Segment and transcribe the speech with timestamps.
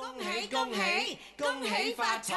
[0.00, 2.34] 恭喜恭喜恭喜发财！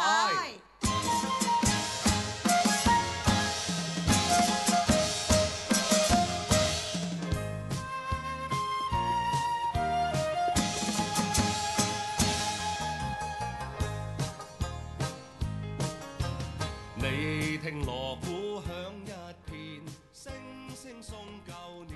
[16.95, 18.67] 你聽鑼鼓響
[19.05, 19.09] 一
[19.49, 20.33] 片，聲
[20.75, 21.17] 聲送
[21.47, 21.95] 舊年。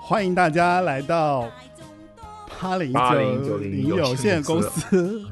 [0.00, 1.50] 欢迎大家来到
[2.60, 2.92] 八零
[3.42, 5.24] 九零有限公司。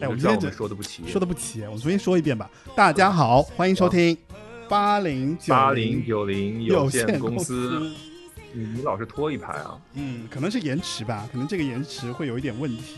[0.00, 2.50] 哎，我们今天我只们说的不齐，说的不齐，我们重新说一遍吧。
[2.74, 4.16] 大家好，欢迎收听
[4.66, 7.92] 八零九八零九零有限限公公司，
[8.54, 9.78] 你你老是拖一排啊？
[9.94, 12.96] 嗯，可能是延迟吧，可能这个延迟会有一点问题。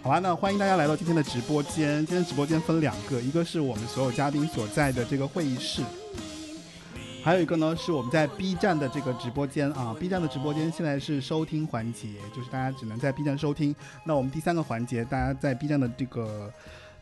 [0.00, 2.06] 好吧，那欢迎大家来到今天的直播间。
[2.06, 5.82] 今天直播间分两个，一个是我们所有嘉宾所在的这个会议室，
[7.22, 9.94] 还有一个呢是我们在 B 站的这个直播间啊。
[9.98, 13.72] B 站的直播间现在是收听环节，就是大家只能在 B 站收听。
[14.04, 16.52] 那我们第三个环节，大家在 B 站的这个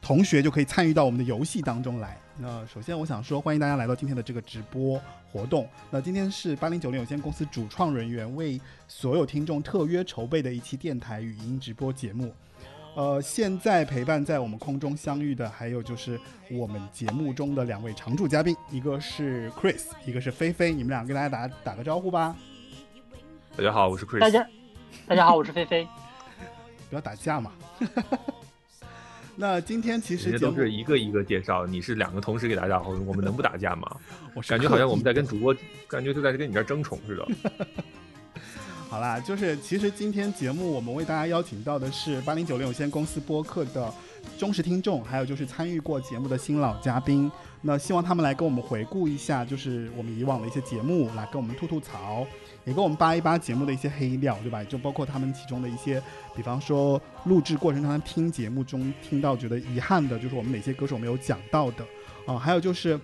[0.03, 2.19] 同学就可以参与到我们的游戏当中来。
[2.37, 5.01] 那首先我想说，欢迎大家来到今天的这个直播
[5.33, 5.67] 活动。
[5.91, 12.31] 那今天是八零九零有限公司主创人员为所有听众特约筹备的一期电台语音直播节目。
[12.95, 20.73] 呃，现在陪伴在我们空中相遇的，还有就是我们节目中的两位常驻嘉宾，一个是 Chris，一个是菲菲。
[20.73, 22.37] 你们俩跟大家打打个招呼吧，
[23.57, 24.19] 大家好，我是 Chris。
[24.19, 24.47] 大家，
[25.07, 25.87] 大家好，我是菲菲。
[26.91, 27.53] 不要打架嘛。
[29.37, 33.89] 那今天其实都是一个一个介绍，你是两个同时给大家好，我们能不打架吗？
[34.35, 35.55] 我是感觉好像我们在跟主播，
[35.87, 37.29] 感觉就在跟你这儿争宠似的。
[38.91, 43.89] 好啦，就是其实今天节目我们为大家邀请到的是八零九零有限公司播客的
[44.37, 47.31] 忠实听众，还有就是参与过节目的新老嘉宾。
[47.61, 52.27] 那希望他们来跟我们回顾一下，就是我们以往的一些节目，来跟我们吐吐槽，
[52.65, 54.65] 也跟我们扒一扒节目的一些黑料，对吧？
[54.65, 56.03] 就包括他们其中的一些，
[56.35, 61.85] 比方说录制过程当中听节目中听到觉得遗憾的，就是我们哪些歌手没有讲到的
[62.27, 62.99] 啊、还有就是。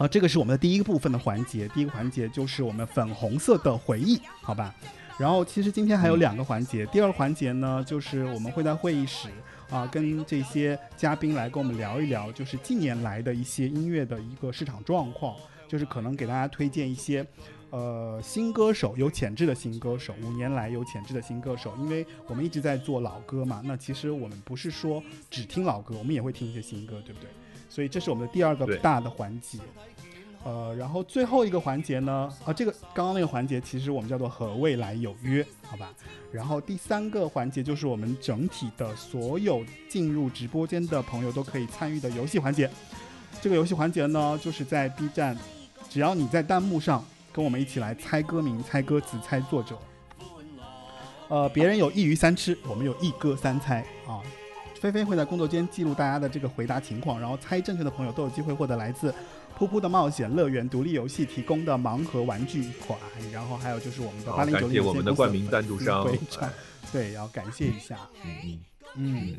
[0.00, 4.74] 啊，这个是我们的第一个部分的环节，第一个环节就是我们粉红色的回忆，好吧？
[5.18, 9.28] 然后其实今天还有两个环节，第二个环节呢，就是我们会在会议室
[9.68, 15.36] 啊，跟这些嘉宾来跟我们聊一聊，就是近年来的一些音乐的一个市场状况，
[15.68, 17.22] 就是可能给大家推荐一些。
[17.68, 27.28] 呃，新歌手有潜质的新歌手，五年来有潜质的新歌手，因为我们一直在做老歌嘛，那其实我们不是说只听老歌，我们也会听一些新歌，对不对？
[27.68, 29.58] 所以这是我们的第二个大的环节。
[30.42, 35.92] 呃，然后最后一个环节呢，啊，这个刚刚那个环节其实我们叫做和未来有约，好吧？
[36.32, 42.70] 然后第三个环节就是我们整体的所有进入直播间的朋友都可以参与的游戏环节。
[43.42, 45.36] 这个游戏环节呢，就是在 B 站，
[45.90, 49.78] 只要你在弹幕上跟我们一起来猜歌名、猜歌词、猜作者。
[51.28, 54.22] 呃，别人有一鱼三吃，我们有一歌三猜啊。
[54.80, 59.14] 菲菲会在工作间记录大家的这个回答情况，然后猜正确的朋友都有机会获得来自
[59.60, 62.98] 噗噗的冒险乐园独立游戏提供的盲盒玩具一款，
[63.30, 66.08] 然后还有就是我们的好八零九零感谢我们的冠名赞助商
[66.90, 67.98] 对，要感谢一下。
[68.24, 68.58] 嗯嗯。
[68.96, 69.36] 嗯，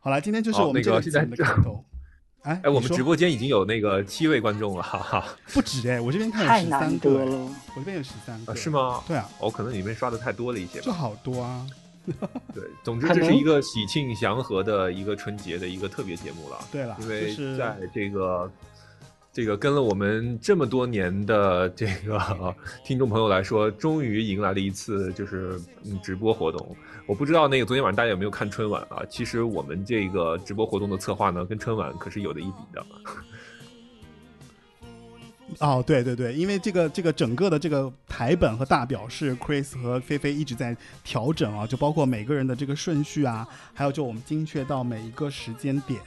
[0.00, 1.82] 好了，今天就是我们好那个这个节目的现在开头。
[2.44, 5.24] 哎，哎，我们直播间已经有那个七位观众了，哈哈。
[5.54, 8.68] 不止哎，我这边看太有十三难个了，我这边有十三个，啊，是？
[8.68, 9.02] 吗？
[9.08, 10.84] 对啊，我，可能里面刷的太多了一些吧。
[10.84, 11.66] 就好多啊。
[12.54, 16.60] 对， 总之这是一个喜庆祥和的一个春节的一个特别节目了。
[16.70, 18.48] 对了，因为在这个
[19.36, 26.74] 这个跟了我们这么多年的这个 听众朋友来说，终于迎来了一次就是嗯直播活动。
[27.04, 29.02] 我不知道那个昨天晚上大家有没有看春晚啊？
[29.10, 32.86] 其实我们这个直播活动的策划呢，跟春晚可是有的一比的。
[35.60, 40.74] 哦，对对对，因为这个这个整个的这个台本和大表是 Chris 和菲菲一直在
[41.04, 46.00] 调整啊，就包括每个人的这个顺序啊，还有就我们精确到每一个时间点。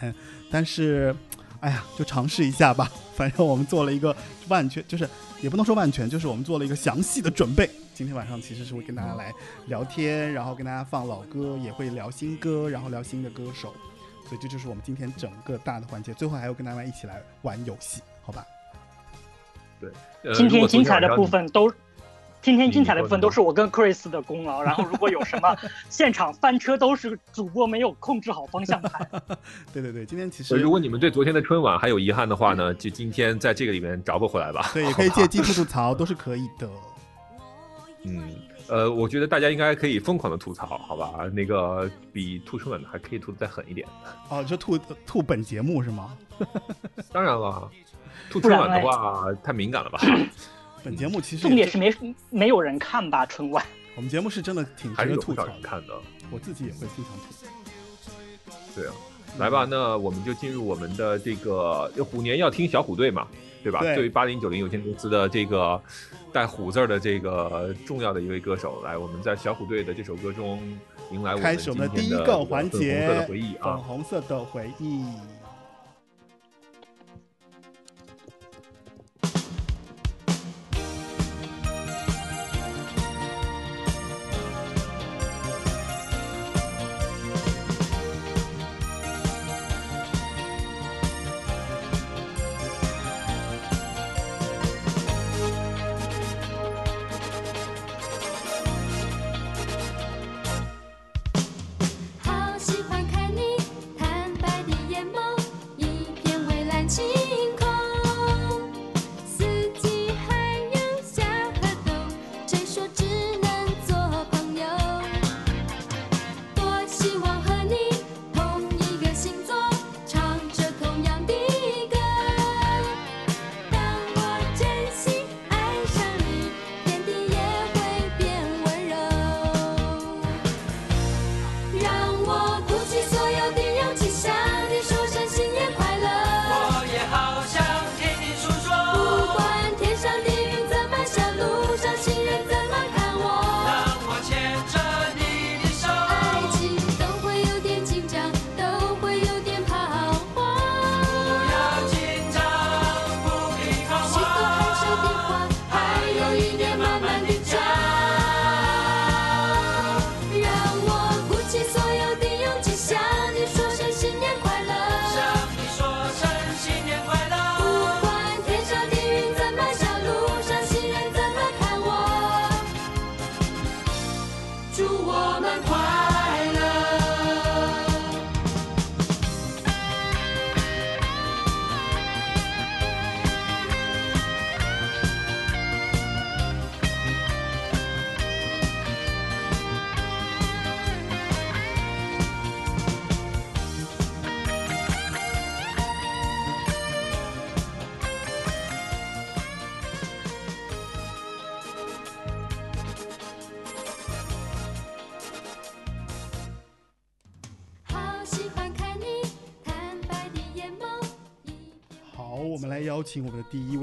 [0.50, 1.16] 但是，
[1.62, 2.92] 哎呀，就尝试一下吧。
[3.16, 4.16] 反正我们做了一个
[4.48, 5.08] 万全，就是
[5.42, 7.70] 也不能说万全，就是我们做了一个详细的准备。
[7.94, 9.34] 今天晚上其实是会跟大家来
[9.68, 13.74] 聊天，然后跟大家放老歌，也会聊新歌，然后聊新的歌手。
[14.28, 16.14] 所以这就是我们今天整个大的环节。
[16.14, 18.46] 最后还要跟大家一起来玩游戏，好吧？
[20.24, 21.72] 呃今天精彩的部，分都，
[22.42, 24.62] 今天精彩的部分都是我跟 Chris 的功劳。
[24.62, 25.56] 然后如果有什么
[25.90, 29.08] 现场翻车，都是主播没有控制好方向盘。
[29.74, 34.72] 对对对，今天其实如果你们对昨天的春晚还有遗憾的话呢，就今天在这个里面找不回来吧。
[34.74, 36.70] 对，也可以借机吐吐槽，都是可以的。
[38.06, 38.32] 嗯，
[38.70, 41.26] 呃，我觉得大家应该可以疯狂的吐槽，好吧？
[41.34, 43.86] 那个比吐春晚还可以吐的再狠一点。
[44.30, 46.18] 哦，就吐吐本节目是吗？
[47.12, 47.70] 当然了，
[48.30, 50.00] 吐春晚的话太敏感了吧？
[50.84, 51.94] 本节目其实重点是没
[52.30, 53.26] 没有人看吧？
[53.26, 53.66] 春晚
[53.96, 55.94] 我们节目是真的挺还是吐槽的，少人看的。
[56.32, 57.34] 我自己也会经常吐。
[58.76, 58.94] 对啊，
[59.38, 63.28] 来吧，那我们就进入我们的这个虎年要听小虎队嘛，
[63.64, 63.80] 对吧？
[63.82, 65.82] 对对于八零九零有限公司的这个
[66.32, 70.62] 带虎字儿的这个重要的一位歌手，来，我们在小虎队的这首歌中
[71.12, 73.78] 迎来我们开始我们的第一今天的个环节，粉红色的回忆粉啊。
[73.78, 75.04] 红色的回忆。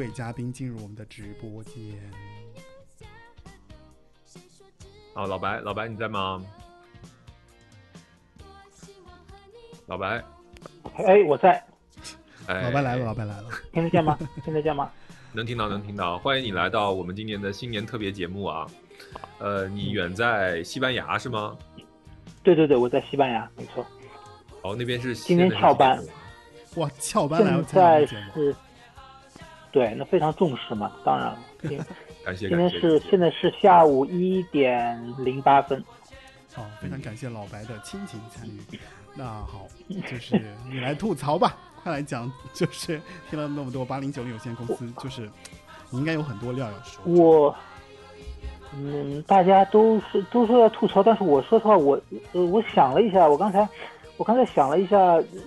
[0.06, 1.74] 位嘉宾进入我们的直播间。
[4.24, 6.40] 谁说只好，老白，老白你在吗？
[9.86, 10.22] 老白，
[10.98, 11.60] 哎，我在，
[12.46, 13.48] 哎，老白来了，老白来了。
[13.72, 14.16] 听得见吗？
[14.44, 14.88] 听得见吗？
[15.34, 18.64] 能听到，能听到，欢迎你来到我们今年的新年特别节目啊。
[19.40, 21.56] 呃，你远在西班牙是吗？
[22.44, 23.84] 对对对，我在西班牙，没错。
[24.62, 26.00] 哦，那边是今天翘班
[26.76, 28.56] 哇，翘班来现参加我在是，
[29.76, 31.38] 对，那非常重视嘛，当然了。
[31.68, 31.76] 今
[32.24, 32.70] 感谢，今天。
[32.70, 35.84] 是现在是下午一点零八分。
[36.54, 38.80] 好，非常感谢老白的亲情参与。
[39.14, 40.40] 那好，就 是
[40.72, 45.30] 你来吐槽吧，快来讲，就是听了那么多八零九零有限公司，就是
[45.90, 47.02] 你应该有很多料要说。
[47.04, 47.54] 我，
[48.74, 52.00] 嗯，大家都是都说要吐槽，但是我说实话，我
[52.32, 53.68] 呃，我想了一下，我刚才
[54.16, 54.96] 我刚才想了一下，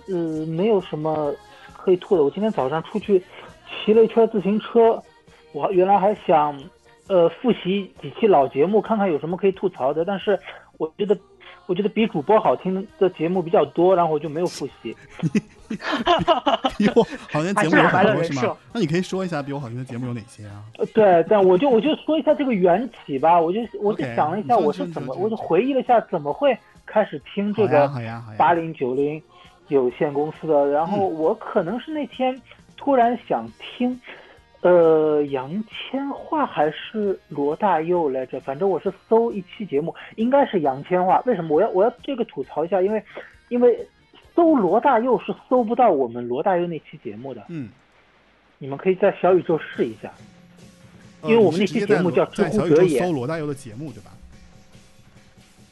[0.08, 1.34] 呃，没有什么
[1.76, 2.24] 可以吐的。
[2.24, 3.24] 我今天早上出去
[3.70, 5.02] 骑了一圈自行车，
[5.54, 6.60] 我原来还想
[7.08, 10.40] 呃复习几期老节目，看看有什么可以吐槽的，但是
[10.78, 11.18] 我觉得。
[11.66, 14.98] 我觉得比主播好听的节目比较多，然后我就没有复习。
[16.80, 18.58] 比我好像节目有很多 是吗？
[18.74, 20.64] 那你可以说一下比我好听的节目有哪些啊？
[20.80, 26.58] 呃，对，但我就我就说一下这个缘起吧，我就我就想了一下，我是怎么，我就回忆了一下怎么会
[26.88, 27.88] 开始听这，个。
[28.36, 29.22] 八零九零
[29.68, 32.36] 有限公司的，然后我可能是那天
[32.80, 34.00] 突然想听，
[34.62, 41.22] 呃，杨千嬅还是罗大佑来着，反正我是搜一期节目，应该是杨千嬅。
[41.26, 42.82] 为什么我要我要这个吐槽一下？
[42.82, 43.04] 因为
[43.50, 43.86] 因为
[44.34, 47.70] 搜罗大佑是搜不到我们罗大佑那期节目的，嗯，
[48.58, 50.10] 你们可以在小宇宙试一下。
[51.22, 54.12] 呃因为我们那期节目叫知乎者也搜罗大佑的节目对吧？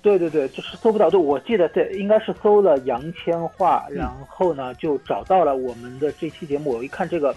[0.02, 1.10] 对对对，就是搜不到。
[1.10, 6.72] 对，我记得对，应该是搜了杨千嬅，然后呢就找到了我们的这期节目。
[6.72, 7.36] 我一看这个，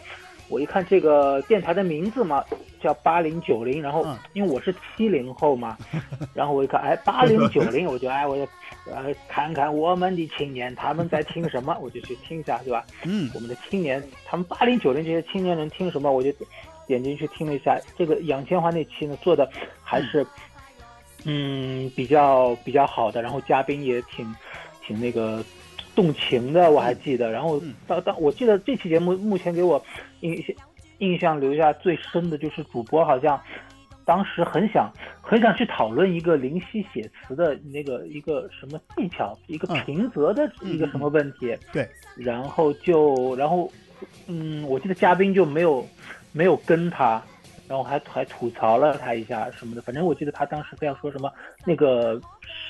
[0.49, 2.45] 我一看这个电台的名字嘛，
[2.81, 5.77] 叫八零九零，然后嗯因为我是七零后嘛，
[6.35, 8.43] 然后我一看，哎，八零九零，我就哎，我就
[8.93, 12.85] 呃看看我们的青年他们在听什么， 我就去听一下，对吧？
[13.05, 16.31] 嗯我们的青年，他们八零九零这些青年人听什么，我就
[16.87, 17.79] 点进去听了一下。
[17.97, 19.49] 这个杨千嬅那期呢做的
[19.83, 20.27] 还是嗯
[21.95, 24.35] 比较比较好的，然后嘉宾也挺
[24.83, 25.45] 挺那个
[25.95, 27.31] 动情的，我还记得。
[27.31, 29.83] 然后嗯当当我记得这期节目目前给我
[30.21, 30.43] 印
[30.99, 33.41] 印象留下最深的就是主播好像
[34.05, 41.57] 当时很想很想去讨论一个灵犀写词的那个一个什么技巧，一个嗯平仄的一个什么问题。
[41.73, 43.71] 对，然后就然后
[44.27, 45.87] 嗯，我记得嘉宾就没有
[46.33, 47.23] 没有跟他。
[47.71, 51.33] 然后还还吐槽了他一下什么的，反正我记得他当时非要说什么
[51.65, 52.21] 那个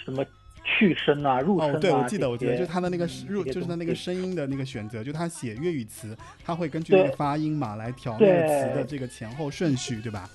[0.05, 0.23] 什么
[0.63, 6.15] 去声啊、入声啊，哦，对，我记得，我记得，就他的那个入，就是他那个声音的那个选择，就他写粤语词，
[6.45, 10.29] 他会根据那个发音嘛来调那个词的这个前后顺序，对吧？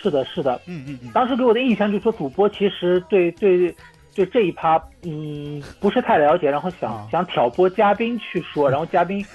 [0.00, 0.54] 是的，是的。
[0.66, 3.74] 嗯嗯嗯，当时给我的印象就是说，主播其实对对
[4.14, 9.26] 对这一趴，嗯，不是太了解，然后想、啊想挑拨嘉宾去说，然后嘉宾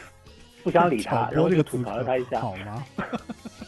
[0.63, 2.81] 不想理他，然后这个吐槽了他一下，好吗？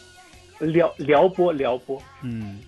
[0.66, 2.02] 撩撩拨撩拨。
[2.22, 2.60] 嗯，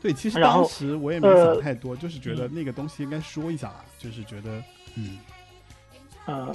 [0.00, 4.62] 对，其实当时我也没想呃太多，就是觉得那个东西应该说一下啦，就是觉得，
[4.96, 5.18] 嗯，
[6.26, 6.54] 嗯，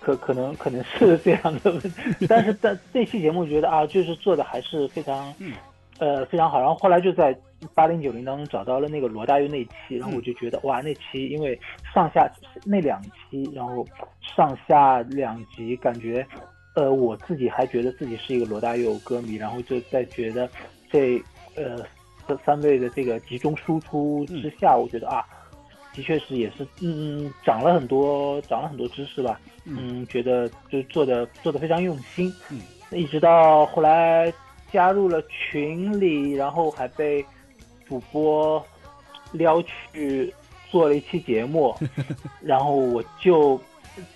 [0.00, 5.52] 可可能可能是这样的问题，但是但这期节目觉得啊，就是做的还是非常，嗯。
[5.98, 6.58] 呃，非常好。
[6.58, 7.38] 然后后来就在
[7.74, 11.60] 八零九零当中找到了那个罗大佑那一期，然后我就觉得哇，那期因为
[11.92, 12.26] 上下
[12.64, 13.86] 那两期，然后
[14.34, 16.26] 上下两集，感觉，
[16.80, 20.48] 呃，我自己还觉得自己是一个罗大佑歌迷，然后就在觉得
[20.90, 21.22] 这
[21.54, 21.84] 呃
[22.26, 25.24] 这三位的这个集中输出之下，我觉得啊。
[25.92, 29.40] 的确是也是，嗯，长了很多，长了很多知识吧。
[29.64, 32.32] 嗯，觉得就做的做的非常用心。
[32.48, 32.60] 嗯，
[32.92, 34.32] 一直到后来
[34.72, 37.26] 加入了群里，然后还被
[37.88, 38.64] 主播
[39.32, 40.32] 撩去
[40.70, 41.74] 做了一期节目，
[42.40, 43.60] 然后我就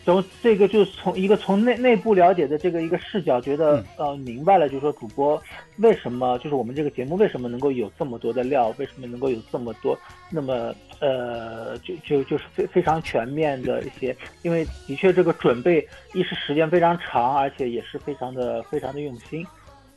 [0.05, 3.85] 从这个就是从一个从内内部了解的这个一个视角，觉得、嗯。
[3.97, 5.41] 呃明白了，就是说主播
[5.77, 9.99] 为什么就是我们这个节目为什么能够有这么多的料，为什么能够有这么多
[10.31, 19.47] 那么呃就就就是非非常全面的一些，因为的确这个准备一是时间非常长，而且也是非常的非常的用心。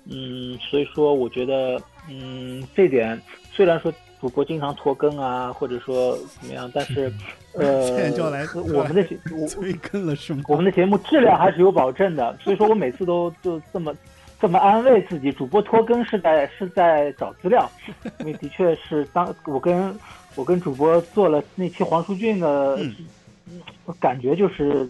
[0.05, 3.19] 嗯，所以说我觉得，嗯，这点
[3.51, 7.11] 虽然说主播经常拖更啊，或者说怎么样，但是，
[7.57, 10.43] 呃， 现在就要来我们的节 我催更了是吗？
[10.47, 13.93] 我们的节目质量还是有保证的，所以说我每次都就这么
[14.39, 17.69] 这么安慰自己，主播拖更是在是在找资料，
[18.19, 19.93] 因为的确是当我跟
[20.35, 22.95] 我跟主播做了那期黄舒骏的，嗯
[23.85, 24.87] 我感觉就是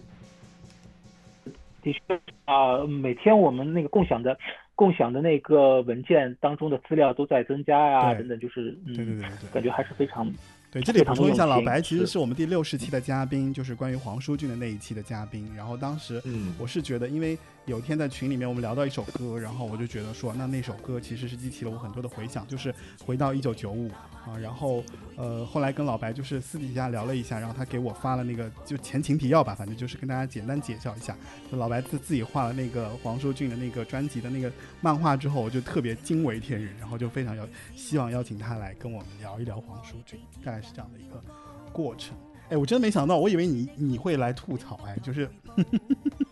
[1.83, 4.35] 的确啊、每天我们那个共享的
[4.73, 10.27] 共享的那个文件当中的资料都在增加呀、对等等，就是嗯，对对对对感觉还是非常
[10.69, 15.49] 对，这里补充一下，老白其实是是我们第六十期的嘉宾，就是关于黄舒骏的那一期的嘉宾。
[15.55, 22.73] 然后当时嗯我是觉得，因为有一天在群里面我们聊到一首歌，然后我就觉得说，那那首歌其实是激起了我很多的回想，就是
[23.05, 23.91] 回到一九九五
[24.25, 24.37] 啊。
[24.41, 24.81] 然后
[25.17, 31.13] 呃，后来跟老白就是私底下聊了一下，然后他给我发了那个就前情提要吧，反正就是跟大家简单介绍一下，
[31.51, 37.45] 就老白自自己画了那个黄舒骏的那个专辑的那个漫画之后，我就特别惊为天人，然后就非常要
[37.75, 41.21] 希望邀请他来跟我们聊一聊黄舒骏，大概是这样的一个
[41.73, 42.17] 过程。
[42.49, 45.29] 哎，我真的没想到，我以为你你会来吐槽，哎，就是，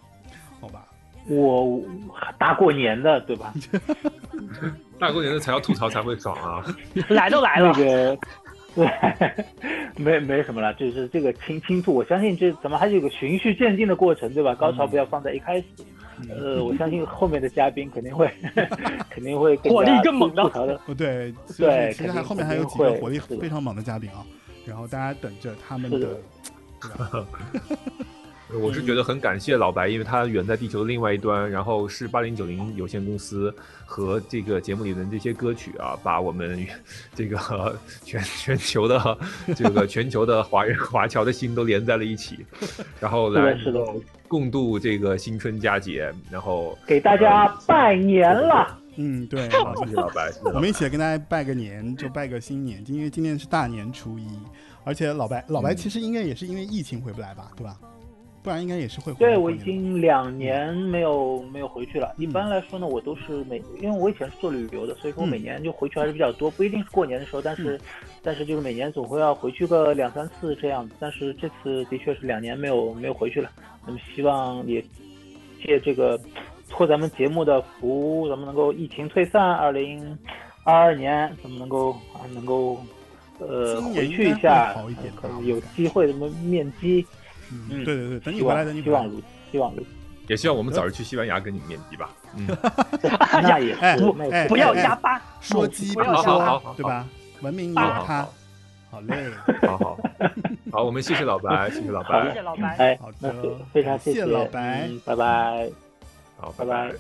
[1.27, 1.81] 我
[2.37, 3.53] 大过年的，对吧？
[4.99, 6.63] 大过年的才要吐槽才会爽啊！
[7.09, 8.17] 来都来了，那个，
[8.75, 8.89] 对，
[9.97, 14.55] 没没什么了，就是这个轻轻吐，我相信这咱们还是有个循序渐进的过程，对吧？
[14.55, 15.65] 高潮不要放在一开始。
[16.29, 18.31] 呃，我相信后面的嘉宾肯定会
[19.09, 20.73] 肯定会火力更猛的吐槽的。
[20.85, 24.23] 哦对，对其实还肯定后面还有几个火力非常猛的嘉宾啊，
[24.65, 26.17] 然后大家等着他们的是的，
[26.81, 27.27] 对吧？
[28.53, 33.53] 我是觉得很感谢老白，因为他远在地球的另外一端，然后是八零九零有限公司
[33.85, 36.65] 和这个节目里的这些歌曲啊，把我们
[37.15, 37.37] 这个
[38.05, 39.17] 全全球的
[39.55, 42.45] 这个 全球的华人华侨的心都连在了一起，
[42.99, 43.57] 然后来
[44.27, 54.27] 共度这个新春佳节，然后给大家拜年了，嗯，对，好，谢谢老白，我们一起来跟大家拜个年，就拜个新年，因为今天是大年初一，
[54.83, 55.75] 而且老白老白嗯。
[55.75, 57.75] 其实应该也是因为疫情回不来吧，对吧？
[58.45, 62.13] 不然应该也是会对我已经两年没有没有回去了。
[62.19, 67.81] 一般来说呢，我都是每，因为我以前是做旅游的，所以说每年就回去还是比较多，不一定是过年的时候，但是、
[68.21, 70.93] 但是就是每年总会要回去个两三次这样子。
[70.99, 73.49] 但是这次的确是两年没有没有回去了，
[73.83, 74.79] 那么希望也
[75.65, 76.19] 借这个
[76.69, 80.15] 托咱们节目的福，咱们能够疫情退散，二零
[80.63, 82.77] 二二年咱们能够啊能够
[83.39, 87.03] 呃回去一下应该会好一点，可能有机会咱们面基。
[87.51, 89.07] 嗯，嗯对对对，等你回来，等你回来希望。
[89.09, 89.21] 如
[89.51, 89.87] 希望如此。
[90.27, 92.09] 也希望我们早日去西班牙跟你面 基吧。
[92.35, 92.47] 嗯，
[93.43, 97.05] 那也是，哎那也哎不要哎压巴，说鸡不不要说好好好，对吧？
[97.41, 98.33] 文明有他好好。
[98.91, 99.29] 好嘞，
[99.67, 99.97] 好好
[100.71, 102.75] 好，我们谢谢老白，谢谢老白谢谢，老白。
[102.77, 105.69] 哎好的，那非非常谢谢谢老白嗯，拜拜。
[106.37, 106.91] 好，拜拜。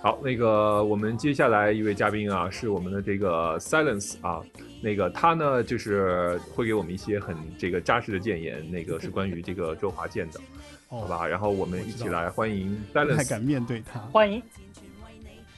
[0.00, 4.40] 好，那个我们接下来一位嘉宾啊，是我们的这个 Silence 啊，
[4.80, 10.40] 那个他呢就是会给我们一些很这个扎实的建言，那个是关于这个周华健的，
[10.88, 11.26] 好哦，吧？
[11.26, 13.30] 然后我们一起来欢迎不太 Silence。
[13.30, 13.98] 敢面对他。
[14.12, 14.42] 欢迎，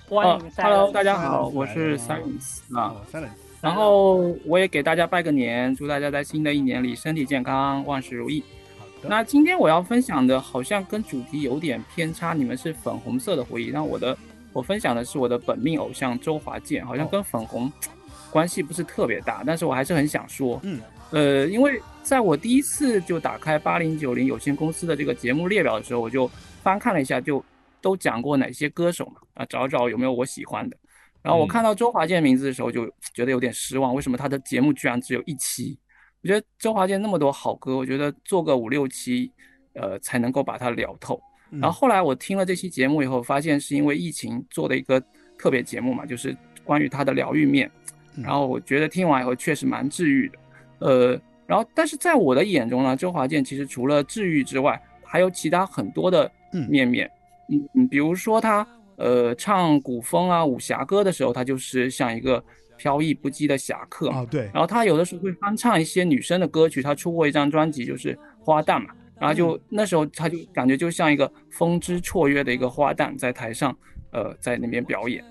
[0.08, 2.96] 欢迎哦，Hello，大家好，我是 Silence 啊。
[3.60, 8.42] 然后我也给大家拜个年，祝大家在新的一年里身体健康，万事如意。
[8.78, 14.16] 好的，那今天我要分享的，好像跟主题有点偏差，你们是粉红色的回忆，那我的
[14.54, 17.70] 我分享的是我的本命偶像周华健，好像跟粉红
[18.30, 26.30] 关系不是特别大，但是我还是很想说，嗯，呃，因为在我第一次就打开八零九零有限公司的这个节目列表的时候，我就
[26.62, 27.44] 翻看了一下，就
[27.80, 30.76] 都讲过哪些歌手嘛，啊，找找有没有我喜欢的。
[31.22, 35.78] 然后我嗯看到周华健名字的时候，就觉得有点失望，为什么他的节目居然只有一期？
[36.22, 39.30] 我觉得周华健那么多好歌，我觉得做个五六期，
[39.74, 41.20] 呃，才能够把它聊透。
[41.50, 45.02] 嗯然后后来我听了这期节目以后，发现是因为疫情做的一个
[45.36, 47.70] 特别节目嘛，就是关于他的疗愈面。
[48.16, 50.38] 嗯然后我觉得听完以后确实蛮治愈的，
[50.80, 57.10] 呃，然后但是在我的眼中呢，周华健其实除了治愈之外，还有其他很多的嗯面面。
[57.48, 62.42] 嗯嗯，比如说他呃唱古风啊武侠歌的时候，他就是像一个
[62.76, 64.20] 飘逸不羁的侠客啊。
[64.20, 73.76] 哦，对，然后他有的时候会翻唱一些女生的歌曲，他出过一张专辑就是《花旦》嘛，然后就、那时候他就感觉就像一个风姿绰约的一个花旦在台上，
[74.12, 75.24] 呃，在那边表演。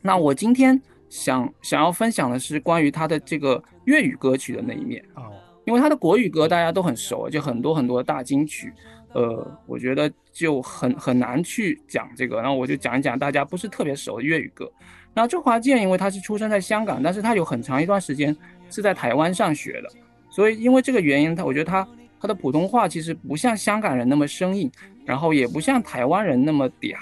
[0.00, 0.80] 那我今天
[1.12, 5.30] 想想要分享的是关于他的这个粤语歌曲的那一面，哦，
[5.66, 8.72] 因为他的国语歌大家都很熟，就很多很多大金曲，
[9.12, 14.72] 呃，我觉得就很很难去讲这个，然后我就讲一讲大家不是特别熟的粤语歌。
[15.12, 18.34] 那周华健因为他是出生在香港，但是他有很长一段时间
[18.70, 19.90] 是在台湾上学的，
[20.30, 21.86] 所以因为这个原因，他我觉得他
[22.18, 24.72] 他的普通话其实不像香港人那么生硬，
[25.04, 26.96] 然后也不像台湾人那么嗲，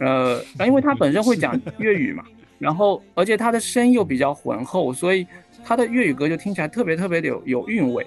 [0.00, 2.24] 呃，因为他本身会讲粤语嘛，
[2.58, 5.26] 然后而且他的声音又比较浑厚，所以
[5.64, 8.06] 他的粤语歌就听起来特别特别的有有韵味。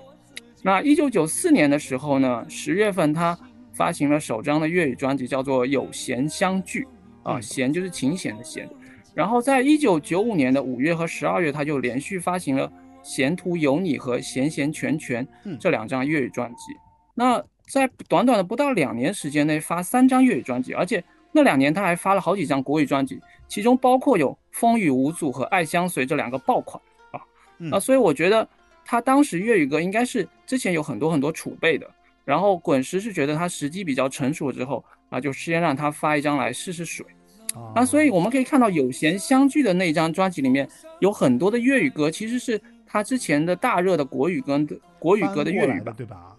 [0.62, 3.38] 那一九九四年的时候呢，十月份他
[3.72, 6.84] 发行了首张的粤语专辑，叫做《有弦相聚》
[7.30, 8.70] 啊，嗯弦就是琴弦的弦。
[9.14, 12.68] 然后在一九九五年的五月和十二月，他就连续发行了
[13.04, 16.74] 《闲途有你》和《弦弦拳拳嗯》这两张粤语专辑。
[17.16, 23.20] 那在短短的不到两年时间内发三张粤语专辑，而且那两年他还发了好几张国语专辑，
[23.52, 27.20] 其中包括有《风雨无阻》和《爱相随》这两个爆款啊。
[27.58, 28.48] 嗯啊，所以我觉得
[28.86, 31.86] 他当时粤语歌应该是之前有很多很多储备的。
[32.24, 37.06] 然后滚石是觉得他时机比较成熟之后啊，就先让他发一张来试试水。
[37.54, 40.66] 哦那所以我们可以看到有闲相聚的那张专辑里面
[41.00, 45.94] 有很多的粤语歌，其实是他之前的大热的国语歌的国语歌的粤语版。
[45.94, 46.38] 对吧？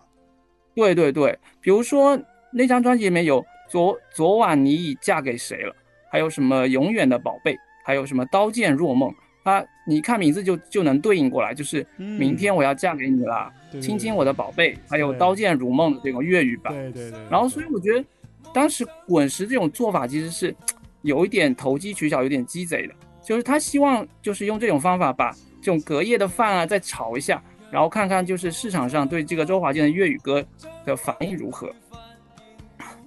[0.74, 2.18] 对对对，比如说
[2.50, 5.76] 那张专辑里面有昨昨晚你已嫁给谁了，
[6.12, 9.10] 还有什么永远的宝贝，还有什么刀剑若梦，
[9.42, 16.70] 它你看名字就就能对应过来，就是嗯明天我要嫁给你啦，对对亲亲我的宝贝，还有刀剑如梦的这种粤语版。
[16.74, 17.18] 对对对。
[17.30, 18.04] 然后所以我觉得
[18.52, 20.54] 当时滚石这种做法其实是
[21.00, 25.30] 有一点投机取巧，有点鸡贼的，就是他希望就是用这种方法把
[25.62, 30.44] 这种隔夜的饭啊再炒一下，然后看看就是市场上对这个周华健的粤语歌
[30.84, 31.74] 的反应如何。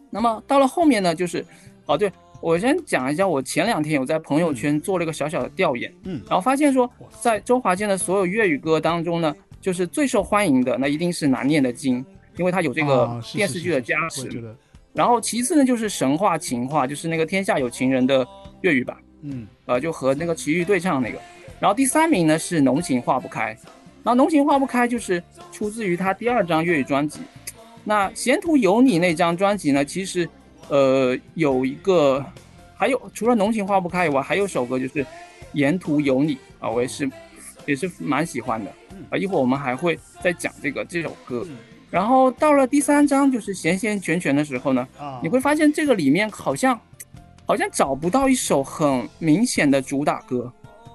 [0.10, 1.46] 那么到了后面呢，就是
[1.86, 2.12] 哦对。
[2.46, 6.22] 我先讲一下，我前两天有在朋友圈做了一个小小的调研，嗯。
[6.30, 6.88] 然后发现说，
[7.20, 12.06] 在周华健的所有粤语歌当中呢，就是最受欢迎的那一定是《难念的经》，
[12.38, 14.30] 因为它有这个电视剧的加持
[14.94, 18.24] 然后其次呢，就是神话情话，就是那个天下有情人的
[18.62, 19.48] 粤语版，嗯。
[19.66, 21.18] 呃，就和那个齐豫对唱那个。
[21.60, 23.58] 然后第三名呢是浓情化不开，
[24.04, 27.22] 然后浓情化不开就是出自于他第二张粤语专辑。
[27.84, 30.30] 那闲途有你那张专辑呢，其实
[30.70, 32.24] 呃有一个，
[32.76, 35.06] 还有除了浓情化不开以外，还有首歌就是
[35.54, 37.10] 沿途有你啊，我也是
[37.66, 38.72] 也是蛮喜欢的。
[39.10, 39.18] 啊。
[39.18, 41.46] 一会儿我们还会再讲这个这首歌。
[41.92, 46.78] 然后到了第三章就是弦弦拳拳的时候呢，啊，你会发现这个里面好像
[47.46, 50.52] 好像找不到一首很明显的主打歌，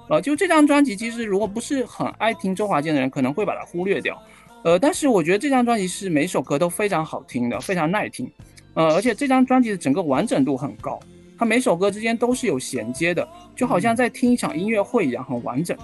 [0.09, 4.21] 呃，就这张专辑其实如果不是很爱听周华健的人，可能会把它忽略掉，
[4.63, 8.29] 呃，但是我觉得这张专辑是每首歌都非常好听的，非常耐听，
[8.73, 10.99] 呃，而且这张专辑的整个完整度很高，
[11.37, 15.77] 它每首歌之间都是有衔接的，就好像在听一场音乐会一样，很完整。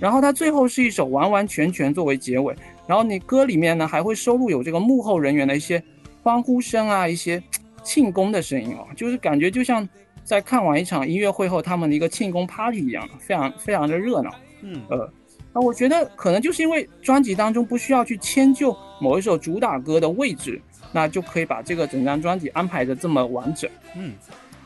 [0.00, 5.82] 然后它最后是一首完完全全作为结尾，然后你歌里面呢还会收录有这个幕后人员的一些
[6.22, 7.42] 欢呼声啊，一些
[7.82, 9.86] 庆功的声音哦，就是感觉就像
[10.24, 14.30] 在看完一场音乐会后他们的一个庆功 party 一样，非常非常的热闹。
[14.62, 15.12] 嗯呃，
[15.52, 20.58] 那我觉得可能就是因为专辑当中不需要去迁就某一首主打歌的位置，
[20.92, 23.70] 那就可以把这个整张专辑安排的这么完整。
[23.96, 24.12] 嗯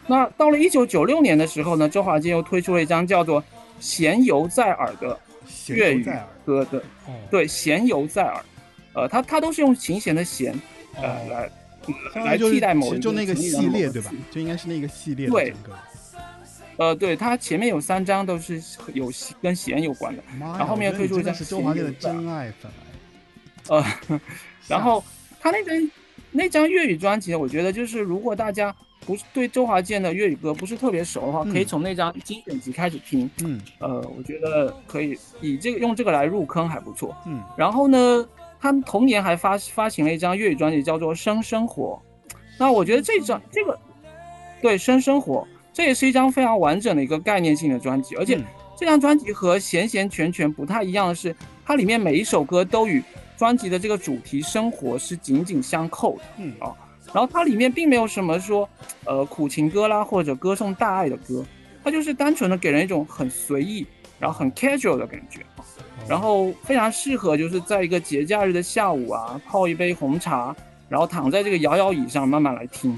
[0.09, 3.43] 那到了一九九六年的时候呢，周华健又推出了一张叫做
[3.81, 5.19] 《弦游在耳》的
[5.67, 6.07] 粤语
[6.45, 8.45] 歌的，哦对，弦游在耳，
[8.93, 10.55] 呃，它它都是用琴弦的弦，
[10.95, 11.51] 呃，哦
[12.15, 14.13] 来来替代某就那个系列对吧？
[14.31, 15.53] 就应该是那个系列的对。
[16.77, 18.63] 呃，对，它前面有三张都是
[18.95, 19.11] 有
[19.43, 22.71] 跟弦有关的，然后后面我觉得你真的推出一张是周华健的真爱粉
[23.69, 24.21] 呃，
[24.69, 25.03] 然后
[25.41, 25.75] 他那张
[26.37, 28.75] 那张粤语专辑，我觉得就是如果大家
[29.07, 33.31] 不是对周华健的粤语歌不是特别熟的话，嗯可以从那张精选集开始听。
[33.43, 37.17] 嗯呃，我觉得可以以这个用这个来入坑还不错。
[37.27, 38.29] 嗯然后呢，
[38.61, 42.01] 他同年还发发行了一张粤语专辑，叫做《生生活》。
[42.59, 43.79] 那我觉得这张这个
[44.61, 48.45] 对《生生活》，这也是一张非常完整的一个概念性的专辑，而且嗯
[48.77, 53.03] 这张专辑和《闲闲全全》不太一样的是，它里面每一首歌都与
[53.37, 56.25] 专辑的这个主题生活是紧紧相扣的。
[56.39, 56.73] 嗯啊
[57.13, 58.69] 然后它里面并没有什么说，
[59.05, 61.43] 呃，苦情歌啦，或者歌颂大爱的歌，
[61.83, 63.87] 它就是单纯的给人一种很随意，
[64.19, 65.65] 然后很 casual 的感觉，啊
[66.09, 70.55] 然后非常适合就是在一个节假日的下午啊，泡一杯红茶，
[70.89, 72.95] 然后躺在这个摇摇椅上慢慢来听。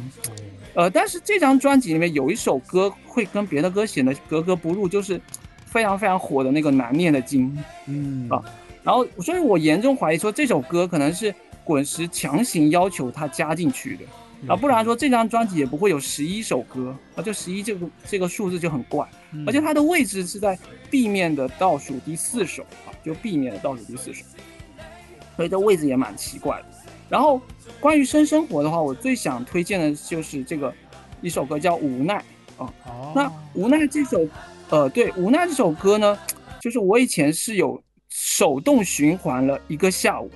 [0.74, 5.20] 呃，但是这张专辑里面有一首歌会跟别的歌显得格格不入，就是
[5.66, 7.57] 非常非常火的那个难念的经。
[7.87, 8.42] 嗯啊
[8.88, 19.44] 然后，所以我严重怀疑说这首歌可能是滚石强行要求他加进去的，啊，不然说这张专辑也不会有十一首歌啊，就十一这个这个数字就很怪，嗯。
[19.46, 20.59] 而且它的位置是在
[20.90, 24.24] B 面的倒数第四首啊，就 B 面的倒数第四首，
[25.37, 26.64] 所以这位置也蛮奇怪的。
[27.11, 27.38] 然后
[27.81, 30.72] 关于生生活的话，我最想推荐的就是这个
[31.20, 32.24] 一首歌叫《无奈》。
[32.64, 33.12] 哦。
[33.14, 34.27] 那《无奈》这首，
[34.70, 36.18] 呃，对，《无奈》这首歌呢，
[36.59, 37.83] 就是我以前是有
[38.20, 40.28] 手动循环了一个下午。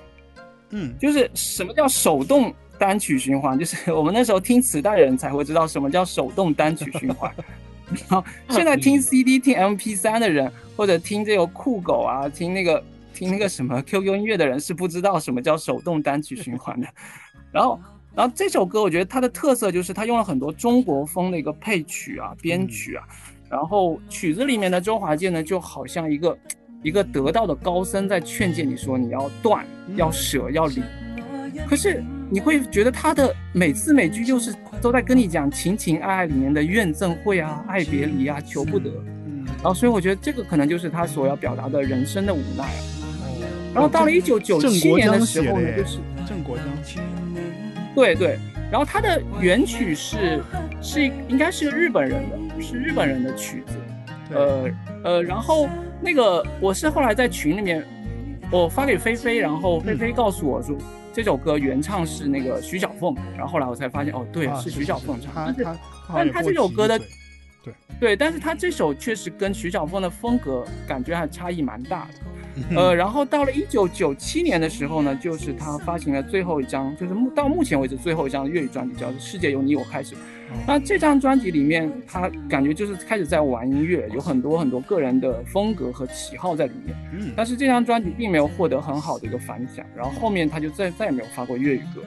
[0.69, 3.55] 嗯就是什么叫手动单曲循环？
[3.59, 7.29] 就是我们那时候听磁带的人才会知道什么叫手动单曲循环。
[8.09, 12.81] 然后现在听 CD、听 MP 3的人，或者听这个酷狗啊，听那个
[13.13, 16.87] 听那个什么 QQ 音乐的人是不知道什么叫手动单曲循环的。
[17.51, 17.79] 然后，
[18.15, 23.03] 然后这首歌我觉得它的特色就是它用了很多中国风的一个配曲啊、编曲啊，
[23.47, 26.35] 然后曲子里面的周华健呢，就好像一个
[26.83, 29.65] 一个得道的高僧在劝诫你说你要断、
[29.95, 30.83] 要舍、要离。
[31.67, 38.89] 可是你会觉得他的每字每句就是都在跟你讲情情爱爱里面的怨憎会啊、爱别离啊、求不得。
[39.25, 42.83] 嗯然后所以我觉得这个可能就是他所要表达的人生的无奈啊。
[43.73, 46.65] 然后到了一九九郑七年的时候呢，就是郑国江
[47.95, 48.37] 对对，
[48.69, 50.43] 然后他的原曲是
[50.81, 53.73] 是应该是日本人的，是日本人的曲子。
[54.35, 54.69] 呃
[55.03, 55.69] 呃，然后
[56.03, 57.85] 那个我是后来在群里面，
[58.51, 60.75] 我发给菲菲，然后菲菲告诉我说、
[61.13, 66.99] 这首歌原唱是那个徐小凤，然后后来我才发现哦，对，啊是徐小凤唱，但是他他但他也跟我这首歌的
[67.63, 72.75] 对对，但是他这首确实跟徐小凤的风格感觉还差异蛮大的。
[72.75, 80.13] 呃，然后到了一九九七年的时候呢，就是他发行了最后一张，就是目到目前为止最后一张粤语专辑，叫做《世界由你我开始》。
[80.65, 86.95] 那这张专辑里面，他感觉就是开始在玩音乐，有很多很多个人的风格和喜好在里面。
[87.13, 92.01] 嗯但是这张专辑并没有获得很好的一个反响，然后后面他就再再也没有发过粤语歌。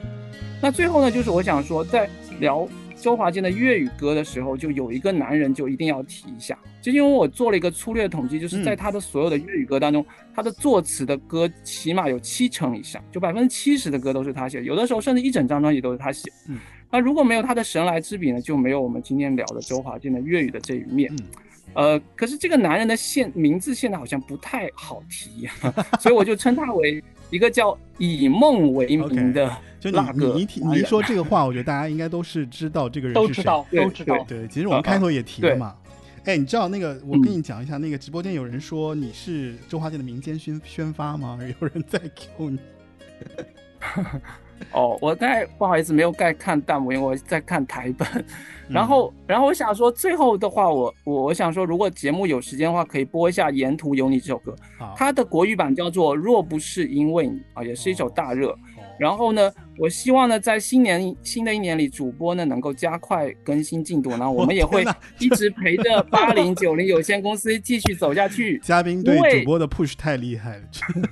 [0.61, 16.31] 那最后呢，就是我想说，在聊周华健的粤语歌的时候，就有一个男人就一定要提一下，就因为我做了一个粗略统计，就是在他的所有的粤语歌当中，他的作词的歌起码有七成以上，就百分之七十的歌都是他写的，有的时候甚至一整张专辑都是他写。
[16.47, 16.57] 嗯，
[16.89, 21.11] 那如果没有他的神来之笔呢，就没有我们今天聊的周华健的粤语的这一面。
[21.13, 21.25] 嗯
[21.73, 25.47] 呃，可是这个男人的现名字现在好像不太好提，
[25.99, 33.27] 所以我就称他为一个叫以梦为名的就你你一提你一说这个话，我觉得大家应该都是知道这个人是谁。
[33.27, 34.25] 都知道，对都知道。
[34.27, 35.75] 对，其实我们开头也提了嘛。
[36.23, 36.99] 哎，你知道那个？
[37.05, 41.37] 我跟你讲一下，那个直播间有人说你是周华健的民间宣宣发吗？
[41.61, 42.59] 有人在 Q 你。
[44.73, 48.07] 哦，我刚才不好意思没有盖看弹幕，因为我在看台本。
[48.15, 48.25] 嗯
[48.69, 54.53] 然后，然后我想说，最后的话，我我我想说，如果节目有时间的话，可以播一下《沿途有你》这首歌。
[54.93, 58.49] 它的国语版叫做《若不是因为你》啊，也是一首大热。
[58.49, 58.57] 哦
[58.99, 64.83] 然后呢，我希望呢，在新年新的一年里，主播呢能够加快更新进度，然后我们也会
[65.19, 68.57] 一直陪着八零九零有限公司继续走下去。
[68.63, 70.63] 嘉宾对主播的 push 太厉害了。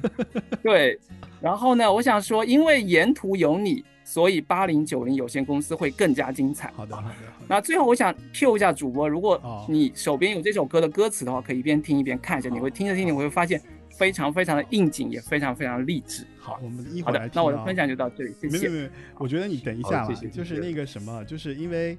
[0.63, 0.99] 对，
[1.41, 6.71] 然后呢，我想说，因为沿途有你，所以八零九零有限公司会更加精彩。
[6.75, 7.15] 好的，好的，
[7.47, 16.25] 那最后我想 Q 一下主播，如果哦你手边有这首歌的歌词的话，可以一边听一边看一下，你会听着听着，你会发现非常非常的应景，也非常非常励志。
[16.39, 18.67] 好，我们一会好儿来那我的分享就到这里，谢谢。
[18.67, 21.97] 没没有，我觉得你等一下吧，谢谢就是那个什么，就是因为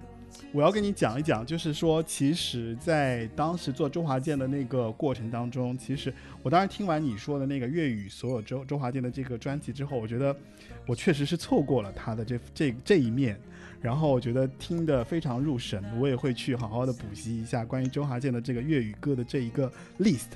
[0.53, 6.12] 我要跟你讲一讲，就是说，其实，在当时做周华健的那个过程当中，其实
[6.43, 10.35] 我当时听完你说的那个粤语所有周周华健的这个专辑之后，我觉得
[10.87, 13.39] 我确实是错过了他的这 这这一面。
[13.83, 20.31] 然后我觉得听得非常入神，我也会去好好的补习一下关于周华健的这个粤语歌的这一个 list。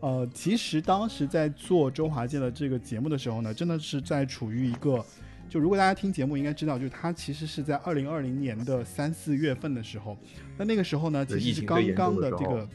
[0.00, 5.04] 呃，其实当时在做周华健的这个节目的时候呢，真的是在处于一个，
[5.50, 10.16] 就如果大家听节目应该知道，就是他其实是在二零二零年的三四月份的时候，
[10.56, 12.68] 那那个时候呢，其实是刚刚的这个，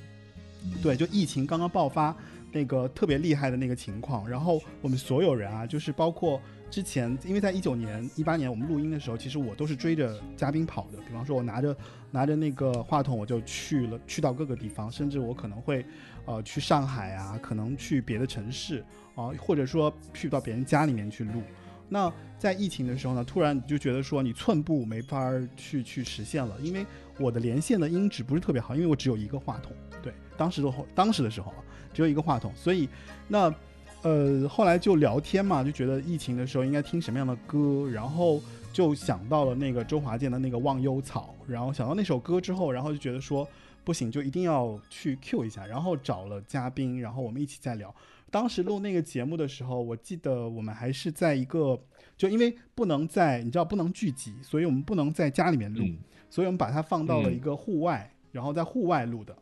[0.83, 2.15] 对，就疫情刚刚爆发
[2.51, 11.75] 那个特别厉害的那个情况，然后我们所有人啊，就是包括之前，因为在一九年、一八年我们录音的时候，其实我都是追着嘉宾跑的，比方说我拿着
[12.11, 15.83] 拿着那个话筒，我就去了，去到各个地方，甚至我可能会。
[16.27, 18.83] 呃，去上海啊，可能去别的城市
[19.13, 21.43] 啊、或者说去到别人家里面去录。
[21.87, 26.85] 那在疫情的时候呢，突然你就觉得说你寸步没法儿去去实现了，因为
[27.19, 29.71] 我的连线的音质不是特别好，因为我只有一个话筒。
[30.01, 31.57] 对，当时的后当时的时候啊，
[31.93, 32.89] 只有一个话筒，所以
[33.27, 33.53] 那
[34.01, 38.41] 呃后来就聊天嘛，就觉得疫情的时候应该听什么样的歌，然后
[38.73, 43.47] 就想到了那个周华健的那个《忘忧草》，然后想到那首歌之后，然后就觉得说
[43.83, 47.93] 不行，就一定要去 Q 一下，然后找了嘉宾，然后我们一起再聊。
[48.31, 51.79] 当时录那个节目的时候，我记得我们还是在一个，
[52.17, 55.97] 就因为不能在，你知道不能聚集，所以我们不能在家里面录，嗯
[56.29, 59.33] 所以我们把它放到了嗯一个户外，然后在户外录的，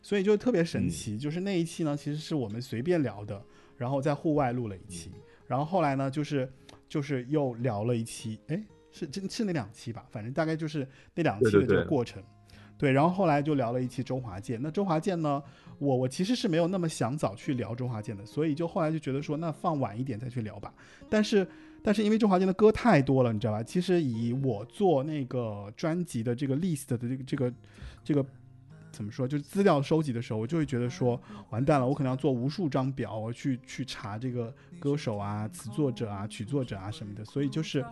[0.00, 1.18] 所以就特别神奇。
[1.18, 3.42] 就是那一期呢，其实是我们随便聊的，
[3.76, 5.10] 然后在户外录了一期，
[5.46, 6.50] 然后后来呢，就是
[6.88, 8.58] 就是又聊了一期，哎，
[8.92, 12.22] 是真是那两期吧，反正大概就是那两期的这个过程。
[12.78, 14.58] 对，然后后来就聊了一期周华健。
[14.62, 15.42] 那周华健呢，
[15.78, 20.72] 我我其实是没有那么想早去聊周华健的，所以就后来就觉得说，那放晚一点再去聊吧。
[21.08, 21.46] 但是
[21.82, 23.62] 但是因为周华健的歌太多了，你知道吧？
[23.62, 27.52] 其实以我做那个专辑的这个 list 的这个这个
[28.04, 28.26] 这个
[28.98, 37.84] 怎么说，就是资料收集的时候，我就会觉得说，完蛋了，我可能要做无数张表，我去去查这个歌手啊、词作者啊、曲作者啊什么的，所以就是。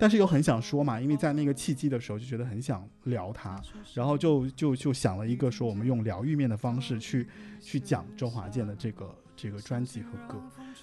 [0.00, 3.60] 但是又很想说嘛，因为在那个契机的时候就觉得很想聊他，
[3.94, 7.28] 然后就就就想了一个说我们用疗愈面的方式去
[7.60, 10.40] 去讲周华健的这个这个专辑和歌。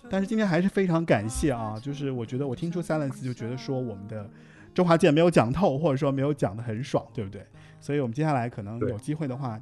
[0.10, 4.30] 但是今天还是非常感谢啊，就是我觉得我听出 Silence 就觉得说我们的
[4.76, 7.44] 周华健没有讲透，或者说没有讲得很爽，对不对？
[7.80, 9.58] 所以我们接下来可能有机会的话，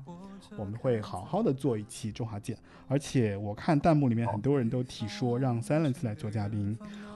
[0.57, 2.57] 我们会好好的做一期周华健。
[2.87, 6.75] 而且我看弹幕里面很多人都提说让 Silence 来做嘉宾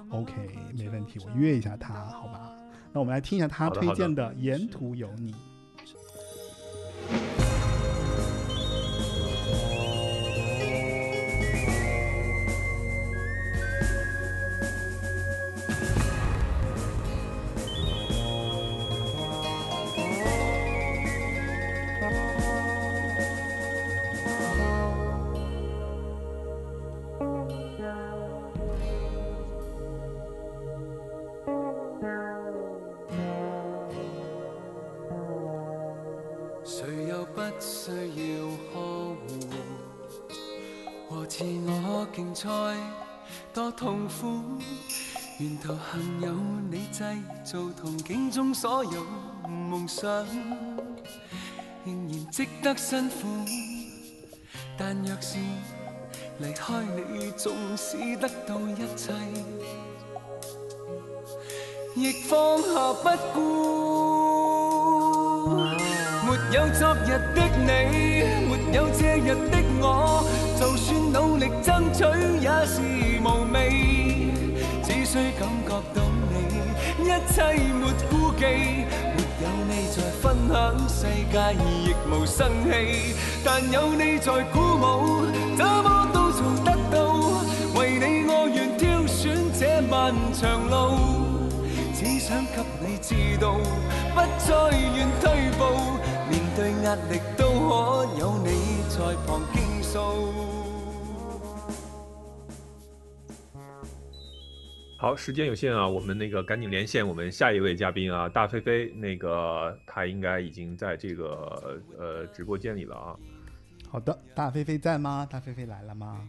[0.09, 0.33] ，OK，
[0.77, 2.51] 没问题，我约一下他，好吧？
[2.93, 5.33] 那我们来听一下他推荐的《沿途有你》。
[5.35, 5.56] 谁
[45.67, 46.31] 沿途幸有
[46.71, 49.05] 你製造憧憬中所有
[49.45, 50.25] 夢想，
[51.83, 53.15] 仍然值得辛苦。
[54.77, 55.37] 但若是
[56.41, 59.11] 離開你，縱使得到一切，
[61.95, 63.37] 亦放下不顧。
[66.23, 67.67] 沒有昨日的你，
[68.47, 70.23] 沒有这日的我，
[70.57, 71.99] 就算努力爭取
[72.39, 72.79] 也是
[73.21, 73.96] 無味。
[75.09, 76.35] 只需感覺到你，
[77.05, 77.41] 一切
[77.73, 78.43] 沒顧忌，
[79.15, 83.15] 沒有你在分享世界，亦無生氣。
[83.41, 86.97] 但有你在鼓舞，怎麼都做得到。
[87.79, 90.75] 為你我願挑選這漫長路。
[91.95, 93.53] 只想給你知道，
[94.13, 95.63] 不再願退步，
[96.29, 100.66] 面對壓力都可有你在旁傾訴。
[104.99, 113.15] 好，时间有限啊，我们那个赶紧连线我们下一位嘉宾啊，大飞飞，那个他应该已经在这个呃直播间里了啊。
[113.89, 115.27] 好的，大飞飞在吗？
[115.29, 116.27] 大飞飞来了吗？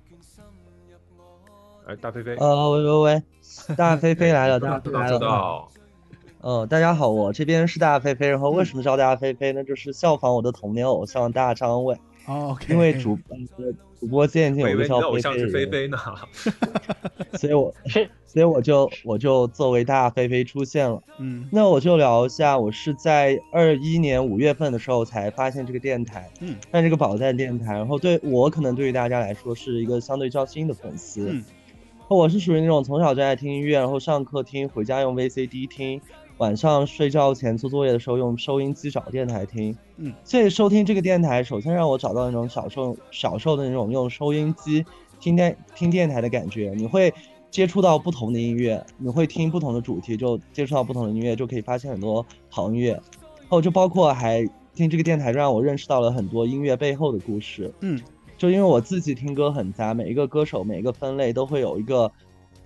[1.86, 3.22] 哎，大飞飞，呃，喂喂喂，
[3.74, 5.18] 大飞飞来了， 大收到收飞飞来了。
[5.18, 5.68] 到。
[6.42, 9.64] 呃，大家好，我这边是大飞飞，然后为什么叫大飞飞呢？
[9.64, 11.96] 就是效仿我的童年偶像大张伟，
[12.28, 13.18] 哦因为主
[13.56, 13.64] 呃
[13.98, 15.98] 主播间已经我以为你的有个叫飞偶像是飞的人，菲菲呢。
[17.38, 21.02] 所以我是 所以我就我就作为大飞飞出现了。
[21.18, 21.48] 嗯。
[21.50, 31.44] 那我就聊一下，我是在二一年五月份的时候才发现这个电台，嗯，但这个宝藏电台，然后对我可能对于大家来说是一个相对较新的粉丝，嗯，
[32.08, 36.00] 我是属于那种从小就爱听音乐，然后上课听，回家用 VCD 听，
[36.38, 44.84] 晚上睡觉前做作业的时候用收音机找电台听，嗯，所以收听这个电台，首先让我找到那种小时候小时候的那种用收音机
[45.20, 47.12] 听电听电台的感觉，你会
[47.50, 52.92] 接触到不同的音乐，你会听不同的主题，就接触到不同的音乐，就可以发现很多好音乐。
[52.92, 57.72] 然后就包括还听这个电台，让我认识到了很多音乐背后的故事。
[57.80, 58.00] 嗯，
[58.36, 62.12] 就因为我自己听歌很杂，每一个歌手每一个分类都会有一个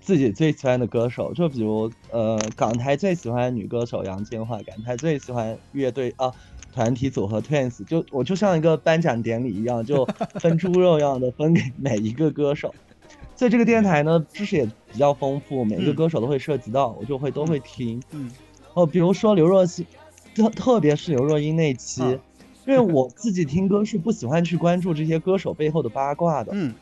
[0.03, 1.33] 自己最喜欢的歌手。
[1.33, 6.31] 就比如呃，港台最喜欢女歌手杨千嬅，港台最喜欢乐队啊。
[6.75, 10.07] 团体组合 Twins，就我就像一个颁奖典礼一样，就
[10.41, 12.75] 分猪肉一样的分给每一个歌手。
[13.37, 18.03] 所以这个电台呢，知识也比较丰富，每一个嗯歌手都会涉及到，我就会都会听。
[18.13, 18.31] 嗯，
[18.73, 19.87] 哦，比如说刘若曦，
[20.35, 22.19] 特特别是刘若英那期，啊
[22.67, 26.73] 因为我自己听歌是不喜欢去关注这些歌手背后的八卦的，嗯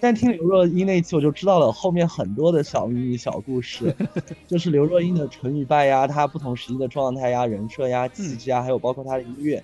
[0.00, 3.94] 但听刘若英那一期我就知道了后面很多的小秘密、小故事，
[4.48, 9.62] 就是刘若英的成与败呀，她不同时期的状态呀、人设呀、气质呀，还有包括她的音乐。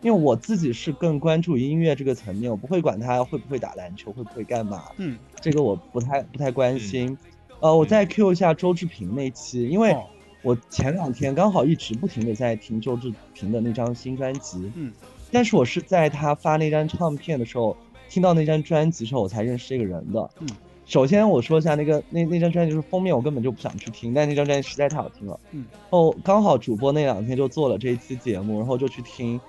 [0.00, 7.16] 因为我自己是更关注音乐这个层面，我不会管她会不会打篮球，会不会干嘛，嗯，这个我不太不太关心。
[7.60, 10.04] 呃，我再 Q 一下周志平那期，因为哦
[10.42, 14.92] 我前两天刚好一直不停的在听周志平的那张新专辑，嗯，
[15.32, 17.74] 但是我是在他发那张唱片的时候，
[18.08, 20.30] 听到那张专辑之后，我才认识这个人的。
[20.40, 20.48] 嗯，
[20.86, 25.40] 首先我说一下那个那那张专辑就是封面，我根本就不想去听，但那张专辑实在太好听了。
[25.52, 29.40] 嗯，哦，刚好主播那两天就做了这一期节目，然后就去听，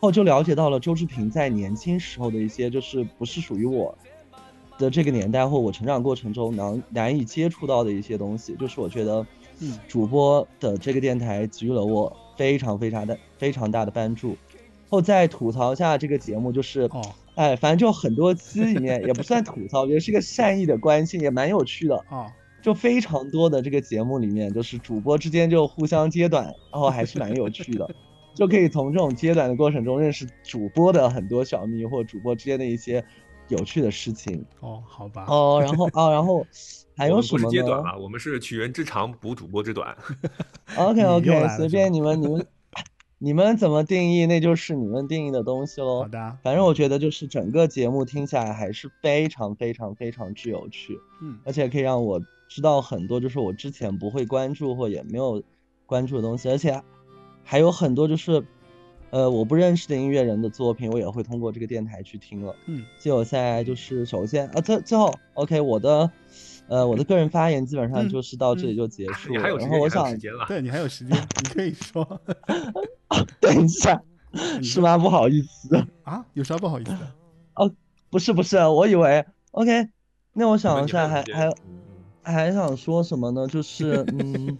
[0.00, 3.96] 后就了解到了周志平在年轻时候的一些，就是不是属于我
[4.78, 9.26] 的这个年代或我成长过程中难难以接触到的一些东西，就是我觉得，
[9.60, 14.36] 嗯主播的这个电台给予了我非常非常的非常大的帮助。
[14.88, 17.00] 后再吐槽一下这个节目，就是，哦
[17.40, 21.96] 哎，反正就很多期里面也不算吐槽，我觉得是个善意的关心，也蛮有趣的。
[22.10, 27.88] 啊就非常多的这个节目里面，就是主播之间就互相揭短，然后还是蛮有趣的，
[28.34, 33.02] 就可以从这种揭短的过程中认识主播的很多小秘密或主播之间的一些
[33.48, 34.44] 有趣的事情。
[34.60, 36.46] 哦，好吧，哦，然后啊，然后
[36.94, 39.96] 还我们不是有什么呢揭短啊，我们是取人之长补主播之短。
[40.76, 42.46] ？OK OK，随便你们你们
[43.22, 46.08] 你们怎么定义，那就是你们定义的东西喽好。
[46.08, 50.98] 的，反正我觉得就是整个节目听下来还是非常非常非常之有趣。
[51.20, 55.42] 嗯而且可以让我知道很多就是我之前不会关注或也没有
[55.84, 56.82] 关注的东西，而且
[57.44, 58.42] 还有很多就是
[59.10, 62.56] 呃我不认识的音乐人的作品，我也会通过这个电台去听了。
[62.64, 66.10] 嗯，所以我现在就是首先啊，最最后 OK 我的
[66.70, 69.42] 呃我的个人发言基本上嗯就是到这里就结束了。
[69.58, 70.16] 然后我想。
[70.48, 72.20] 对你还有时间，你可以说
[73.40, 74.00] 等一下，
[74.62, 74.96] 是吗？
[74.96, 77.74] 不好意思， 啊，有啥不好意思的？
[78.08, 79.88] 不是不是，我以为 OK，
[80.32, 81.52] 那我想一下还还
[82.22, 83.46] 还想说什么呢？
[83.48, 84.56] 就是嗯，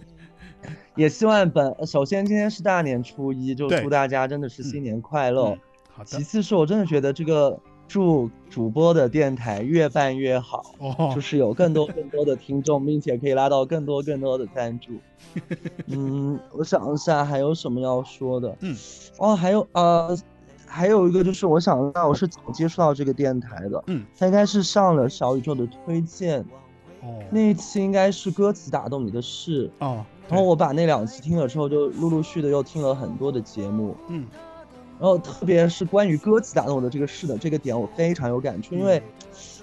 [0.97, 5.51] 也希望本首先今天是大年初一，就祝大家真的是新年快乐。
[5.51, 5.59] 嗯
[5.93, 14.93] 好的其，次是我真的觉得这个祝主播的电台越办越好，哦就，是有更多更多的听众，并且可以拉到更多更多的赞助。
[15.89, 18.57] 嗯，我想一下还有什么要说的。
[18.61, 18.77] 嗯，
[19.19, 20.17] 哦，还有呃。
[20.73, 23.83] 还有一个就是，我想一下我是怎么接触到这个电台的？
[23.89, 26.41] 嗯，它应该是上了小宇宙的推荐，
[27.03, 34.29] 哦那一期应该是歌词打动你的事，哦，然后我把那两期听了之后，就陆陆续的又听了很多的节目，嗯
[35.01, 39.03] 然后特别是关于歌词打动我的这个事的这个点，我非常有感触，因为，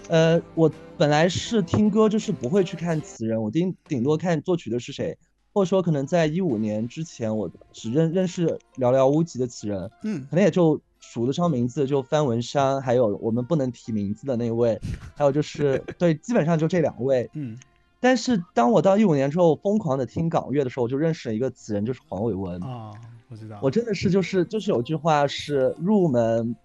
[0.10, 5.16] 呃，我本来是听歌就是不会去看词人，我顶顶多看作曲的是谁，
[5.54, 8.48] 或者说可能在一五年之前，我只认认识
[8.78, 14.82] 寥寥无几的词人，嗯可能也就数得上名字，就范文山，还有我们不能提名字的那位，
[15.16, 17.30] 还有就是 对，基本上就这两位。
[17.34, 17.58] 嗯
[18.00, 22.62] 但是当我到一五年之后，疯狂的听港乐的时候，我就认识了一个词人，就是黄伟文。
[22.62, 22.92] 啊，
[23.30, 26.56] 我知道，我真的是就是就是有句话是入门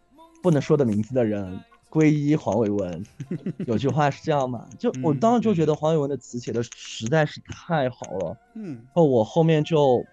[0.43, 1.61] 不能说的名字的人
[1.91, 3.05] 皈依黄伟文，
[3.67, 4.67] 有句话是这样嘛？
[4.79, 8.37] 就我嗯当时就觉得黄伟文的词写的实在是太好了。
[8.55, 10.05] 嗯然后我后面就，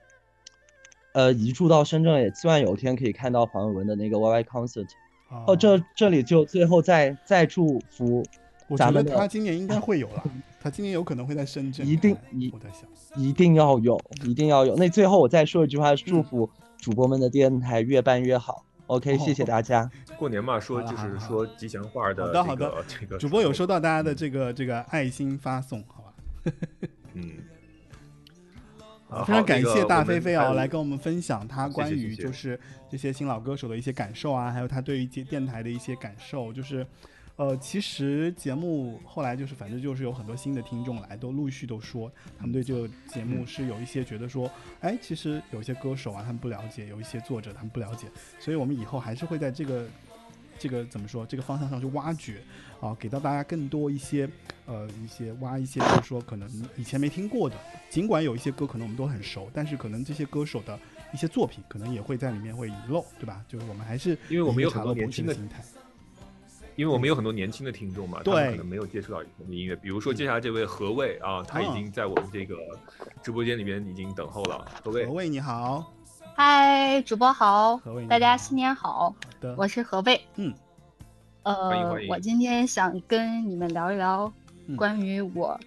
[1.14, 4.88] 呃，移住到深圳，也希望有一天可以看到黄伟文的那个 YY concert。
[5.46, 8.26] 哦，这这里就最后再再祝福
[8.68, 10.24] 我觉得咱们的他今年应该会有了，
[10.60, 14.76] 他今年有可能会在深圳，一定一我在想，一定要有，一定要有。
[14.76, 18.66] 那最后我再说一句话，祝福主播们的电台越办越好。
[18.88, 19.90] OK，谢谢大家。
[20.18, 26.14] 过年嘛，说就是说吉祥话的好的这个好的 这个主播有收到大家的这个这个爱心发送，好吧？
[27.14, 27.34] 嗯，
[29.10, 36.52] 啊，非常感谢大飞飞啊，来跟跟我们分享他关于就是这些新老歌手的一些感受啊，还有他对于接电台的一些感受。
[36.52, 36.86] 就是，
[37.40, 48.08] 呃，其实节目后来就是反正就是有很多新的听众来，都陆续都说他们对这个节目是有一些觉得说，哎，其实有一些歌手啊他们不了解，有一些作者他们不了解，
[48.42, 49.88] 所以我们以后还是会在这个
[50.60, 52.42] 这个怎么说这个方向上去挖掘
[52.82, 54.30] 啊，给到大家更多一些
[54.66, 57.56] 呃一些挖一些，就是说可能以前没听过的，
[57.90, 60.78] 尽管有一些歌可能我们都很熟，但是可能这些歌手的
[61.14, 63.42] 一些作品可能也会在里面会遗漏，对吧？
[63.48, 65.64] 就是我们还是因为我们有很多年轻的心态。
[66.80, 69.76] 因为我们有很多年轻的听众嘛，他对们可能没有接触到以前的音乐。
[69.76, 72.56] 比如说接下来这位何卫啊，他已嗯经在我们这个
[73.22, 74.66] 直播间里面已经等候了。
[74.82, 75.92] 何卫何，卫你好，
[76.38, 80.22] 嗨，主播好何卫，大家新年好，好的，我是何卫。
[80.38, 80.54] 嗯，
[81.44, 84.32] 呃我今天想跟你们聊一聊
[84.68, 85.60] 嗯关于我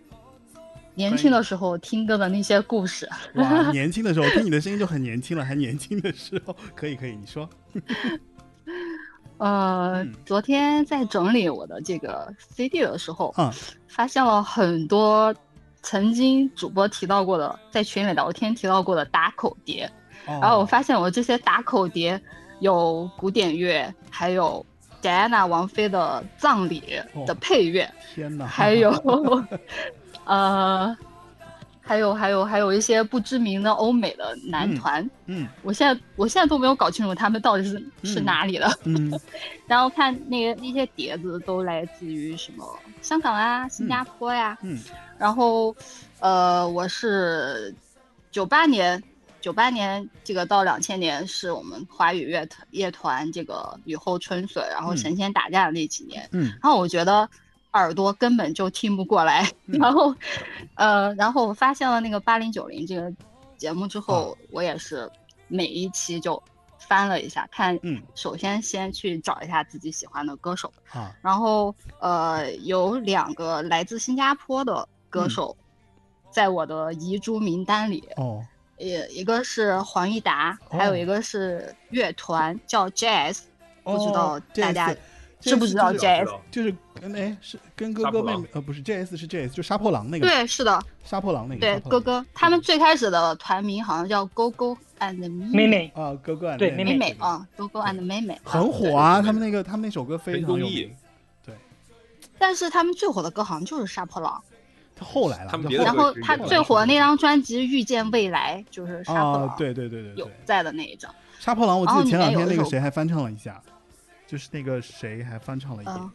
[0.95, 3.07] 年轻的时候听歌的那些故事。
[3.35, 7.47] 哇， 年轻的时候听你的声音就很年轻了，还年轻的时候，可以可以，你说，
[9.43, 13.51] 呃嗯，昨天在整理我的这个 CD 的时候，嗯。
[13.88, 15.34] 发现了很多
[15.82, 19.90] 曾经主播提到过的，在群里聊天提到过的打口碟。
[20.26, 22.18] 哦、然后我发现我这些打口碟
[22.61, 24.64] 有古典乐，还有
[25.01, 26.80] 戴安娜王妃的葬礼
[27.26, 28.93] 的哦配乐，天哪，还有
[30.24, 30.97] 呃，
[31.85, 37.70] 还有还有还有一些不知名的欧美的男团，嗯我现在我现在都没有搞清楚他们到底是
[38.05, 38.78] 是嗯哪里的。
[38.85, 39.12] 嗯
[39.66, 42.64] 然后看那个那些碟子都来自于什么
[43.01, 44.78] 香港啊、新加坡呀、嗯
[45.18, 45.74] 然后
[46.20, 47.74] 呃，我是
[48.30, 49.03] 九八年。
[49.41, 56.28] 九八年这个到两千年是我们华语乐团乐团这个雨后春笋，然后嗯神仙打架的那几年。
[56.30, 57.28] 嗯然后我觉得
[57.73, 59.79] 耳朵根本就听不过来，嗯。
[59.81, 60.14] 然后，
[60.75, 63.12] 呃，然后我发现了那个八零九零这个
[63.57, 65.11] 节目之啊后，我也是
[65.49, 66.43] 每一期就
[66.79, 71.14] 翻了一下，看，嗯首先先去找一下自己喜欢的歌手，啊。
[71.23, 75.31] 然后呃，有两个来自新加坡的歌嗯。
[75.31, 75.57] 手，
[76.31, 78.45] 在我的遗珠名单里，哦。
[78.79, 83.43] 也一个是黄义达，还有哦一个是乐团叫 Jazz，
[83.85, 84.93] 不知道哦大家
[85.43, 86.28] 知不知道 Jazz？
[86.51, 90.26] 就是跟哎是跟哥哥妹妹呃不是 JS 是 JS 就杀破狼那个。
[90.26, 95.18] 对，是的，杀破狼那个对哥哥，他们最开始的团名好像叫 Go Go and
[95.53, 100.66] 妹妹啊哥哥啊对妹妹妹妹啊，Go Go and 妹妹啊很火啊，他们那个他们那首歌非常有
[101.45, 101.55] 对，
[102.38, 104.40] 但是他们最火的歌好像就是杀破狼，
[104.95, 113.61] 他后来了，然后他最火的那张专辑《遇见未来》就是杀破啊狼对对对对有，在的那一张，杀破狼我记得前两天那个谁还翻唱了一下，
[114.33, 116.11] 就是那个谁还翻唱了一遍嗯。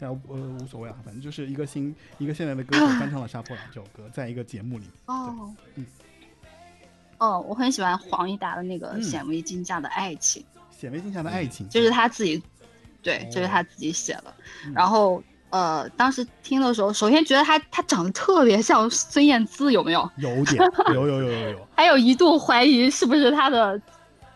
[0.00, 4.86] 但呃无所谓啊，反正就是一个新一个现在的歌手 翻唱了《杀破狼》这首歌，在一个节目里。
[5.06, 5.86] 哦嗯，
[7.18, 10.42] 哦，我很喜欢黄义达的那个嗯《显微镜下的爱情》，
[10.76, 12.42] 显微镜下的爱情，就是他自己，
[13.04, 14.34] 对，就是哦他自己写的。
[14.66, 20.10] 嗯然后呃，当时听的时候，首先觉得他他长得特别像孙燕姿，有没有？
[20.16, 20.56] 有点
[20.92, 23.80] 有有有有有， 还有一度怀疑是不是他的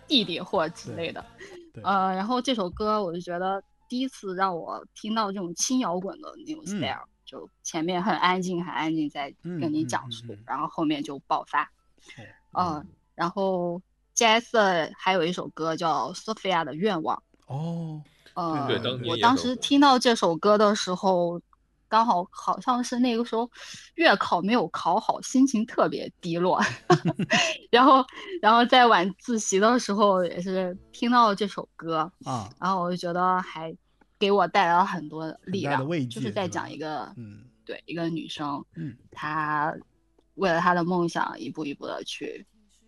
[0.07, 1.25] 弟弟或之类的。
[1.73, 11.63] 对呃，然后这首歌我就觉得第一次让我听到这种轻摇滚的那种 style，、就前面很安静很安静在嗯跟你嗯讲述，嗯嗯然后后面就爆发。
[12.53, 13.81] 嗯呃，然后
[14.17, 17.17] Jazz 还有一首歌叫《Sophia 的愿望》。
[17.47, 18.03] 哦，
[18.35, 18.69] 呃，
[19.07, 21.41] 我当时听到这首歌的时候，
[21.89, 23.51] 刚好好像是那个时候
[23.95, 26.61] 月考没有考好，心情特别低落。
[27.71, 28.05] 然后，
[28.43, 33.75] 然后在晚自习的时候也是听到这首歌，啊，然后我就觉得还
[34.19, 39.75] 给我带来了很多力量，就是在讲一个嗯对一个女生，嗯她
[40.35, 42.47] 为了她的梦想一步一步的去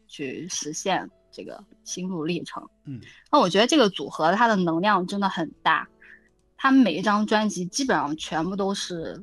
[0.09, 2.67] 去实现这个心路历程。
[2.85, 5.89] 嗯，那我觉得这个组合它的能量真的很大，
[6.63, 9.19] 他们每一张专辑基本上全部都是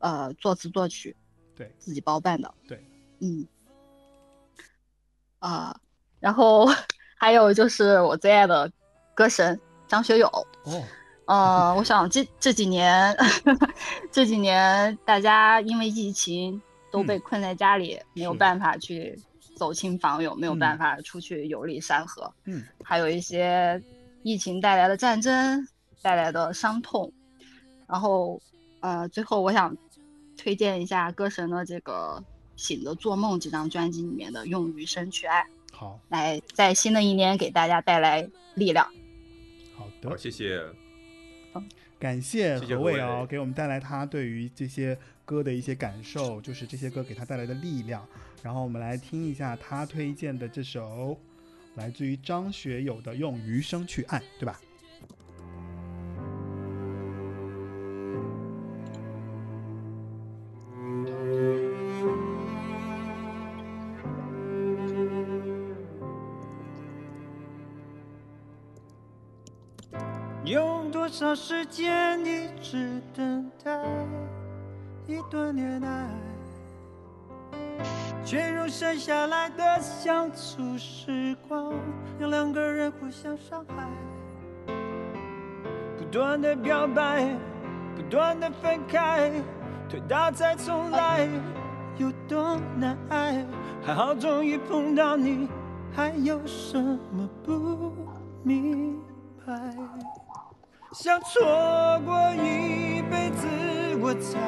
[0.00, 1.16] 呃作词作曲，
[1.56, 1.74] 对。
[1.78, 2.52] 自己包办的。
[2.68, 2.86] 对，
[3.20, 3.46] 嗯，
[5.38, 5.74] 啊、
[6.20, 6.68] 然后
[7.16, 8.70] 还有就是我最爱的
[9.14, 10.26] 歌神张学友。
[10.64, 10.84] 哦，
[11.24, 13.16] 呃，我想这这几年，
[14.12, 16.60] 这几年大家因为疫情
[16.92, 19.18] 都被困在家里，没有办法去
[19.56, 20.78] 走亲访友，没有办嗯。
[20.78, 22.62] 法出去游历山河，嗯。
[22.82, 23.82] 还有一些
[24.22, 25.66] 疫情带来的战争
[26.04, 27.10] 带来的伤痛，
[27.88, 28.38] 然后
[28.80, 29.74] 呃，最后我想
[30.36, 32.22] 推荐一下歌神的这个
[32.62, 35.40] 《醒着做梦》这张专辑里面的《用余生去爱》，
[35.72, 38.84] 好，来在新的一年给大家带来力量。
[39.74, 40.62] 好好，的，谢谢。
[41.98, 48.06] 感谢谢谢何何伟哦，给我们带来他对于这些歌的一些感受，就是这些歌给他带来的力量。
[48.42, 51.18] 然后我们来听一下他推荐的这首，
[51.76, 54.60] 来自于张学友的《用余生去爱》，对吧？
[71.04, 73.78] 多少时间一直等待
[75.06, 76.08] 一段恋爱，
[78.24, 81.74] 却用剩下来的相处时光，
[82.18, 83.86] 让两个人互相伤害。
[85.98, 87.36] 不断的表白，
[87.94, 89.30] 不断的分开，
[89.86, 91.28] 推倒再重来，
[91.98, 93.44] 有多难挨？
[93.82, 95.50] 还好终于碰到你，
[95.94, 96.82] 还有什
[97.12, 97.92] 么不
[98.42, 98.98] 明
[99.44, 99.54] 白？
[100.94, 101.42] 想错
[102.06, 103.48] 过一辈子，
[104.00, 104.38] 我才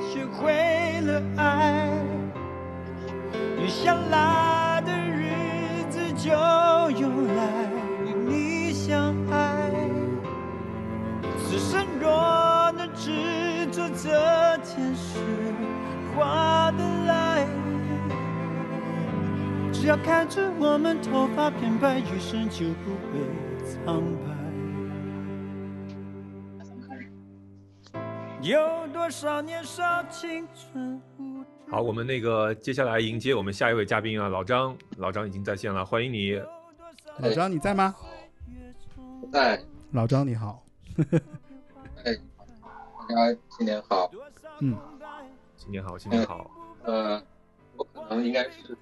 [0.00, 1.90] 学会了爱。
[3.58, 6.30] 余下来的日子就
[6.98, 7.68] 用来
[8.06, 9.70] 与你相爱。
[11.36, 15.18] 此生若能执着这件事，
[16.16, 17.46] 划得来。
[19.70, 23.20] 只要看着我们头发变白，余生就不会
[23.68, 24.39] 苍白。
[28.42, 31.70] 有多少年少青春无知？
[31.70, 36.40] 好，我们那个接下来迎接我们下一位嘉宾啊，老张，老张已经在线了，欢迎你。
[37.18, 37.94] 老张你在吗？
[39.30, 39.62] 在，
[39.92, 40.64] 老张你好，
[42.04, 42.16] 哎，
[43.08, 44.10] 大家新年好。
[44.60, 44.74] 嗯，
[45.56, 46.50] 新年好，新年好。
[46.84, 47.22] 呃，
[47.76, 48.76] 我可能应该是是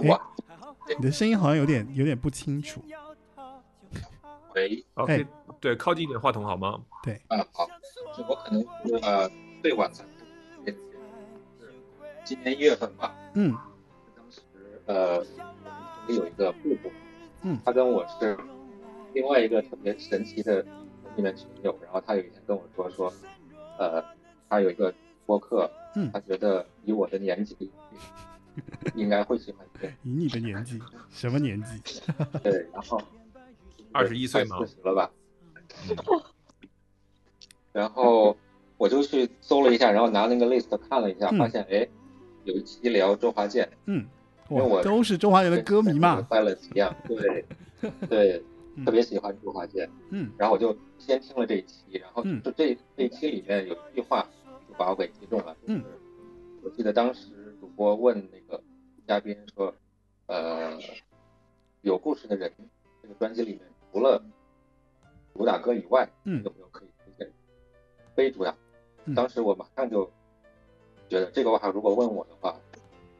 [0.00, 0.20] 我。
[0.98, 2.82] 你的声音好像有点有点不清楚。
[4.58, 5.26] 喂，OK，
[5.60, 6.82] 对，靠近一点话筒好吗？
[7.04, 7.68] 对，啊好，
[8.16, 9.30] 是我可能是呃
[9.62, 10.02] 最晚才
[10.66, 10.76] 是
[12.24, 13.14] 今年一月份吧。
[13.34, 13.56] 嗯，
[14.16, 14.40] 当时
[14.86, 15.26] 呃我们
[16.06, 16.90] 组里有一个布布，
[17.42, 18.36] 嗯，他跟我是
[19.14, 20.60] 另外一个特别神奇的
[21.14, 23.12] 里面群友，然后他有一天跟我说说，
[23.78, 24.04] 呃，
[24.48, 24.92] 他有一个
[25.24, 27.70] 播客，嗯他觉得以我的年纪
[28.96, 29.88] 应该会喜欢听。
[30.02, 30.80] 以你的年纪，
[31.10, 32.02] 什么年纪？
[32.42, 33.00] 对，然后
[33.92, 35.10] 二十一岁吗四十了吧？
[37.72, 38.36] 然后
[38.76, 41.86] 我就去搜了一下，然后拿那个 list 看了一下，嗯发现哎，
[42.44, 44.06] 有一期聊周华健，嗯，
[44.50, 46.20] 因为我，都是周华健的歌迷嘛。
[46.30, 47.44] ，Silence 一样，对
[48.08, 48.42] 对，
[48.76, 49.88] 嗯特别喜欢周华健。
[50.10, 54.26] 嗯然后我就先听了这一期，然后嗯就这这一期里面有一句话
[54.68, 55.82] 就把我给击中了，嗯，
[56.62, 58.62] 我记得当时主播问那个
[59.06, 59.72] 嘉宾说，
[60.26, 60.76] 呃，
[61.82, 62.52] 有故事的人
[63.02, 63.60] 这个专辑里面
[63.92, 64.22] 除了
[65.34, 67.32] 主打歌以外，嗯有没有可以推荐
[68.14, 68.54] 非主打？
[69.04, 70.04] 嗯当时我马上就
[71.08, 72.54] 觉得这个话如果问我的话，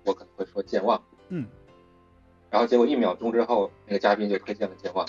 [0.05, 1.03] 我可能会说健忘。
[1.31, 1.47] 嗯，
[2.51, 5.07] 然后结果一秒钟之后，那个嘉宾就推荐了健忘。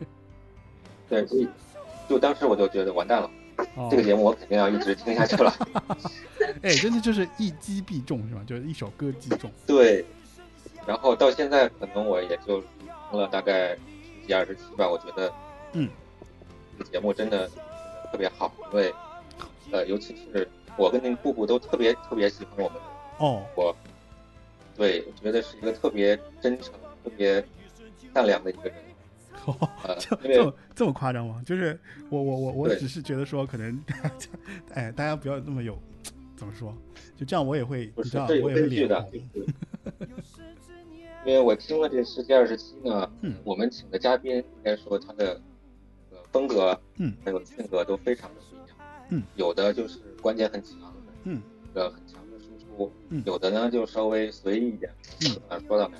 [1.08, 1.48] 对，所以
[2.08, 3.30] 就当时我就觉得完蛋了，
[3.74, 5.52] 哦这个节目我肯定要一直听下去了。
[6.62, 8.42] 哎，真的就是一击必中是吧？
[8.46, 9.50] 就是一首歌击中。
[9.66, 10.04] 对，
[10.86, 12.62] 然后到现在可能我也就
[13.10, 13.76] 听了大概
[14.20, 15.32] 十几二十七吧，我觉得，
[15.72, 15.88] 嗯，
[16.78, 17.48] 这个节目真的
[18.10, 18.92] 特别好，因为
[19.72, 22.78] 呃，尤其是我跟那个布布都特别特别喜欢我们
[23.18, 23.74] 哦，我，
[24.76, 26.72] 对，我觉得是一个特别真诚、
[27.04, 27.44] 特别
[28.14, 28.74] 善良的一个人。
[29.84, 31.42] 呃，因为这么这么夸张吗？
[31.46, 31.78] 就是
[32.10, 33.82] 我我我我对只是觉得说，可能
[34.74, 35.78] 哎，大家不要那么有
[36.36, 36.76] 怎么说，
[37.16, 39.46] 就这样我也会，你知道，我也会根据的脸红。，
[41.24, 43.34] 因为我听了这十几二十期呢，嗯。
[43.44, 45.40] 我们请的嘉宾应该说他的
[46.10, 48.76] 呃风格，嗯，还有性格都非常的不一样，
[49.10, 50.72] 嗯，有的就是观点很强，
[51.24, 51.42] 嗯，
[51.74, 53.22] 呃很强的输出，嗯。
[53.26, 54.90] 有的呢就稍微随意一点，
[55.50, 55.98] 嗯，说到哪，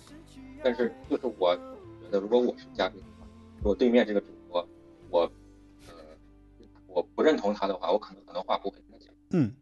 [0.64, 3.26] 但是就是我觉得如果我是嘉宾的话，
[3.58, 4.66] 如果对面这个主播，
[5.10, 5.20] 我
[5.86, 5.94] 呃
[6.86, 9.14] 我不认同他的话，我可能很多话不会跟他讲。
[9.32, 9.52] 嗯。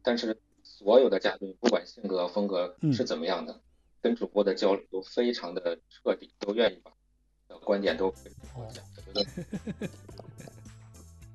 [0.00, 2.92] 但是所有的嘉宾，不管性格风格嗯。
[2.92, 3.60] 是怎么样的，
[4.00, 6.90] 跟主播的交流都非常的彻底，都愿意把
[7.48, 8.84] 的观点都跟主播讲。
[8.96, 9.24] 我觉得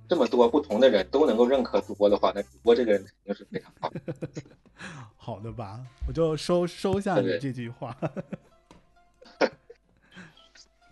[0.07, 4.01] 这么多不同的人都能够认可主播的话，那主播这个人肯定是非常好的。
[5.15, 7.97] 好的吧，我就收收下你对这句话。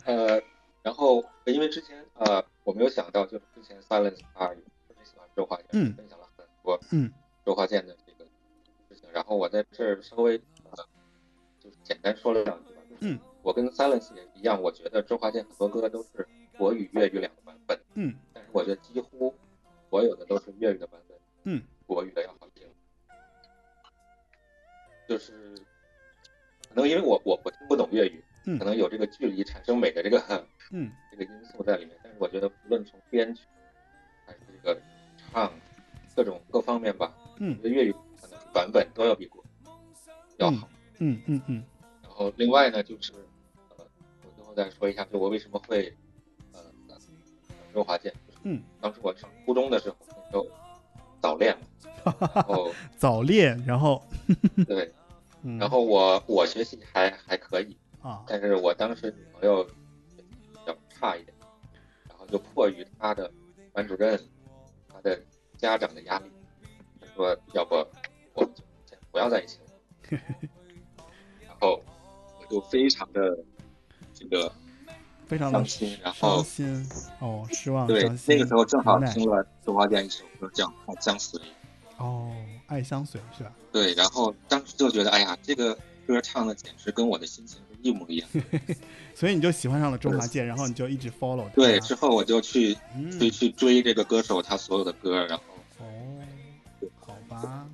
[0.05, 0.41] 呃，
[0.81, 7.11] 然后因为之前呃我没有想到，就是之前 Silence 他也特别喜欢周华健，嗯分享了很多嗯
[7.45, 8.25] 周华健的这个
[8.89, 10.41] 事情，然后我在这儿稍微呃
[11.61, 12.81] 就是简单说了两句吧。
[13.01, 19.33] 嗯，我跟 Silence 也一样，我觉得周华健很多歌都是国语、粤语两个版本，嗯但是我觉得几乎
[19.89, 22.67] 所有的都是粤语的版本，嗯，国语的要好听。
[25.07, 25.55] 就是
[26.69, 30.23] 可能因为我我我听不懂粤语，嗯可能有这个距离产生美的这个
[30.71, 33.43] 嗯 这个因素在里面，但是我觉得不论从编曲
[34.25, 34.79] 还是这个
[35.17, 35.51] 唱
[36.15, 37.91] 各种各方面吧，嗯我觉得粤语
[38.21, 39.43] 可能版本都要比国
[40.37, 40.67] 要好。
[40.71, 41.63] 嗯嗯嗯嗯。
[42.03, 43.11] 然后另外呢，就是
[43.77, 43.85] 呃，
[44.23, 45.93] 我最后再说一下，就我为什么会
[46.53, 46.59] 呃
[47.73, 50.47] 周华健，就是嗯，当时我上初中的时候，那时候
[51.19, 52.71] 早恋嘛， 然后。
[52.97, 54.03] 早恋，然后。
[54.67, 54.91] 对，
[55.43, 55.57] 嗯。
[55.57, 61.35] 然后我我学习还还可以啊，但是我当时女朋友比较差一点，
[62.09, 63.31] 然后就迫于她的
[63.73, 64.19] 班主任、
[64.87, 65.19] 他的
[65.57, 66.29] 家长的压力，
[66.99, 67.75] 她说要不
[68.33, 69.65] 我们就先不要在一起了。
[71.61, 71.79] 然后
[72.39, 73.37] 我就非常的
[74.13, 74.51] 这个
[75.27, 76.89] 非常伤心，然后伤心
[77.19, 81.39] 哦，失望，对那个时候正好听了周华健一首歌叫《爱相随》，
[81.97, 82.31] 哦，
[82.65, 83.53] 爱相随是吧？
[83.71, 88.27] 对，然后当时就觉得哎呀，这个歌唱的简直跟我的心情是一模一样。
[89.13, 91.53] 所以你就喜欢上了周华健，然后你就一直 follow 他。
[91.55, 95.43] 对，之后我就去嗯去去追这个歌手他所有的歌，然后
[95.77, 95.85] 哦，
[96.99, 97.69] 好吧，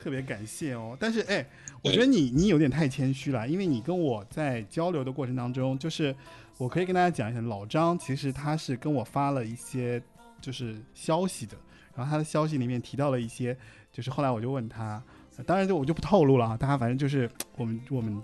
[0.00, 0.96] 特别感谢哦。
[0.98, 1.44] 但是哎，
[1.82, 6.14] 我觉得你你有点太谦虚了，因为你跟我在交流的过程当中，就是
[6.56, 10.02] 我可以跟大家讲一下，老张其实他是跟我发了一些
[10.40, 11.56] 就是消息的，
[11.94, 13.56] 然后他的消息里面提到了一些，
[13.92, 15.02] 就是后来我就问他，
[15.36, 18.22] 呃当然就我就不透露了啊，大家反正就是我们我们。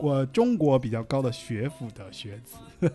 [0.00, 2.56] 我中国比较高的学府的学子，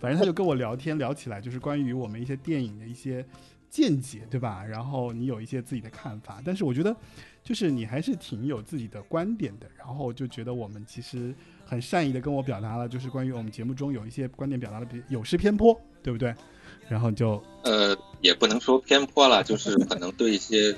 [0.00, 3.24] 反正他就跟我聊天聊起来，就是关于我们一些电影的一些
[3.74, 4.64] 见解，对吧？
[4.64, 6.94] 然后你有一些自己的看法，但是我觉得，
[7.42, 9.66] 就是你还是挺有自己的观点的。
[9.76, 11.34] 然后就觉得我们其实
[11.66, 16.32] 很善意的跟我表达了，就是关于我们节目中有一些观点表达的比有失偏颇，对不对？
[16.88, 20.72] 然后就呃也不能说偏颇了，就是可能对一些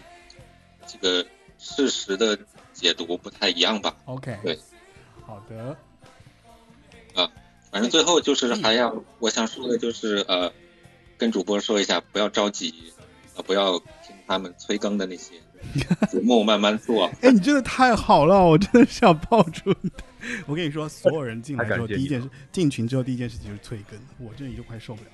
[0.87, 1.23] 这个
[1.59, 2.39] 事实的
[2.73, 3.95] 解读不太一样吧。
[4.07, 4.59] OK，对，
[5.21, 5.77] 好的，
[7.15, 7.31] 啊，
[7.71, 10.51] 反正最后就是还要我想说的就是呃，
[11.17, 12.75] 跟主播说一下，不要着急，
[13.37, 15.35] 啊，不要听他们催更的那些
[16.11, 17.07] 节目，慢慢做。
[17.23, 19.91] 哎，你真的太好了，我真的想抱住你。
[20.47, 25.11] 我跟你说，所有人进来之后，第一件事进群之后，第一件事情就是催更，我这里就快受不了。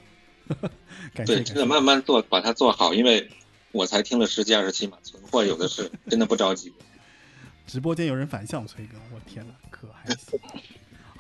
[1.15, 3.31] 感谢，对，感谢真的慢慢做，把它做好，因为
[3.73, 6.73] 我才听了十几二十期嘛，存货有的是，真的不着急。
[7.67, 10.39] 直播间有人反向催更，我天哪，可还行。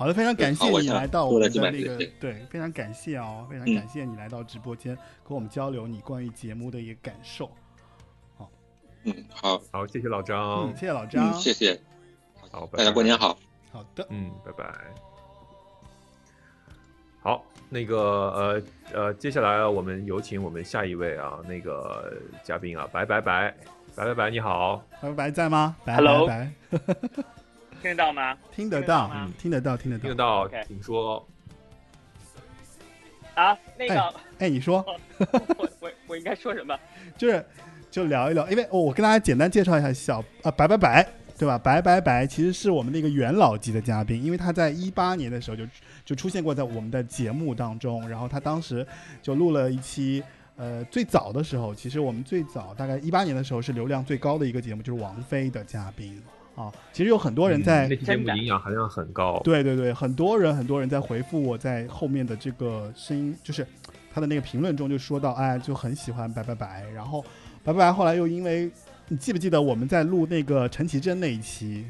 [0.02, 4.96] 好的，非常感谢你来到我们的那个对对，非常感谢哦，非常嗯感谢你来到直播间
[5.26, 7.48] 跟我们交流你关于节目的一个感受。
[8.36, 8.50] 好
[9.04, 11.80] 嗯，好，好，谢谢老张，嗯，谢谢老张，嗯，谢谢，
[12.50, 13.38] 好，大家过年好。
[13.70, 14.74] 好的，嗯，拜拜。
[17.20, 23.54] 好，那个呃呃，接下来我们有请我们下一位啊，那个嘉宾啊，白白白
[23.94, 25.76] 白白白，你好，白白白在吗？
[25.84, 26.78] 白 Hello 白白，
[27.82, 28.38] 听得到吗？
[28.54, 31.26] 听得到，听得到，听得到，听得到 OK，请说。
[33.34, 34.84] 啊，那个，哎，你说，
[35.18, 36.78] 我我我应该说什么？
[37.18, 37.44] 就是
[37.90, 41.58] 就聊一聊，因为、哦、我跟大家简单介绍一下小啊白白白，对吧？
[41.58, 45.66] 白白白其实是我们的一个元老级的嘉宾，因为他在一八年的时候就
[46.04, 48.86] 就出现过在我们的节目当中，然后他当时
[49.20, 50.22] 就录了一期。
[50.54, 56.22] 呃，最早的时候，其实我们最早大概一八年的时候是流量最高的一个节目，就是王菲的嘉宾
[56.54, 56.72] 啊。
[56.92, 63.66] 其实有很多人在、嗯那期节目营养含量很高，对对对，很多人很多人在回复我在后面的这个声音，就是
[64.12, 66.84] 他的那个评论中就说到，哎，就很喜欢白白白。
[66.94, 67.22] 然后
[67.64, 68.70] 白白白后来又因为
[69.08, 71.86] 你记不记得我们在录那个陈绮贞那一期？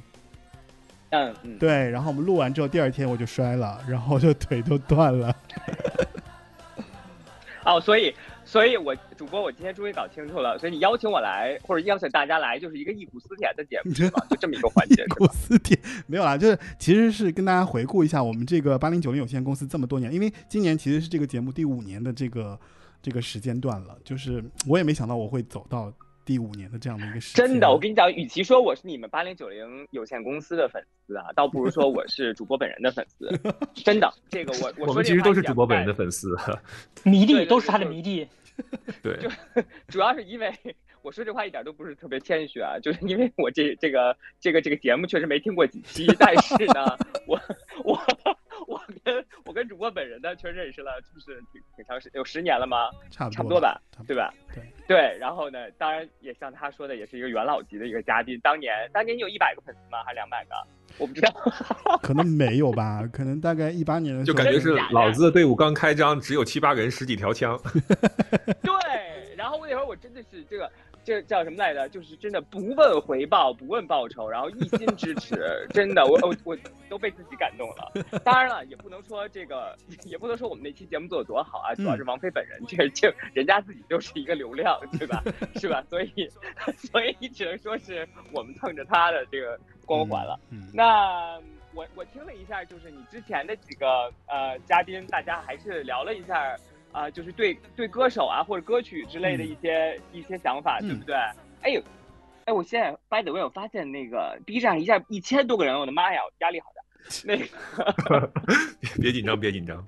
[1.10, 5.36] 嗯嗯，对，然后我们录完之后，第二天我就摔了，然后就腿都断了。
[7.64, 8.14] 哦，所以
[8.52, 13.90] 所以我主播我今天终于搞清楚了，所以你邀请我来或者邀请大家来，就是一个忆苦思甜的节目？
[14.28, 15.32] 就这么一个环节，是苦吧？
[15.32, 22.60] 思甜没有啦，就是其实是跟大家回顾一下我们这个八零九零有限公司这么多年，因为今年其实是这个节目第五年的这个
[23.00, 25.90] 这个时间段了，就是我也没想到我会走到
[26.26, 27.46] 第五年的这样的一个时间。
[27.46, 33.30] 真的，我跟你讲，与其说我是你们八零九零有限公司的粉丝啊，倒不如说我是主播本人的粉丝。
[33.82, 36.36] 真的，这个我我说们其实都是主播本人的粉丝，
[37.02, 38.28] 迷弟都是他的对迷弟。
[39.02, 39.28] 对，就
[39.88, 40.52] 主要是因为
[41.02, 46.96] 我说这话一点都不是特别谦虚啊，就是因为我这这个这个这个节目确实没听过几 期，但是呢，
[47.26, 47.40] 我
[47.84, 48.00] 我
[48.66, 52.90] 我跟我跟主播本人呢，确实认识了，就是挺挺长时有十年了吗？
[53.10, 54.32] 差不多差不多吧，对吧？
[54.54, 58.38] 对对，然后呢，当然也像他说的，也是一个元老级的一个嘉宾。
[58.40, 60.04] 当年当年你有一百个粉丝吗？
[60.04, 60.54] 还是两百个？
[60.98, 61.32] 我不知道。
[62.02, 67.58] 可能没有吧，可能大概一八年的时候就感觉是老子的队伍刚开张，只有七八个人，十几条枪。
[68.62, 68.72] 对，
[69.36, 70.70] 然后我那会儿我真的是这个。
[71.04, 71.88] 这叫什么来着？
[71.88, 76.56] 就是真的不问回报，不问报酬，然后一心支持，真的，我我我
[76.88, 77.92] 都被自己感动了。
[78.24, 79.76] 当然了，也不能说这个，
[80.06, 85.22] 也不能说我们那期节目做的多好啊，主要是王菲本人，这这人家自己就是一个流量，对吧？
[85.56, 85.82] 是吧？
[85.90, 86.28] 所以，
[86.76, 90.38] 所以只能说是我们蹭着她的这个光环了。
[90.72, 91.36] 那
[91.74, 96.56] 我我听了一下，就是你之前的几个呃嘉宾，大家还是聊了一下。
[96.92, 101.14] 啊、呃，就是对对歌手啊或者歌曲之类的一些、嗯、一些想法，对不对？
[101.62, 101.82] 哎呦，
[102.44, 106.82] 哎，我现在 by the way，我发现那个 B 站一下一千多个人，我的妈呀，压力好大。
[107.24, 108.30] 那个
[109.00, 109.84] 别紧张，别紧张，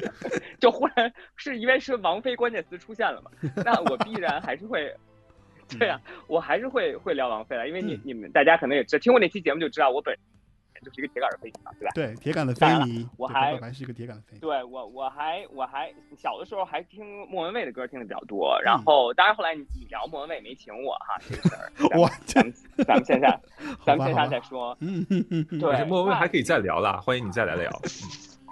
[0.59, 3.31] 就忽然是因为是王菲关键词出现了嘛，
[3.65, 4.93] 那我必然还是会。
[5.79, 10.15] 对呀、啊，我还是会会聊王菲的，因为你、嗯、你们大家可能也知听过那期节目就知道，我本
[10.85, 11.93] 就是一个铁杆的飞迷嘛，对吧？
[11.95, 14.39] 对，铁杆的飞迷，我还还是一个铁杆的飞迷。
[14.41, 22.55] 对我，我还我还小的时候还听莫文蔚的歌听的比较多，然后、嗯、当然后来你你聊莫文蔚没请我哈， 这个事儿，我咱们
[22.87, 23.41] 咱们线下
[23.85, 24.77] 咱们线下再说。
[24.81, 27.71] 嗯嗯嗯嗯，对，莫文蔚还可以再聊啦，欢迎你再来聊。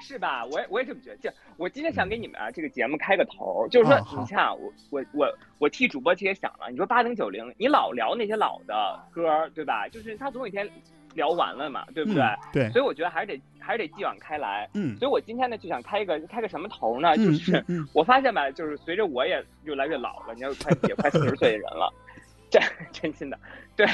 [0.01, 0.45] 是吧？
[0.47, 1.17] 我也我也这么觉得。
[1.19, 9.87] 就我今天想给你们啊这个节目开个头，就是说，你像我我我我替主播其实想了，你说八零九零，你老聊那些老的歌，对吧？
[9.89, 10.69] 就是他总有一天。
[11.15, 12.23] 聊完了嘛，对不对？
[12.23, 14.69] 嗯、对，所以我觉得还是得还是得继往开来。
[14.75, 17.15] 嗯，所以我今天呢就想开一个开个什么头呢？
[17.17, 21.93] 嗯、就是嗯、我发现吧，就是随着我也越来越老了，你要快也快四十岁的人了，
[22.51, 22.61] 这
[22.93, 23.39] 真心的。
[23.77, 23.87] 对，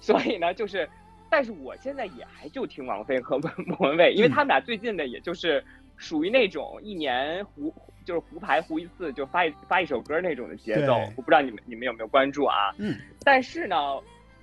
[0.00, 0.88] 所以呢就是，
[1.30, 5.64] 但是我现在也还就听王菲和莫文蔚，因为他们俩最近的也就是
[5.96, 7.72] 属于那种一年胡
[8.04, 10.94] 就是胡牌胡一次就发一发一首歌那种的节奏。
[11.16, 12.74] 我不知道你们你们有没有关注啊？
[12.78, 13.76] 嗯，但是呢。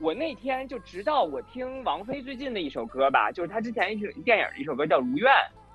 [0.01, 5.31] 我那天就直到我听王菲最近的一首歌吧，就是她之前一首电影的一首歌叫《如愿》，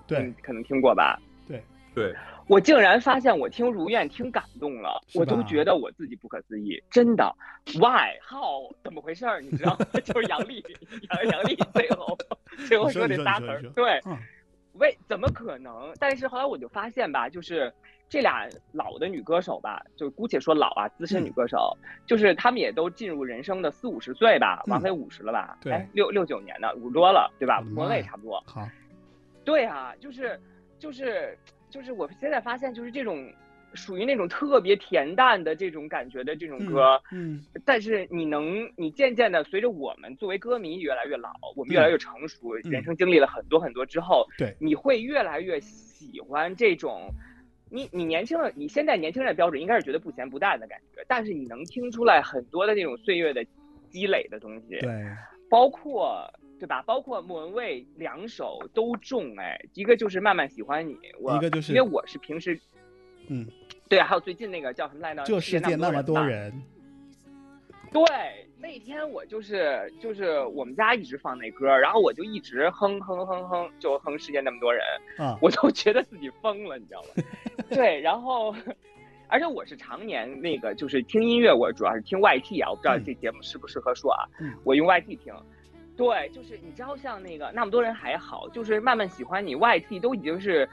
[0.06, 1.16] 对、嗯，可能听过吧？
[1.46, 1.62] 对
[1.94, 2.14] 对，
[2.48, 7.32] 我竟然发现我听《如愿》听感动了，我都觉得我自己不可思议，真的
[7.78, 9.40] ，Why how 怎么回事儿？
[9.40, 9.86] 你知道吗？
[10.02, 10.64] 就是杨丽，
[11.10, 12.18] 杨杨丽 最后
[12.66, 14.18] 最后说这仨词儿，对，嗯、
[14.74, 15.94] 为怎么可能？
[16.00, 17.72] 但是后来我就发现吧，就是。
[18.08, 25.58] 这俩老的女歌手吧，就姑且说老啊，资深女歌手，嗯、就是她们也都进入人生的四五十岁吧，嗯、王菲五十了吧？
[25.60, 27.60] 对，哎，六六九年的，五十多了，对吧？
[27.60, 28.40] 莫文蔚差不多。
[28.46, 28.66] 好，
[29.44, 30.38] 对啊，就是
[30.78, 31.36] 就是
[31.68, 33.28] 就是，我现在发现就是这种
[33.74, 47.10] 属于那种特别恬淡的这种感觉的这种歌，嗯，嗯但是你能，你渐渐的随着我们作为歌迷越来越老，我们越来越成熟，人生经历了很多很多之后，嗯对，你会越来越喜欢这种。
[47.68, 53.44] 你你年轻的你现在年轻人的标准应该是觉得不咸不淡的感觉，但是你能听出来很多的那种岁月的
[53.90, 55.04] 积累的东西，对，
[55.50, 56.80] 包括对吧？
[56.82, 62.58] 包括莫文蔚两首都中哎，一个就是慢慢喜欢你，我一个就是因为我是平时，
[63.28, 63.46] 嗯，
[63.88, 65.22] 对，还有最近那个叫什么来着？
[65.24, 66.52] 这世界那么多人，
[67.92, 68.02] 对，
[68.66, 74.82] 那天我就是就是我们家一直放那歌，然后我就一直哼哼哼哼，就哼世界那么多人，
[75.18, 77.22] 啊，我都觉得自己疯了，你知道吗？
[77.70, 78.52] 对，然后，
[79.28, 85.32] 而且我是常年那个就是听音乐，我主要是听 YT 啊，我不知道这节目适不适合说啊，嗯、我用 YT 听。
[85.96, 90.68] 对，就是你知道像那个那么多人还好，就是慢慢喜欢你 YT 都已经是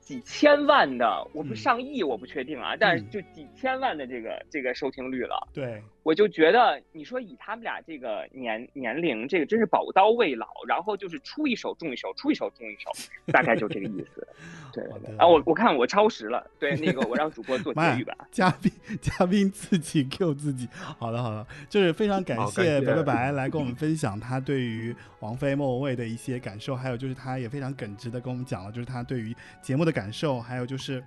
[0.00, 5.46] 几千万的，我不上亿我不确定啊，嗯、但是就几千万的这个这个收听率了。
[5.52, 12.92] 对，我就觉得你说以他们俩这个年年龄，这个真是宝刀未老，然后就是出一首中一首，出一首中一首，
[13.32, 14.24] 大概就这个意思。
[14.72, 14.84] 对，
[15.18, 18.14] 啊，我我看我超时了，对，那个我让主播做结语吧。
[18.30, 18.70] 嘉宾
[19.02, 31.02] 嘉宾自己 Q 自己，好的好的，就是非常感谢白白白来跟我们分享他对于王菲莫文蔚的一些感受，还有就是他也非常耿直的跟我们讲了，就是他对于节目的感受，还有就是。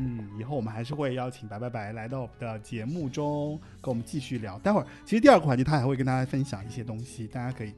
[0.00, 4.56] 嗯，以后我们还是会邀请白白白来到我们的节目中，跟我们继续聊。
[4.60, 7.74] 待会儿其实第二个环节他还会跟大家分享一些东西，大家可以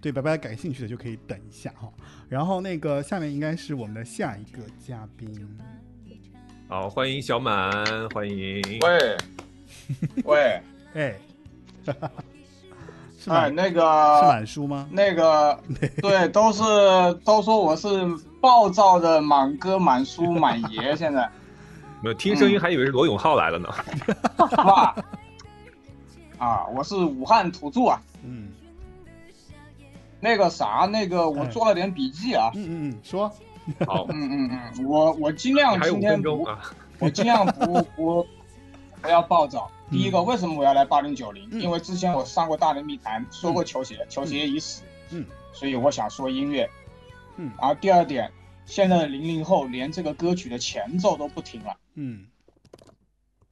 [0.00, 1.92] 对白白感兴趣的就可以等一下哈。
[2.28, 5.58] 然后那个下面应该是我们的下一个嘉宾，
[6.68, 7.72] 好，欢迎小满，
[8.10, 8.62] 欢迎。
[8.80, 9.16] 喂，
[10.24, 10.60] 喂，
[10.94, 11.14] 哎，
[13.18, 13.80] 是哎，那个
[14.20, 14.88] 是满叔吗？
[14.92, 15.58] 那个
[16.00, 16.62] 对，都是
[17.24, 17.88] 都说我是
[18.40, 21.28] 暴躁的满哥、满叔、满爷，现在。
[22.04, 23.68] 没有听声音还以为是罗永浩来了呢。
[24.62, 24.94] 哇！
[26.36, 27.98] 啊，我是武汉土著啊。
[28.22, 28.50] 嗯。
[30.20, 32.50] 那个啥，那个我做了点笔记啊。
[32.54, 33.32] 嗯嗯嗯，说。
[33.86, 36.60] 好， 嗯嗯嗯，我我尽量今天不，啊。
[36.98, 38.26] 我尽量不 不
[39.00, 39.70] 不要暴躁。
[39.90, 41.48] 第一个，嗯为什么我要来八零九零？
[41.52, 45.24] 因为之前我上过大内密谈，说过球鞋，球鞋已死，嗯
[45.54, 46.68] 所以我想说音乐。
[47.38, 48.30] 嗯然后第二点，
[48.66, 52.26] 现在的零零后连这个歌曲的前奏都不听了，嗯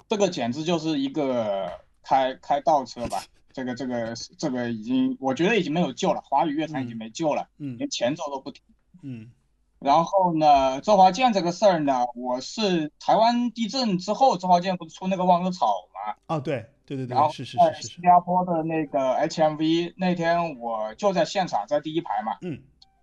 [0.08, 1.70] 这个简直就是一个
[2.02, 3.22] 开开倒车吧。
[3.54, 8.62] 这个这个这个已经，我觉得已经没有救了，华语乐坛已经没救了，嗯连前奏都不听。
[9.02, 9.30] 嗯
[9.78, 22.62] 然后呢，周华健这个事儿呢，我是台湾地震之后，周华健不是出那个《忘忧草》嘛，哦，对对对对然，后是是是是是，新加坡的那个 HMV 那天我就在现场，在第一排嘛，嗯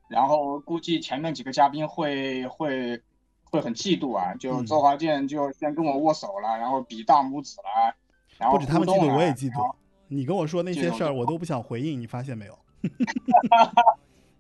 [0.10, 3.02] 然后估计前面几个嘉宾会会
[3.44, 7.96] 会很嫉妒啊，就嗯周华健就先跟我握手了，然后比大拇指了，
[8.38, 9.74] 然后不止他们嫉妒，我也嫉妒。
[10.08, 12.58] 你跟我说那些事儿，我都不想回应，你发现没有？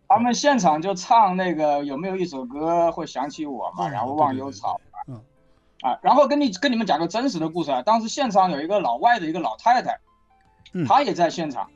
[0.08, 5.22] 他们现场就唱那个有没有一首歌会想起我嘛，嗯然后忘忧草嗯，
[5.82, 10.00] 啊，然后跟你跟你们讲个真实的故事啊，当时现场有一个老外的一个老太太，
[10.74, 11.70] 嗯她也在现场，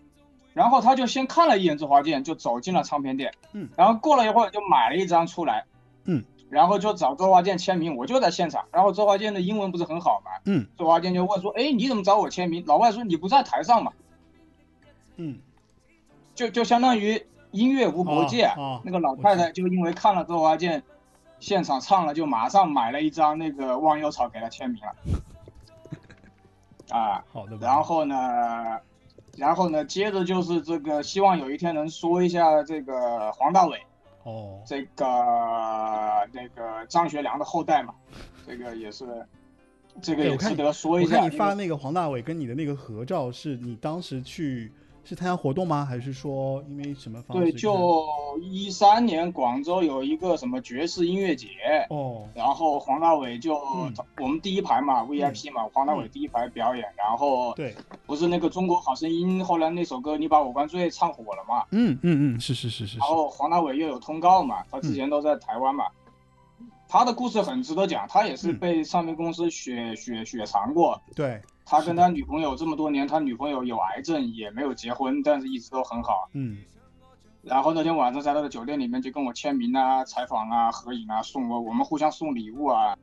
[0.53, 3.69] 然后他就先看了一眼周华健，就走进了唱片店，嗯。
[3.75, 5.65] 然后过了一会儿就买了一张出来，
[6.05, 10.67] 嗯，然后就找周华健签名，我就在现场，然后周华健的英文不是很好嘛，嗯。
[10.77, 12.63] 周华健就问说，哎，你怎么找我签名？
[12.67, 13.91] 老外说你不在台上嘛，
[15.17, 15.39] 嗯。
[16.35, 18.81] 就就相当于音乐无国界啊。
[18.83, 20.81] 那个老太太就因为看了周华健
[21.39, 24.95] 现场唱了，就马上买了一张那个忘忧草给他签名了。
[26.89, 27.55] 啊， 好的。
[27.57, 28.79] 然后呢，
[29.37, 33.79] 然后呢，接着就是这个，希望有一天能说一下这个黄大炜，
[34.23, 35.05] 哦，这个
[36.31, 37.95] 那个张学良的后代嘛，
[38.45, 39.05] 这个也是，
[40.01, 41.15] 这个也值得说一我下。
[41.15, 44.71] 我看你发那个黄大炜跟你的那个合照，是你当时去
[45.05, 45.85] 是参加活动吗？
[45.85, 47.43] 还是说因为什么方式？
[47.43, 48.07] 对，就
[48.41, 51.47] 一三年广州有一个什么爵士音乐节，
[51.89, 53.93] 哦，然后黄大炜就、嗯。
[54.19, 57.75] 我们第一排嘛，VIP 嘛，黄大炜第一排表演，然后对，
[58.05, 62.97] 不是那个《中国好声音》后来那首歌《你把我灌醉》唱火了嘛，嗯嗯嗯，是是是是是。
[62.99, 65.85] 然，后黄大炜又有通告嘛，他之前都在台湾嘛，
[66.87, 68.59] 他的故事很值得讲，他也是嗯。
[68.59, 76.29] 被唱片公司雪雪雪藏过，对，他跟他女朋友这么多年，他女朋友有癌症，也没有结婚，但是一直都很好。
[76.33, 76.57] 嗯
[77.41, 82.97] 然后那天晚上在他的酒店里面就跟我签名啊、采访啊、合影啊，送我我们互相送礼物啊。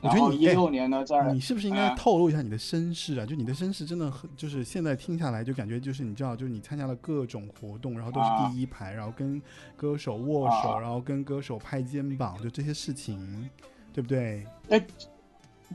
[0.00, 3.26] 我觉得你一六年呢，在你是不是应该呃透露一下你的身世啊？
[3.26, 9.42] 就你的身世真的很，就是现在听下来就感觉就是你知道，就是你参加了各种活动，然后都是啊第一排，然后跟
[9.76, 13.48] 歌手握手，啊然后跟歌手拍肩膀，就这些事情，
[13.92, 14.46] 对不对？
[14.68, 14.86] 哎，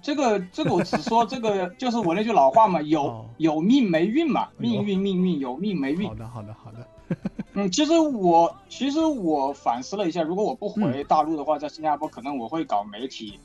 [0.01, 6.15] 这个这个我只说这个就是我那句老话嘛，有、哦有命没运嘛，命运命运有命没运好。
[6.15, 6.87] 的好的好的，
[7.53, 13.39] 嗯，其实我其实我反思了一下，如果我不回大陆的话，在新加坡可能我会搞媒体，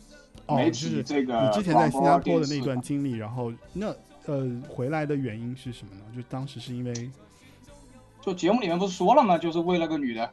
[0.47, 3.95] 哦，媒体这个你之前在新加坡的那段经历，然后那
[4.27, 6.03] 呃回来的原因是什么呢？
[6.15, 7.11] 就当时是因为
[8.21, 9.39] 就节目里面不是说了吗？
[9.39, 10.31] 就是为了个女的。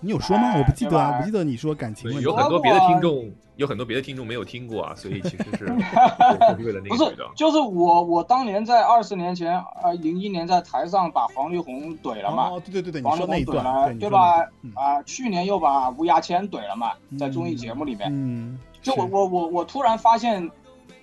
[0.00, 0.48] 你有说吗？
[0.48, 1.18] 哎我不记得啊，对吧？
[1.20, 2.24] 我记得你说感情问题。
[2.24, 14.40] 有很多别的听众，有很多别的听众没有听过啊，所以其实是 是为了那不是个女的。，就是我我当年在二十年前，呃，零一年在台上把黄丽红怼了嘛，哦，对对对对，黄丽红怼说那一段，了，对对吧？
[14.74, 20.50] 啊、去年又把吴牙签怼了嘛，在综艺节目里面，嗯，就我我我我突然发现，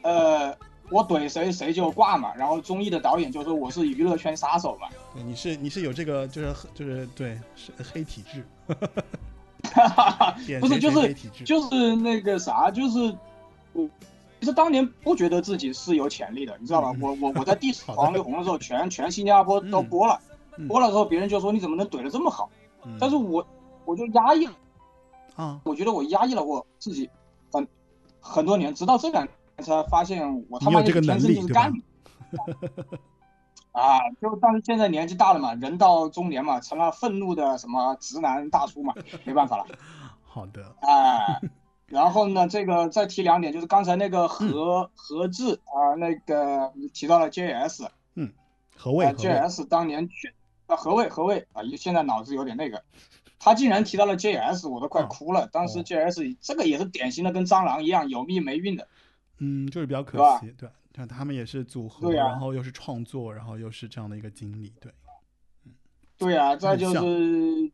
[0.02, 0.56] 呃，
[0.90, 8.44] 我怼谁谁就挂嘛，然后综艺的导演就说我是娱乐圈杀手嘛，对，你是你是有这个就是就是对 是黑体质，
[10.46, 11.14] 点不是就是
[11.44, 13.00] 就是那个啥，就是
[13.74, 13.88] 我
[14.40, 16.96] 其实当年不觉得自己是有潜力的，你知道吧？
[17.02, 20.20] 我我我在 diss 黄丽红的时候，全全新加坡都播了，
[20.58, 22.50] 嗯播了之后别人就说你怎么能怼的这么好？
[22.86, 23.46] 嗯但是我
[23.84, 24.54] 我就压抑了，
[25.36, 27.10] 啊，我觉得我压抑了我自己
[27.52, 27.68] 很
[28.22, 29.30] 很多年，直到这两年
[29.64, 31.74] 才发现我他你妈这个能生就是力对吧干。
[33.72, 38.94] 啊， 就但是现在年纪大了嘛，人到中年嘛，成了愤怒的什么直男大叔嘛，
[39.24, 39.66] 没办法了。
[40.24, 41.42] 好的，啊，
[41.88, 48.32] 然后呢，这个再提两点，就是刚才那个何何志啊，那个提到了 JS，嗯，
[48.76, 50.34] 何谓啊何谓？，JS 当年去
[50.68, 52.84] 啊何谓何谓啊，现在脑子有点那个，
[53.40, 55.48] 他竟然提到了 JS，我都快哭了。
[55.48, 58.88] 当时 JS 这个也是典型的跟蟑螂一样有命没运的，
[59.40, 64.92] 嗯，就是比较可惜，对，像他们也是组合，然后又是创作，然后又是这样的一个经历，对，
[66.18, 67.72] 对啊，再就是。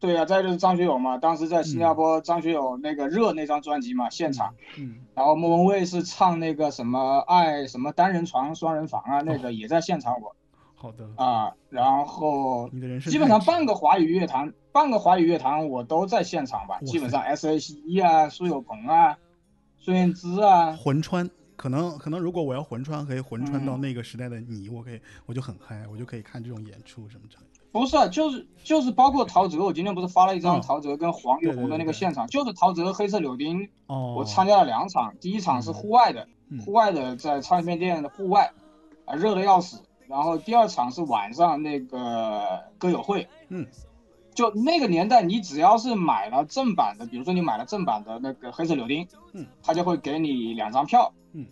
[0.00, 10.36] 对啊，再就是张学友嘛，当时在新加坡，张学友那个热那张专辑嘛，现场，嗯，然后莫文蔚是唱那个什么爱什么单人床双人房啊，那个也在现场我，
[10.74, 11.08] 好的。
[11.16, 19.16] 啊，然后你的人生基本上半个华语乐坛，半个华语乐坛我都在现场吧，基本上 S.H.E 啊、苏有朋啊、
[19.84, 21.30] 孙燕姿啊，魂穿。
[21.56, 23.80] 可能可能，如果我要魂穿，可以魂穿到嗯。
[23.82, 27.60] 那个时代的你，我可以我就很嗨，我就可以看这种演出什么之类的。
[27.70, 30.62] 不是啊，就是就是包括陶喆，我今天不是发了一张嗯。
[30.62, 36.58] 陶喆跟黄力宏的那个现场，就是陶喆黑色柳丁，哦，我参加了两场，第一场是户外的，嗯。
[36.60, 38.50] 户外的在唱片店的户外，
[39.04, 43.66] 啊热的要死，然后第二场是晚上那个歌友会，嗯，
[44.34, 51.46] 就那个年代，你只要是买了正版的，比如说你买了正版的那个黑色柳丁，嗯，他就会给你两张票，嗯，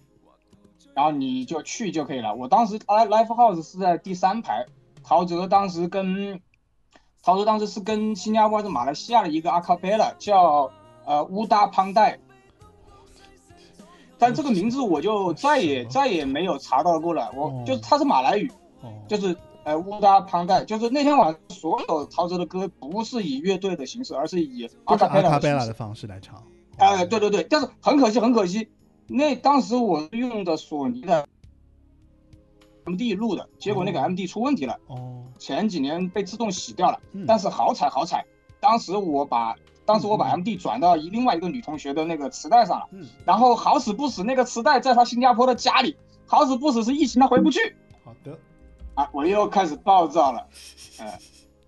[0.95, 2.35] 然后你就去就可以了。
[2.35, 4.66] 我当时 Live Live House 是在第三排，
[5.05, 6.41] 陶喆当时跟
[7.22, 10.70] 陶喆当时是跟新加坡还是马来西亚的一个阿卡贝拉叫
[11.05, 12.18] 呃乌达潘代，
[14.18, 18.51] 但这个名字我就再也再也没有查到过了，我就是他是马来语，
[19.07, 25.72] 就是呃乌达潘代，就是那天晚上所有陶喆的歌不是以乐队的形式，而是以阿卡贝拉的。
[25.72, 26.42] 方式来唱。
[26.78, 28.68] 哎，对对对，但是很可惜，很可惜，
[29.06, 31.26] 那当时我用的索尼的
[32.84, 36.98] MD 录的，结果那个 MD 出问题了，哦，前几年被自动洗掉了。
[37.12, 37.24] 嗯。
[37.26, 38.24] 但是好彩好彩，
[38.58, 39.54] 当时我把
[39.84, 43.06] 当时我把 MD 转到另外一个女同学的那个磁带上了，嗯。
[43.24, 45.96] 然后好死不死那个磁带在她新加坡的家里，
[46.26, 48.36] 好死不死是疫情她回不去，好的，
[48.95, 50.47] 啊，我又开始暴躁了，
[51.01, 51.18] 哎、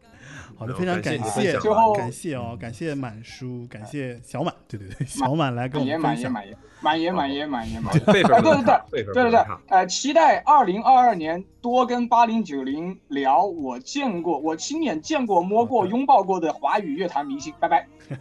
[0.57, 6.33] 好的，非常感感谢最后感谢哦，感谢满叔，感谢小满，对对对，小满来跟我满爷们分享。
[6.33, 8.43] 满爷满爷满爷满爷满爷满爷，对对对
[8.91, 17.55] 对对对呃，期待二零二二年多跟八零九零聊我见过、我亲眼见过、摸过、拥抱过的华语乐坛明星。
[17.59, 17.89] 拜拜。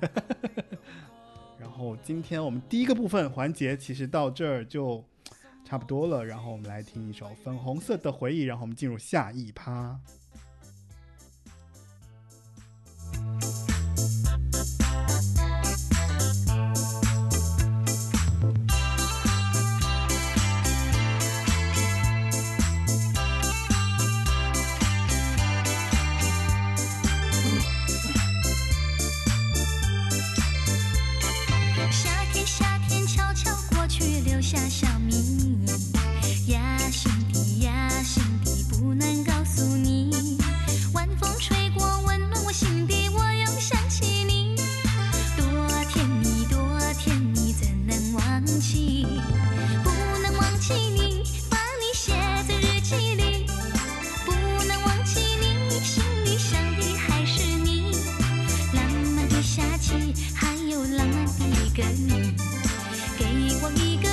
[1.59, 5.03] 然后今天我们第一个部分环节其实到这儿就
[5.73, 9.99] 差不多了，然后我们来听一首《粉红色的回忆》，然后我们进入下一趴。
[63.17, 63.25] 给
[63.61, 64.12] 我一个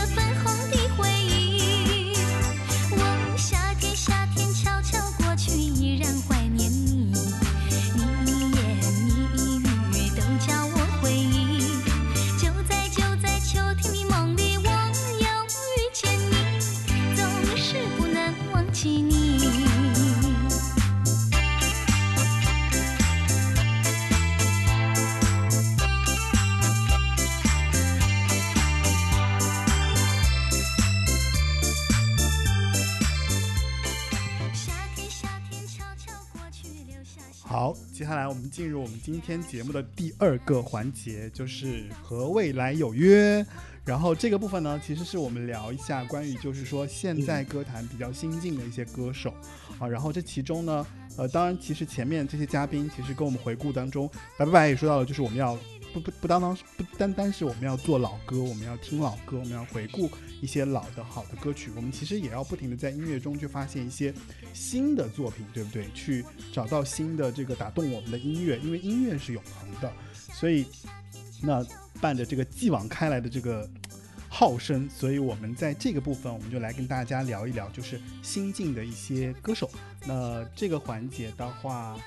[38.31, 43.45] 我们进入我们今天节目的第二个环节，就是和未来有约。
[43.85, 49.35] 然后这个部分呢，其实是我们聊一下关于就是说现在歌坛比较新进的一些歌手
[49.81, 49.89] 啊。
[49.89, 54.09] 然后这其中呢，呃，当然其实前面这些嘉宾其实跟我们回顾当中，
[54.39, 55.59] 白白白也说到了，就是我们要
[55.93, 60.09] 不不不单单不单单是我们要做老歌，我们要听老歌，我们要回顾
[60.41, 64.13] 一些老的好的歌曲，我们其实也要不停的在音乐中去发现一些
[64.53, 65.87] 新的作品，对不对？
[65.95, 69.93] 去找到新的这个打动我们的音乐，因为音乐是永恒的，
[70.33, 70.67] 所以
[71.43, 71.65] 那
[72.01, 73.69] 伴着这个继往开来的这个
[74.29, 79.71] 号声，所以我们在这个部分，我们就来跟大家聊一聊，就是新进的一些歌手。
[80.07, 81.99] 那这个环节的话，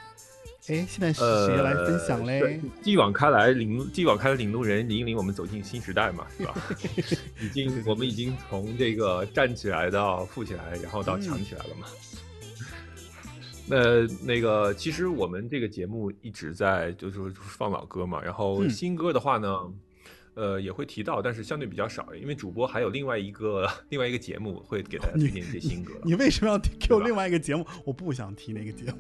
[0.68, 2.40] 哎，现在是谁来分享嘞？
[2.42, 6.56] 呃继往开来领，继往开来领路人引领我们走进新时代嘛，是吧？
[7.42, 11.88] 已经我们已经从这个站起来到富起来，然后到强起来了嘛。
[13.66, 19.74] 那那个，其实我们这个节目一直在就是放老歌嘛，然后嗯新歌的话呢，
[20.36, 25.94] 呃，也会提到，但是相对比较少，因为主播还有另外一个另外一个节目会给大家推荐一些新歌。
[26.04, 27.66] 你 为什么要 Q 另外一个节目？
[27.84, 28.98] 我不想提那个节目。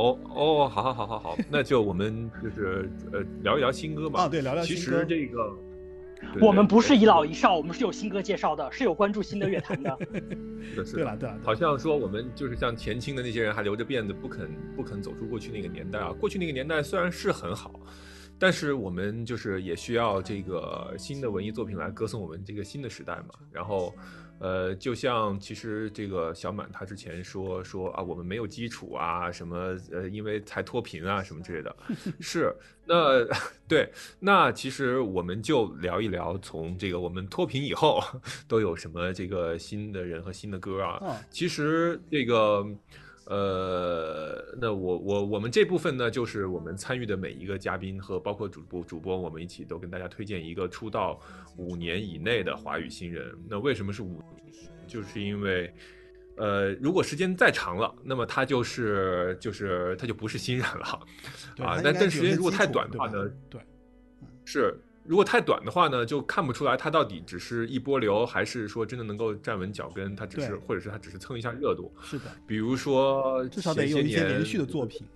[0.00, 4.22] 哦哦，好好好好好，那就我们就是呃聊一聊新歌吧。
[4.22, 5.56] 啊对聊聊其新歌其实这个
[6.34, 9.98] 对我们不是一老一少，我们是有新歌介绍的，是有关注新的乐坛的。
[10.62, 16.12] 是的，是的，对了对了，好像说我们就是像前清的那些人还留着辫子，不肯不肯走出过去那个年代啊。
[16.12, 17.80] 过去那个年代虽然是很好，
[18.38, 23.34] 但是我们就是也需要这个新的文艺作品来歌颂我们这个新的时代嘛。
[23.50, 23.94] 然后，
[24.40, 31.76] 呃，就像其实这个小满他之前说说啊，我们没有基础啊，什么呃，因为才脱贫啊什么之类的，
[32.20, 32.52] 是
[32.86, 33.24] 那
[33.68, 38.02] 对，那其实我们就聊一聊从这个我们脱贫以后
[38.48, 40.98] 都有什么这个新的人和新的歌啊。
[41.02, 42.66] 哦其实这个。
[43.30, 51.20] 呃，那我我我们这部分呢，就是我们参与的每一个嘉宾和包括主播主播，我们一起都跟大家推荐一个出道
[51.56, 53.32] 五年以内的华语新人。
[53.48, 54.20] 那为什么是五？
[54.88, 55.72] 就是因为，
[56.38, 61.00] 呃，如果时间再长了，那么他就是就是他就不是新人了
[61.64, 63.60] 啊但但时间如果太短的话呢，对，
[64.44, 70.14] 是，如果太短的话呢，就看不出来它到底只是一波流，还是说真的能够站稳脚跟。
[70.14, 71.90] 它只是，或者是它只是蹭一下热度。
[72.02, 75.06] 是的，比如说至少得有前年一些连续的作品。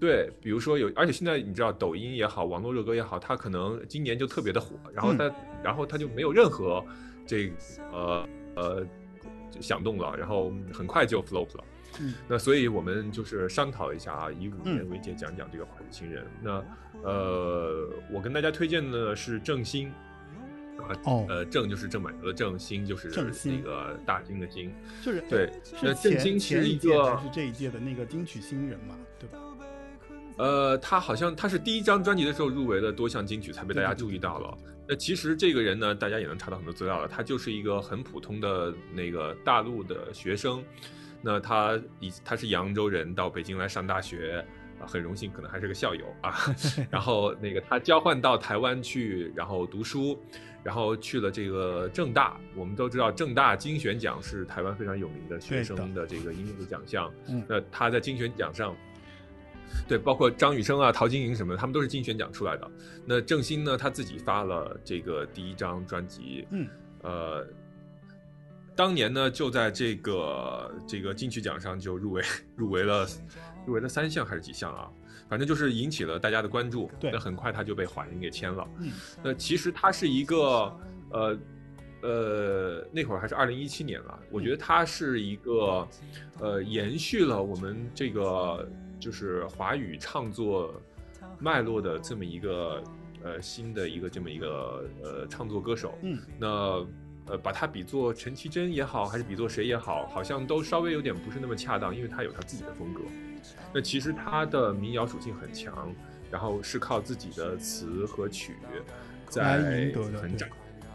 [0.00, 6.84] 对，比如说有，而且现在你知道，抖音也好，网络热歌也好，它可能今年就特别的火，然后它，然后它就没有任何
[7.26, 7.54] 这个
[7.92, 8.86] 呃呃
[9.60, 11.64] 响动了，然后很快就 flop 了。
[12.00, 16.26] 嗯那所以我们就是商讨一下啊，以五年嗯为界讲讲这个新人。
[16.42, 16.64] 那
[17.02, 19.92] 呃，我跟大家推荐的是郑兴。
[20.76, 23.08] 啊，哦呃，郑就是郑板桥的郑，兴就是
[23.44, 25.48] 那个大兴的兴，就是对。
[25.80, 29.38] 那郑兴是一前一个还是这一届的那个金曲新人嘛，对吧？
[30.36, 34.58] 呃，他好像他是第一张专辑的时候入围了多项金曲，才被大家注意到了。
[34.86, 40.62] 那其实这个人呢，大家也能查到很多资料了，他就是一个很普通的那个大陆的学生。
[41.24, 44.44] 那他以他是扬州人，到北京来上大学，
[44.78, 46.34] 啊，很荣幸，可能还是个校友啊。
[46.90, 50.20] 然后那个他交换到台湾去，然后读书，
[50.62, 52.38] 然后去了这个正大。
[52.54, 57.10] 我们都知道正大金选奖是台湾非常有名的学生的这个音乐的奖项。
[57.28, 58.76] 嗯那他在金选奖上。
[59.88, 62.70] 对，包括张雨生啊、陶晶莹什么的，他们都是金选奖出来的。
[63.04, 66.68] 那郑兴呢，他自己发了这个第一张专辑，嗯，
[67.02, 67.44] 呃，
[68.76, 72.22] 当年呢就在这个这个金曲奖上就入围
[72.56, 73.06] 入围了
[73.66, 74.90] 入围了三项还是几项啊？
[75.28, 76.90] 反正就是引起了大家的关注。
[77.00, 78.68] 对那很快他就被华人给签了。
[78.80, 80.76] 嗯，那其实他是一个
[81.10, 81.38] 呃
[82.02, 84.20] 呃，那会儿还是二零一七年了。
[84.30, 85.88] 我觉得他是一个
[86.40, 88.68] 呃，延续了我们这个
[88.98, 90.74] 就是华语唱作
[91.38, 92.82] 脉络的这么一个
[93.22, 95.96] 呃新的一个这么一个呃唱作歌手。
[96.02, 96.84] 嗯，那。
[97.26, 103.00] 呃，把他比作陈绮贞也好，还是比作谁也好，好像都稍微有点不是那么恰当，因为他有他自己的风格。
[103.72, 105.92] 那其实他的民谣属性很强，
[106.30, 108.54] 然后是靠自己的词和曲
[109.28, 110.48] 在来赢得的对很展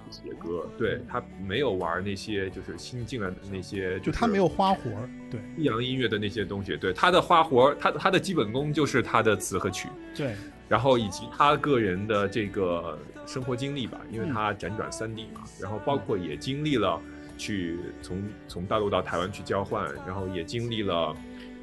[0.09, 0.67] 写歌。
[0.77, 6.77] 对他没有玩那些就是新进来的那些，就他没有花活儿，对西洋音乐的那些东西。
[6.77, 9.89] 对他的花活儿，他他的基本功就是他的词和曲。
[10.15, 10.35] 对，
[10.69, 17.01] 然后以及他个人的这个生活经历吧，因为嗯他辗转三地嘛，然后包括也经历了
[17.37, 21.15] 去从从大陆到台湾去交换，然后也经历了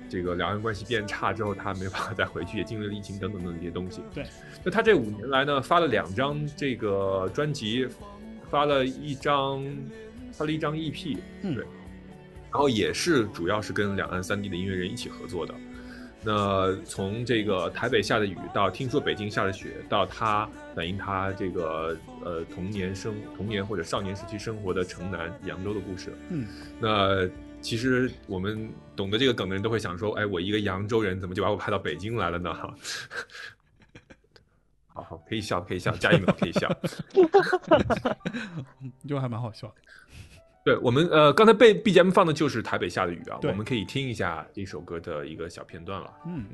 [0.08, 4.02] 这个两岸关系变差之后，他没办法再回去，也经历了疫情等等等等这些东西。
[4.12, 4.24] 对，
[4.64, 7.86] 那他这五年来呢，发了两张这个专辑，
[8.50, 9.64] 发了一张
[10.32, 11.64] 发了一张 EP，嗯对，
[12.50, 15.54] 然后也是主要是跟两岸三地的音乐人一起合作的。
[16.26, 26.48] 那从这个台北下的雨到听说北京下的雪，到他反映他这个呃童年生童年或者少年时期生活的城南扬州的故事，嗯，
[26.80, 27.28] 那
[27.60, 32.52] 其实我们懂得这个梗的人都会想说，哎，我一个扬州人，怎么就把我派到北京来了呢？
[32.58, 32.74] 哈，
[34.88, 36.68] 好好可以笑，可以笑，加一秒可以笑。
[39.06, 39.74] 就还蛮好笑的。
[40.66, 46.10] 对我们呃，刚才被 BGM 放的就是台北下的雨啊，我们可以听一下这首歌的一个小片段了。
[46.26, 46.44] 嗯。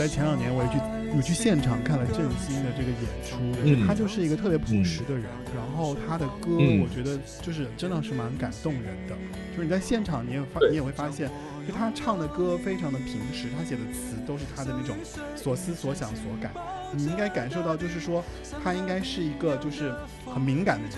[0.00, 0.78] 在前两年我也去
[1.14, 5.24] 有去现场看了郑兴的这个演出，嗯他就是一个特别朴实的人，
[5.54, 9.14] 然后他的歌嗯我觉得就是真的是蛮感动人的，
[9.54, 11.28] 就是你在现场你也发你也会发现，
[11.68, 14.96] 就他唱的歌非常的平实，他写的词都是他的那种
[15.36, 16.50] 所思所想所感，
[16.94, 18.24] 你应该感受到就是说
[18.64, 19.92] 他应该是一个就是
[20.24, 20.96] 很敏感的人。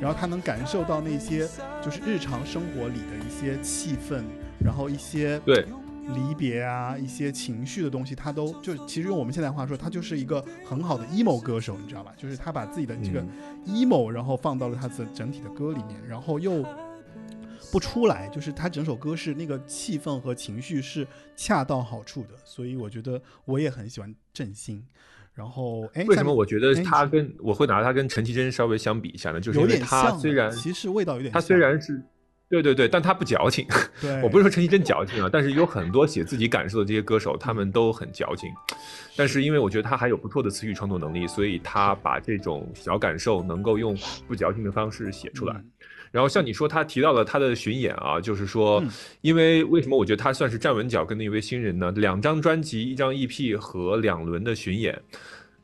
[0.00, 1.46] 然后他能感受到那些
[1.84, 4.22] 就是日常生活里的一些气氛，
[4.64, 5.62] 然后一些对
[6.08, 12.12] 离别啊，一些情绪的东西，他都就其实用我们现在话说，他就是一个很好的 emo 歌手，你知道吧？
[12.16, 13.24] 就是他把自己的这个
[13.66, 16.64] emo，然后放到了他的整体的歌里面，然后又
[17.70, 21.06] 不出来，就是他整首歌是那个气氛和情绪是
[21.36, 24.84] 恰到好处的，所以我觉得我也很喜欢郑兴。
[25.32, 29.40] 然后，哎，为什么我觉得哎他跟我会拿他跟陈绮贞稍微相比一下呢？
[29.40, 32.02] 就是因为有点他虽然其实味道有点他虽然是。
[32.50, 33.66] 对对对，但他不矫情。
[34.00, 38.50] 对 我不是说陈绮贞矫情啊，但是有很多写自己感受的这些歌手，他们都很矫情。
[39.16, 43.96] 但是因为我觉得他还有不错的词语创作能力，所以他把这种小感受能够用
[44.26, 45.54] 不矫情的方式写出来。
[45.54, 45.64] 嗯
[46.12, 48.82] 然后像你说，他提到了他的巡演啊，就是说，
[49.20, 51.92] 因为为什么我觉得他算是站稳脚跟的一位新人呢？
[51.92, 55.00] 两张专辑、一张 EP 和两轮的巡演，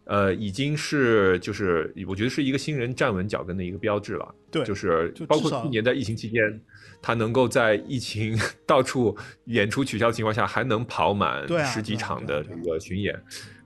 [0.04, 4.34] 呃，已经是就是我觉得是一个新人站稳脚跟的一个标志了。
[4.48, 6.60] 对就是包括去年在疫情期间，
[7.06, 13.14] 他能够在疫情 到处演出取消的情况下，还能跑满十几场的这个巡演。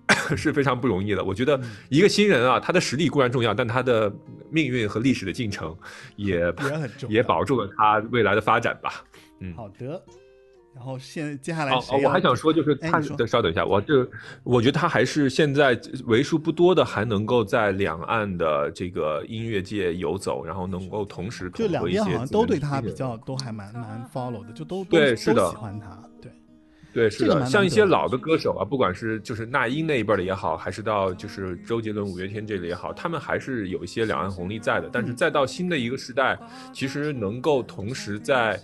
[0.37, 1.25] 是非常不容易的。
[1.25, 1.59] 我觉得
[1.89, 4.13] 一个新人啊，他的实力固然重要，但他的
[4.51, 5.75] 命运和历史的进程
[6.17, 6.53] 也
[7.09, 9.05] 也保住了他未来的发展吧。
[9.39, 10.05] 嗯，好的。
[10.75, 14.09] 然后现接下来哦哦，我还想说，就是他稍等一下，我这
[14.43, 26.03] 我觉得他还是现在为数不多的还能够在两岸的这个音乐界游走，然后能够同时就两边好像都对他比较都还蛮蛮 follow 的，就都都对是的都喜欢他。
[26.23, 26.33] 对，
[26.93, 34.89] 对，是的，像一些老的歌手啊，不管是就是那英那一辈的也好，还是到就是周杰伦、五月天这类也好，他们还是有一些两岸红利在的。
[34.91, 36.39] 但嗯是再到新的一个时代，
[36.73, 38.59] 其实能够同时在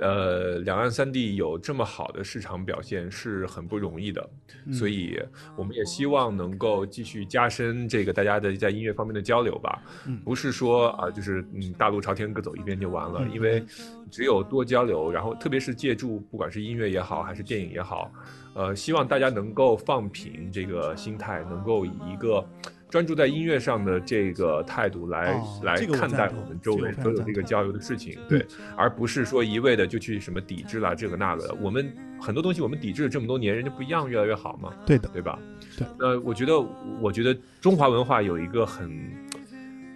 [0.00, 4.30] 呃两岸三地有这么好的市场表现是很不容易的。
[4.66, 5.18] 嗯所以
[5.56, 9.82] 我们也希望能够继续加深这个大家的在音乐方面的交流吧。
[10.06, 13.64] 嗯不是说啊，就是嗯大路朝天各走一边就完了，嗯因为
[14.10, 18.10] 只有多交流，然后特别是借助不管是音乐也好，还是电影也好，
[18.54, 22.44] 呃，希望大家能够放平这个心态，能够以一个
[22.88, 28.44] 专注在音乐上的这个态度来、哦来看待我们周围所有这个交流的事情，对，
[28.76, 31.54] 而不是说一味的就去什么抵制了这个那个的。
[31.60, 35.38] 我们很多东西我们抵制了这么多年，人家不一样越来越好嘛，对的，对吧？
[35.76, 35.86] 对。
[35.98, 36.58] 呃，我觉得，
[37.00, 38.90] 我觉得中华文化有一个很，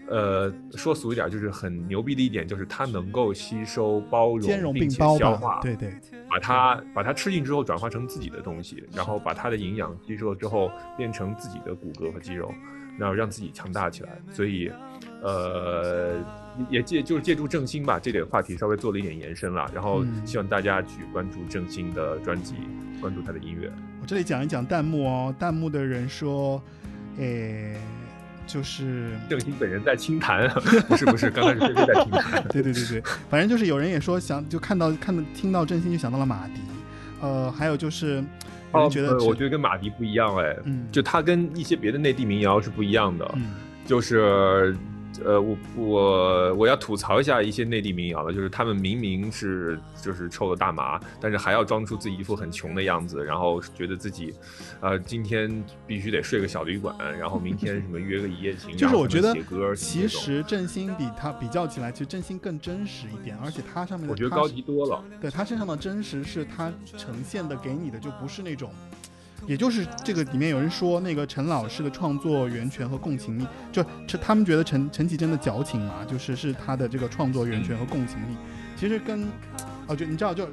[0.08, 5.94] 呃，说俗一点，就是很牛逼的一点，就是它能够吸收、包容，容并且消化，对对，
[6.28, 12.52] 把它把它吃进之后转化成自己的东西，然后把它的营养吸收了之后变成自己的骨骼和肌肉，
[12.98, 14.10] 然后让自己强大起来。
[14.32, 14.70] 所以，
[15.22, 16.16] 呃，
[16.68, 22.54] 也借就是借助郑兴吧这点话题稍微做了一点延伸了，然后嗯希望大家去关注郑兴的专辑，
[23.00, 23.70] 关注他的音乐。
[24.00, 26.60] 我这里讲一讲弹幕哦，弹幕的人说，
[27.18, 27.76] 诶，
[28.46, 30.48] 就是郑兴本人在清谈，
[30.88, 32.42] 不是不是，刚开始菲菲在清谈。
[32.50, 36.60] 对对对对，反正就是有人也说想就看到看到听到郑兴就想到了马迪，
[37.20, 38.22] 呃，还有就是
[38.72, 43.54] 哦，觉得呃我觉得跟马迪不一样哎，嗯就他跟一些别的内地民谣是不一样的，嗯
[43.86, 44.76] 就是。
[45.24, 54.34] 呃，我我我要吐槽一下一些内地民谣了，就是他们明明是就是抽了大麻，但是还要装出自己一副很穷的样子，然后觉得自己，
[54.80, 65.02] 呃，今天必须得睡个小旅馆，然后明天什么约个一夜情， 就是我觉得写歌，其实振兴比他比较起来，其实振兴更真实一点，而且他上面的我觉得高级多了。
[65.20, 68.72] 对他身上的真实是他呈现的给你的，就不是那种。
[69.46, 78.36] 也就是这个里面有人说，那个陈老师的创作源泉和共情力，就陈他们觉得陈陈绮贞的矫情嘛，就是是他的这个创作源泉和共情力，
[78.76, 79.28] 其实跟，
[79.86, 80.48] 哦，就你知道就，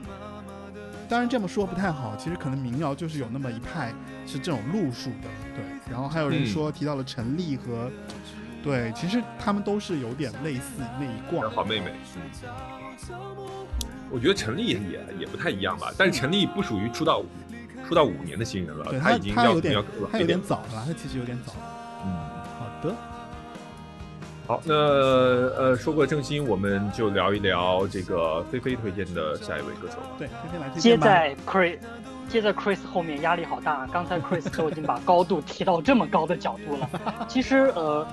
[1.08, 3.94] 当然这么说不太好，其实可能民谣就是有那么一派
[4.26, 5.64] 是这种路数的，对。
[5.92, 7.92] 然后还有人嗯说提到了陈粒和
[8.64, 11.50] 对，其实他们都是有点类似那一挂。
[11.50, 13.18] 好妹妹，嗯，
[14.12, 14.80] 我觉得陈粒也
[15.20, 17.24] 也不太一样吧，但是陈粒不属于出道
[17.90, 21.54] 出道五年的新人了，他已经要他有点要他有点早了，他其实有点早。
[22.06, 22.14] 嗯，
[22.60, 22.96] 好的。
[24.46, 30.10] 好，那呃说过郑兴，我们就聊一聊这个菲菲推荐的下一位歌手吧。
[30.20, 31.08] 对，菲菲来推接荐吧。
[31.08, 31.80] 在 Chris，
[32.28, 33.88] 接在 Chris 后面压力好大。
[33.88, 36.88] 刚才 Chris 都已经把高度提到这么高的角度了。
[37.28, 38.06] 其实呃，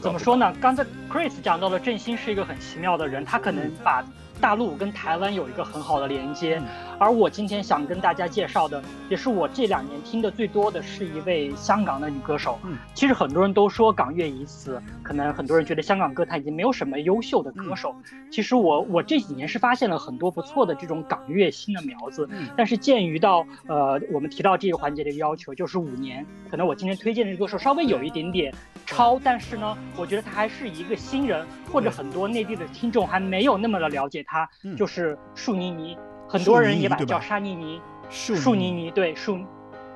[0.00, 0.52] 怎么说呢？
[0.60, 4.04] 刚才 Chris 讲到了郑兴是一个很奇妙的人，他可能把
[4.40, 6.60] 大陆跟台湾有一个很好的连接。
[7.02, 12.60] 而我今天想跟大家介绍的，也是我这两年听的最多的是一位香港的女歌手。
[12.62, 17.92] 嗯，其实很多人都说港乐已死，可能很多人觉得香港歌坛已经没有什么优秀的歌手。
[18.30, 28.54] 其实我我这几年是发现了很多不错的这种港乐新的苗子，但是鉴于到呃我们提到这个环节的一个要求就是五年，可能我今天推荐的这个歌手稍微有一点点
[28.86, 35.98] 超，但是呢，我觉得他还是一个新人，或者很多内地的听众还没有那么的了解他，就是树妮妮。
[36.32, 37.78] 很多人也把他叫沙妮妮，
[38.08, 39.38] 树树妮妮，对树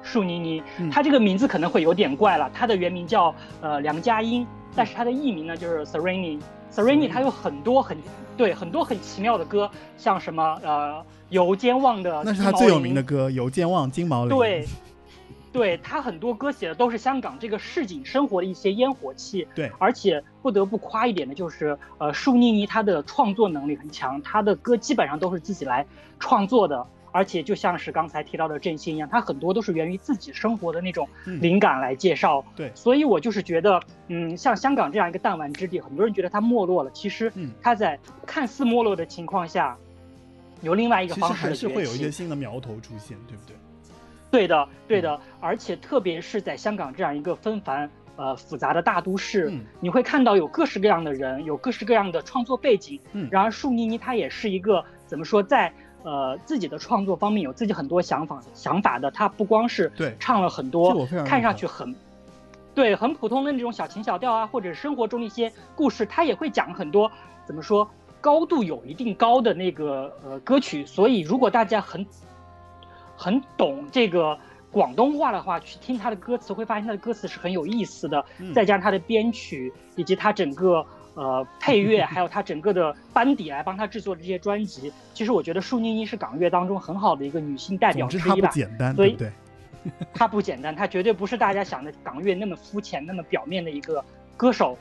[0.03, 6.39] 树妮妮，嗯她这个名字可能会有点怪了，她的原名叫呃梁佳音，但是她的艺名呢就是 Sereni。
[6.71, 7.97] Sereni 她有很多很
[8.37, 13.03] 对很多很奇妙的歌，像什么呃油尖旺的，那是他最有名的。
[13.03, 14.37] 歌《油尖旺金毛林》。
[14.39, 14.67] 对，
[15.57, 19.47] 对他很多歌写的都是香港这个市井生活的一些烟火气。
[19.55, 25.87] 对，而且不得不夸一点的就是，呃，舒妮妮她的创作能力很强，她的歌基本上都是自己来
[26.21, 26.87] 创作的。
[27.13, 32.45] 而且就像是刚才提到的振兴一样，它很多都是源于自己生活的那种灵感来介绍。
[32.49, 39.75] 嗯对，所以我就是觉得，嗯，像香港这样一个弹丸之地，很多人觉得它没落了，其实嗯它在看似没落的情况下，
[40.61, 43.57] 有另外一个方式的还是会有一些新的苗头出现，对不对？
[44.31, 53.01] 对的，对嗯的，而且特别是在香港这样一个纷繁呃复杂的大都市，嗯你会看到有各式各样的人，有各式各样的创作背景。
[53.13, 55.73] 嗯然而树妮妮她也是一个怎么说，在
[56.03, 59.11] 呃自己的创作方面有自己很多想法想法的。
[59.11, 61.95] 她不光是对唱了很多看上去很
[62.75, 67.11] 对很普通的那种小情小调啊，或者生活中的一些故事，她也会讲很多
[67.47, 67.89] 怎么说
[68.21, 70.85] 高度有一定高的那个呃歌曲。
[70.85, 72.05] 所以如果大家很
[73.17, 74.39] 很懂这个
[74.71, 78.25] 广东话的话，去听他的歌词，会发现他的歌词是很有意思的。
[78.39, 80.85] 嗯再加上他的编曲以及他整个
[81.15, 88.49] 呃配乐，还有他整个的班底来帮他制作的这些专辑，其实我觉得舒妮妮是港乐当中很好的一个女性代表之一吧。
[88.51, 89.33] 简单，所以对不对？
[90.13, 94.05] 她不简单，她绝对不是大家想的港乐那么肤浅、那么表面的一个
[94.37, 94.77] 歌手。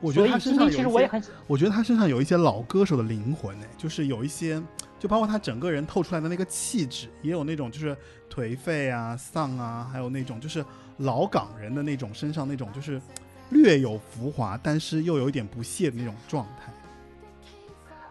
[0.00, 4.62] 我觉得他所以今天身上有一些其实我也很，我觉得他身上有一些老歌手的灵魂呢，就是有一些，
[4.98, 7.96] 就包括他整个人透出来的那个气质，也有那种就是
[8.28, 10.64] 颓废啊、丧啊，还有那种就是
[10.98, 13.00] 老港人的那种身上那种就是
[13.50, 16.72] 略有浮华，但是又有一点不屑的那种状态。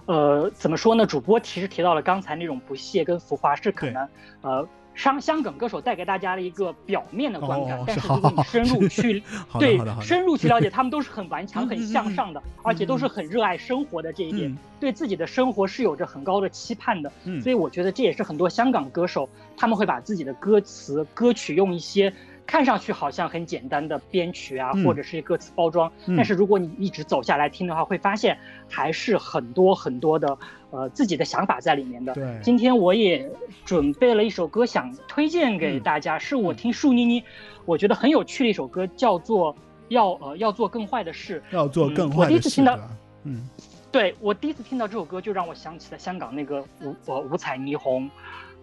[0.06, 1.06] 呃，怎么说呢？
[1.06, 4.08] 主播其实提到了刚才那种不屑跟浮华，是可能
[4.42, 4.68] 呃。
[4.98, 9.24] 香香港歌手带给大家的一个表面的观感，哦但是如果你深入去
[9.60, 14.58] 对深入去了解，他们都是很顽强、很向上的，而且都是很热爱生活的这一点，嗯。
[14.80, 17.12] 对自己的生活是有着很高的期盼的。
[17.26, 17.40] 嗯。
[17.42, 22.12] 所以我觉得这也是很多香港歌手他们会把自己的歌词、歌曲用一些
[22.48, 24.84] 看上去好像很简单的编曲啊，嗯。
[24.84, 26.16] 或者是歌词包装，嗯。
[26.16, 28.36] 但是如果你一直走下来听的话，会发现
[28.70, 30.36] 还是很多很多的
[30.72, 32.14] 呃自己的想法在里面的。
[32.14, 32.40] 对。
[32.42, 33.30] 今天我也
[33.66, 37.24] 准备了一首歌想推荐给大家，是我听树妮妮
[37.66, 39.54] 我觉得很有趣的一首歌，叫做
[39.90, 41.44] 要呃要做更坏的事。
[41.52, 42.80] 要做更坏的事我第一次听到
[43.24, 43.46] 嗯，
[43.92, 48.10] 对我第一次听到这首歌，就让我想起了香港那个五呃五彩霓虹，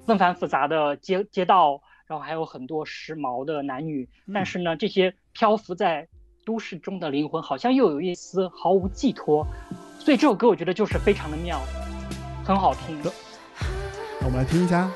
[0.07, 6.07] 纷繁复杂的街街道，然后还有很多时髦的男女，但是呢，这些漂浮在
[6.45, 9.47] 都市中的灵魂，好像又有一丝毫无寄托，
[9.99, 11.61] 所以这首歌我觉得就是非常的妙，
[12.45, 13.01] 很好听。
[14.21, 14.91] 那我们来听一下。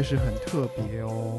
[0.00, 1.38] 确实很特别哦。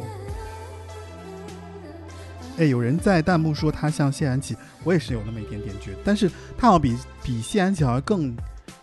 [2.60, 8.38] 哎，有人在弹幕说他像谢安琪，我也是有那么一点点觉得，但是他好像比比谢安琪好像更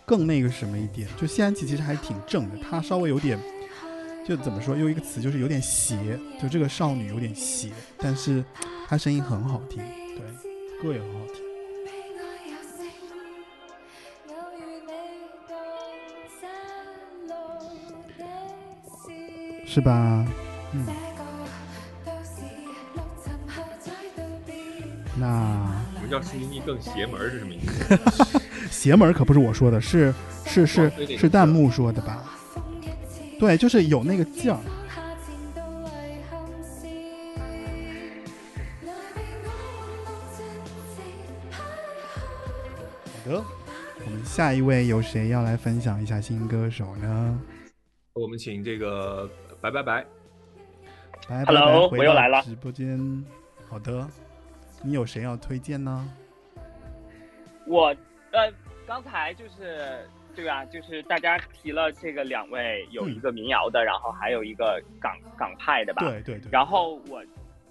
[0.05, 1.07] 更那个什么一点。
[1.15, 3.39] 就谢安琪其实还挺正的，他稍微有点，
[4.27, 7.69] 就怎么说，用一个词就是有点邪，就这个少女有点邪，
[7.99, 8.43] 但是
[8.85, 9.81] 她声音很好听，
[10.17, 11.48] 对，歌也很好听。
[19.69, 20.25] 是吧？
[20.73, 20.83] 嗯。
[25.15, 28.41] 那我们叫徐妮妮更邪门是什么意思？
[28.71, 30.11] 邪门可不是我说的，是
[30.45, 32.35] 是是是弹幕说的吧？
[33.39, 34.57] 对，就是有那个劲儿。
[43.21, 43.43] 好的，
[44.05, 47.39] 我们下一位有谁要来分享一下新歌手呢？
[48.13, 49.29] 我们请这个
[49.61, 50.05] 白白白，
[51.27, 52.97] 来 Hello，我又来了直播间。
[53.67, 54.07] 好的，
[54.81, 56.07] 你有谁要推荐呢？
[57.67, 57.95] 我
[58.31, 58.51] 呃，
[58.87, 60.63] 刚才就是对吧？
[60.65, 66.03] 就是大家提了这个两位，有一个民谣的，然后还有一个港港派的吧。
[66.03, 66.49] 对对对。
[66.51, 67.21] 然后我，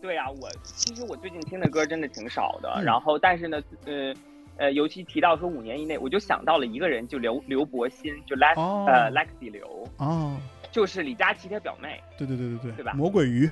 [0.01, 2.71] 对啊，我其实我最近听的歌真的挺少的。
[2.77, 4.15] 嗯然后，但是呢，呃
[4.59, 10.37] 呃，尤其提到说五年以内，我就想到了一个人，就刘刘伯欣，就 Lex、哦呃 Lexi 刘，哦，
[10.71, 12.03] 就是李佳琦他表妹。
[12.17, 13.51] 对对对对对，对吧魔鬼鱼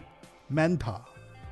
[0.50, 1.00] ，Manta，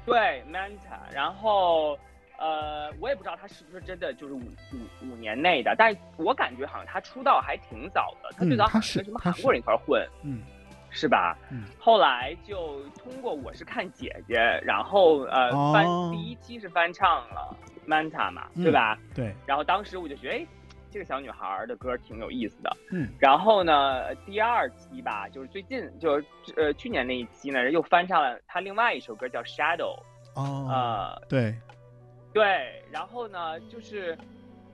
[0.04, 1.98] 对，Manta，然后
[2.38, 10.42] 呃，我也不知道他是不是真的就是五五五年内的，但是我感觉好像他出道还挺早的，他最早好像跟什么韩国人一块混，嗯，
[10.90, 11.36] 是吧？
[11.50, 14.34] 嗯，后来就通过我是看姐姐，
[14.64, 18.98] 然后呃哦翻第一期是翻唱了 Manta 嘛，对吧？
[19.00, 19.08] 嗯？
[19.14, 20.46] 对，然后当时我就觉得，哎，
[20.94, 22.70] 这个小女孩儿的歌挺有意思的。
[22.92, 26.26] 嗯，然后呢，第二期吧，就是最近，就是
[26.56, 29.98] 呃去年那一期呢，又翻唱了她另外一首歌叫《Shadow》。
[30.40, 31.52] 哦，呃，对，
[32.32, 34.16] 对，然后呢，就是，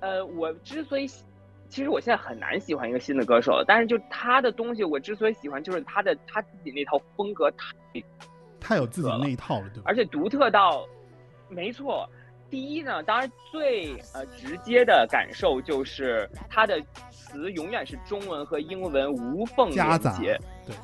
[0.00, 1.24] 呃，我之所以喜，
[1.70, 7.74] 其实我现在很难喜欢一个新的歌手了，但是就他的东西，我之所以喜欢，就是他的他自己那套风格太，
[8.60, 9.84] 太有自己那一套了，对吧？
[9.86, 10.86] 而且独特到，
[11.48, 12.06] 没错。
[12.50, 20.76] 第一呢，当然最呃直接的感受就是它的词永远是中文和英文无缝夹杂，连接，对对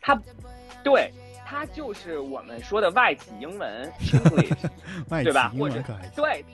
[0.00, 0.22] 他，
[0.82, 1.10] 对，
[1.46, 4.68] 它就是我们说的外企英文 English，
[5.24, 5.50] 对吧？
[5.58, 5.82] 或者。
[6.14, 6.44] 对，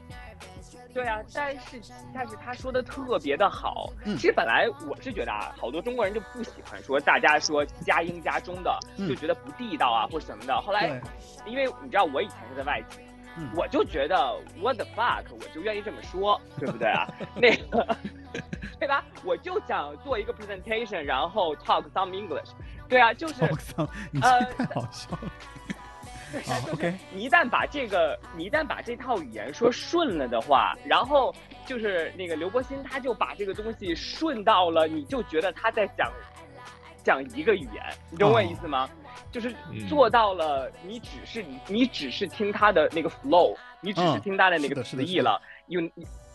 [0.94, 1.80] 对啊，但是
[2.14, 3.92] 但是他说的特别的好。
[4.04, 10.60] 嗯其实本来我是觉得啊，好多中国人就不喜欢说大家说加英加中的，嗯就觉得不地道啊或什么的。
[10.60, 11.00] 后来，
[11.44, 13.00] 因为你知道我以前是在外企。
[13.36, 14.16] 嗯我就觉得
[14.60, 17.06] what the fuck，我就愿意这么说， 对不对啊？
[17.36, 17.96] 那个，
[18.78, 19.04] 对吧？
[19.24, 22.50] 我就想做一个 presentation，然后 talk some English，
[22.88, 23.44] 对啊，就是，
[24.22, 25.32] 呃太好笑了。
[26.32, 31.34] 对就是，OK 你一旦把这个，你一旦把这套语言说顺了的话，然后
[31.66, 36.08] 就是那个刘柏辛，他就把这个东西顺到了，你就觉得他在讲
[37.02, 38.88] 讲一个语言，你懂我意思吗？
[39.30, 39.86] 就是嗯。
[39.88, 45.80] 做到了，你只是你你只是听他的那个 flow，你只是嗯听他的那个词义了，you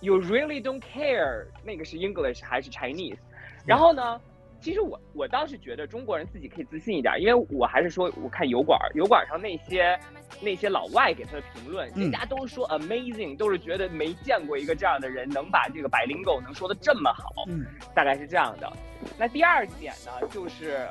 [0.02, 3.18] you really don't care 那个是 English 还是 Chinese，
[3.66, 4.20] 然后呢？
[4.62, 10.00] 其实我我倒是觉得中国人自己可以自信一点，因为我还是说我看油管，油管上那些
[10.42, 12.04] 那些老外给他的评论，嗯。
[12.04, 17.64] 人家都说 amazing，都是觉得没见过一个这样的人能把这个百灵狗能说的这么好，嗯。
[17.94, 18.72] 大概是这样的。
[19.20, 20.88] 那第二点呢，就是，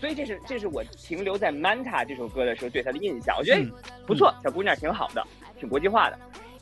[0.00, 3.70] 所以这是这是我停留在 Manta 这首歌的时候对他的印象，我觉得嗯
[4.06, 5.22] 不错，小姑娘挺好的，
[5.58, 6.18] 挺国际化的。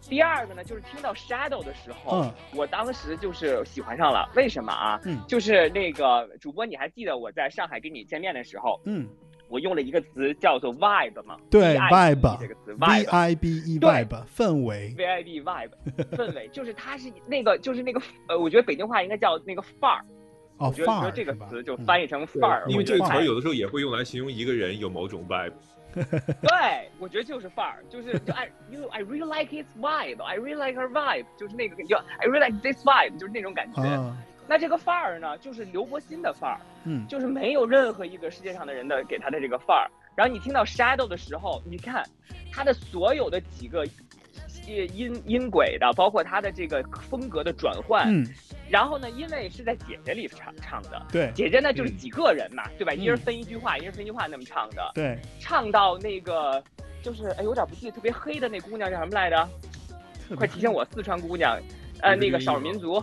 [0.09, 4.31] 第二个呢，就是听到 Shadow 的时候，嗯我当时就是喜欢上了。
[4.37, 5.01] 为什么啊？
[5.05, 9.09] 嗯就是那个主播，你还记得我在上海跟你见面的时候，嗯，
[9.49, 11.37] 我用了一个词叫做 vibe 嘛？
[11.51, 13.11] 对，vibe 这个词 vibe。
[13.11, 15.71] I B E 对 vibe，氛围，VIB vibe
[16.13, 20.05] 氛围，就是它是那个，就是那个，呃，我觉得北京话应该叫那个范儿。
[20.59, 25.53] 哦我觉得范儿说这个词就翻译成范儿，因为这个词有的时候也会用来形容一个人有某种 vibe。
[25.97, 32.47] 对，我觉得就是范儿，就是就 I you I really like his vibe, I really like her vibe，就是那个就 I really
[32.47, 33.83] like this vibe，就是那种感觉。
[33.83, 34.15] 啊，
[34.47, 39.91] 那这个范儿呢，就是刘伯欣的范儿，嗯，就是没有任何一个世界上的人的给他的这个范儿。
[40.15, 42.05] 然后你听到 Shadow 的时候，你看
[42.53, 43.87] 他的所有的几个呃
[44.67, 48.27] 音音轨的，包括它的这个风格的转换，嗯，
[48.69, 51.31] 然后呢，因为是在姐姐里唱唱的，对。
[51.35, 52.93] 姐姐呢就是嗯几个人嘛，对吧？
[52.93, 52.99] 嗯。
[52.99, 56.63] 一人分一句话，一人分一句话那么唱的，对，唱到那个
[57.03, 59.49] 就是哎有点不记得特别黑的那姑娘叫什么来着？
[60.37, 61.57] 快提醒我，四川姑娘，
[62.01, 63.03] 呃，那个少数民族，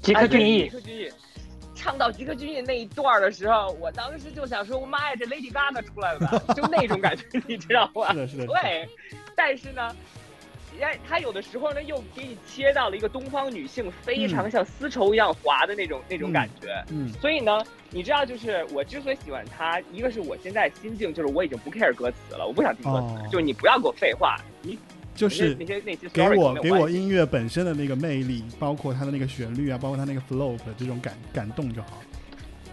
[0.00, 0.62] 吉克隽逸。
[0.62, 1.12] 吉克隽逸，
[1.74, 6.54] 唱到吉克隽逸那一段的时候，我当时就想说，我妈呀，这 Lady Gaga 出来了吧？
[6.54, 8.12] 就那种感觉，你知道吧？
[8.14, 8.46] 是的是的。
[8.46, 8.88] 对，
[9.34, 9.94] 但是呢。
[10.78, 23.28] 人家他有的时候呢，又给你切到了一个东方女性非常像丝绸一样滑的那种、那种感觉，嗯所以呢，你知道，就是我之所以喜欢他，一个是我现在心境就是我已经不 care 歌词了，我不想听歌词，哦。
[23.32, 24.78] 就是你不要给我废话，你
[25.14, 32.02] 就是那些那些给我给我音乐本身的那个魅力，包括它的那个旋律啊，包括它那个 flow 的这种感感动就好。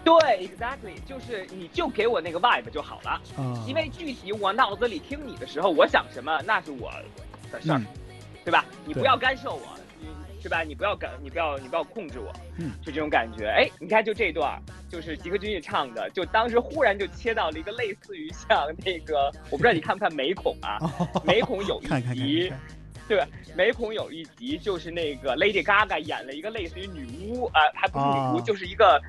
[0.04, 0.14] 对
[0.46, 6.92] ，exactly，就是你就给我那个 vibe 就好了，嗯因为具体我脑子里听你的时候，我想什么那是我
[7.54, 7.86] 的事儿，嗯
[8.44, 8.66] 对吧？
[8.84, 9.62] 你不要干涉我，
[10.36, 10.62] 你是吧？
[10.62, 13.46] 你不要干，你不要你不要控制我，嗯，就这种感觉。
[13.46, 14.60] 哎，你看就这段，
[14.90, 20.78] 就是吉克隽逸唱的，就当时忽然就切到了一个类似于像那个，我不知道你看不看美恐啊？
[21.24, 22.60] 美恐有一看看看集看。
[23.06, 23.26] 对吧？
[23.54, 29.00] 美恐有一集就是那个 Lady Gaga 演了一个类似于女巫，呃，还不是女巫，啊就是一个，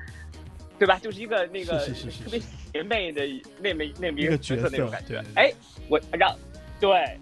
[0.78, 0.98] 对吧？
[0.98, 3.22] 就是一个那个特别邪魅的
[3.58, 5.22] 那么那么一一个个角角色色那种感觉。
[5.34, 5.50] 哎，
[5.88, 6.34] 我让
[6.78, 7.18] 对，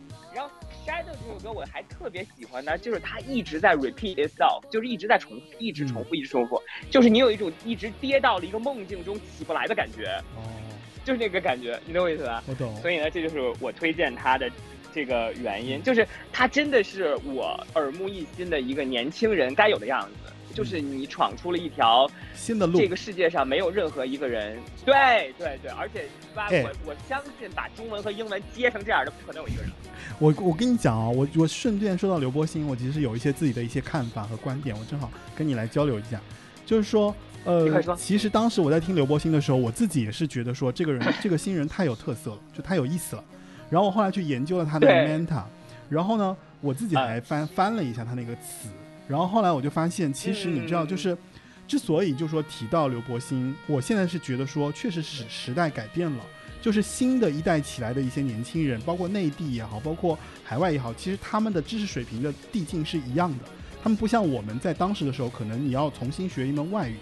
[0.84, 10.04] Shadow 这首歌我还特别喜欢呢，就是它一直在 repeat itself，就是一直在重复，一直重复，一直重复，就是你有一种一直跌到了一个梦境中起不来的感觉。
[10.36, 10.44] 哦，
[11.02, 12.42] 就是那个感觉，你懂我意思吧？
[12.46, 14.50] 我懂所以呢，这就是我推荐他的
[14.92, 20.23] 这个原因，就是他真的是我耳目一新的一个年轻人该有的样子。
[20.54, 29.70] 就是你闯出了一条新的路这个世界上没有任何一个人，对对对，而且吧，哎我我相信把中文和英文接成这样的，不可能有一个人。
[30.18, 36.20] 我我跟你讲啊，我我顺便说到刘柏辛，我其实有一些自己的一些看法和观点，我正好跟你来交流一下。
[36.64, 37.14] 就是说，
[37.44, 43.24] 呃其实当时我在听刘柏辛的时候，我自己也是觉得说，这个人这个新人太有特色了，就太有意思了。
[43.68, 45.42] 然后我后来去研究了他的对 Manta，
[45.88, 48.68] 然后呢，我自己啊还翻、翻了一下他那个词，
[49.08, 51.16] 然后后来我就发现，其实你知道，嗯就是。
[51.66, 56.22] 之所以就说提到刘伯欣，我现在是觉得说，确实是时代改变了，
[56.60, 63.44] 就是新的一代起来的一些年轻人，包括内地也好，包括海外也好，其实他们的知识水平的递进是一样的。
[63.82, 66.96] 他们不像我们在当时的时候，可能你要重新学一门外语，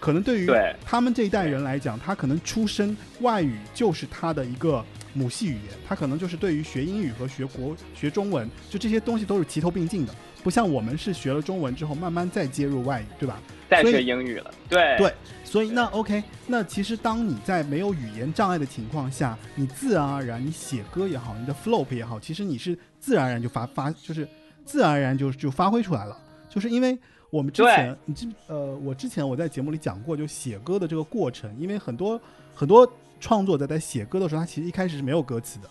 [0.00, 0.48] 可能对于
[0.82, 4.82] 他们这一代人来讲，他可能出生外语就是他的一个
[5.18, 10.14] 母系语言，他可能就是对于学英语和学国学中文，就这些东西都是齐头并进的，
[10.44, 13.42] 不像我们是学了中文之后慢慢再接入外语，对吧？
[13.68, 15.12] 再学英语了，对对，
[15.44, 24.26] 所以那 OK，那其实当你在没有语言障碍的情况下，你自然而然你写歌也好，你的 flow 也好，其实你是自然而然就发发，就是
[24.64, 26.16] 自然而然就就发挥出来了，
[26.48, 32.18] 就是因为我们之前，你知呃，我之前我在节目里讲过，就写歌的这个过程，因为很多
[32.54, 32.90] 很多
[33.20, 35.68] 创作者在写歌的时候，他其实一开始是没有歌词的。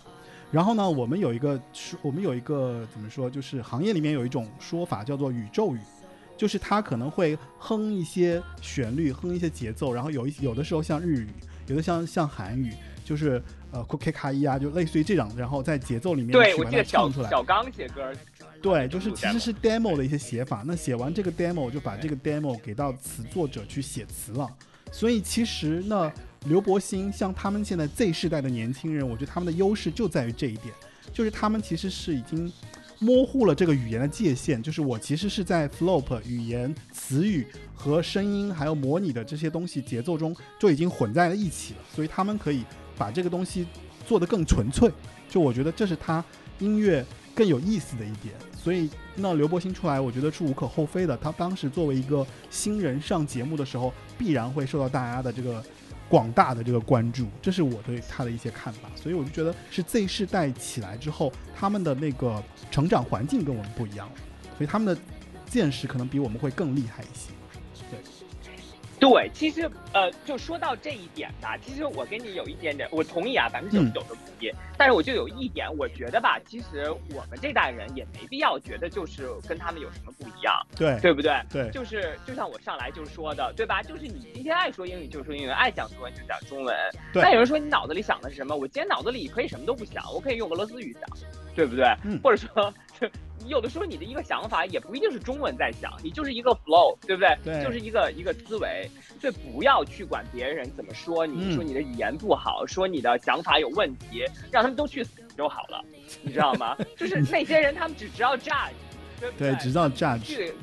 [0.50, 5.80] 然后呢，我们有一个说，我们有一个怎么说，就是行业里面有一种说法叫做宇宙语，
[6.38, 11.28] 就是他可能会哼一些旋律，哼一些节奏，然后有一有的时候像日语，
[11.66, 12.72] 有的像像韩语，
[13.04, 13.42] 就是
[13.72, 17.28] 呃 k k 卡伊啊，就类似于这种，然后在节奏里面对，我记得小唱出来。
[17.28, 18.10] 小刚写歌，
[18.62, 20.62] 对，就是其实是 demo 的一些写法。
[20.66, 24.48] 那写完这个 demo，就把这个 demo 给到词作者去写词了。
[24.90, 26.10] 所以其实呢，
[26.46, 30.74] 刘柏辛像他们现在 Z 世代的年轻人，我觉得他们的优势就在于这一点，
[31.12, 32.50] 就是他们其实是已经
[32.98, 42.64] 模糊了这个语言的界限，就是我其实是在 flop 语言、词语和声音还有模拟的这些东西节奏中就已经混在了一起了，所以他们可以
[42.96, 43.66] 把这个东西
[44.06, 44.90] 做得更纯粹。
[45.28, 46.24] 就我觉得这是他
[46.58, 47.04] 音乐
[47.34, 48.34] 更有意思的一点。
[48.56, 51.16] 所以那刘柏辛出来，我觉得是无可厚非的。
[51.16, 55.64] 他当时作为一个新人上节目的时候，必然会受到大家的这个
[56.08, 58.88] 广大的这个关注，这是我对他的一些看法。
[58.96, 64.14] 所以我就觉得是 Z 世代起来之后，他们的那个成长环境跟我们不一样了，
[64.56, 65.00] 所以他们的
[65.46, 67.30] 见识可能比我们会更厉害一些。
[67.90, 67.98] 对。
[69.00, 74.50] 对，其实呃，就说到这一点吧，其实我跟你有一点点，我同意啊，百分之九十九都同意。
[74.76, 81.40] 但是我就有一点，我觉得吧，其实我们这代人也没必要觉得就是跟他们有什么不一样，对对不对？
[81.50, 83.82] 对就是就像我上来就说的，对吧？
[83.82, 86.76] 就是你今天爱说英语就说英语，爱讲中文就讲中文。
[87.12, 88.54] 对那有人说你脑子里想的是什么？
[88.54, 91.02] 我今天脑子里可以什么都不想，我可以用俄罗斯语讲，
[91.56, 91.84] 对不对？
[92.04, 92.72] 嗯或者说，
[93.38, 97.36] 你 有的时候你的一个想法也不一定是中文在想，你就是一个 flow，对不对？
[97.44, 98.88] 对就是一个一个思维，
[99.20, 105.84] 所以不要去管别人怎么说你，嗯说你的语言不好，说你的想法有问题，让他们都去死就好了，
[106.22, 106.76] 你知道吗？
[106.96, 108.72] 就是那些人，他们只知道 judge，
[109.36, 110.20] 对只知道 judge。
[110.24, 110.54] 这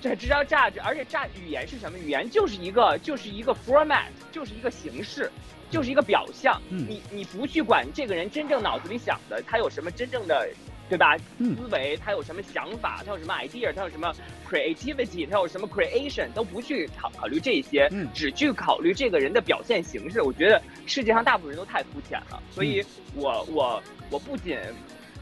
[0.00, 1.98] 这只知道 judge，而且 judge 语言是什么？
[1.98, 5.30] 语言就是一个就是一个 format，就是一个形式，
[5.70, 6.60] 就是一个表象。
[6.68, 10.46] 嗯你你不去管这个人真正脑子里想的，他有什么真正的
[10.88, 11.16] 对吧？
[11.38, 14.12] 嗯思维他有什么想法，他有什么 idea，他有什么
[14.48, 20.22] creativity，他有什么 creation，都不去考考虑这些，嗯只去考虑这个人的表现形式。
[20.22, 22.86] 我觉得世界上大部分人都太肤浅了，所以嗯
[23.22, 24.58] 我我我不仅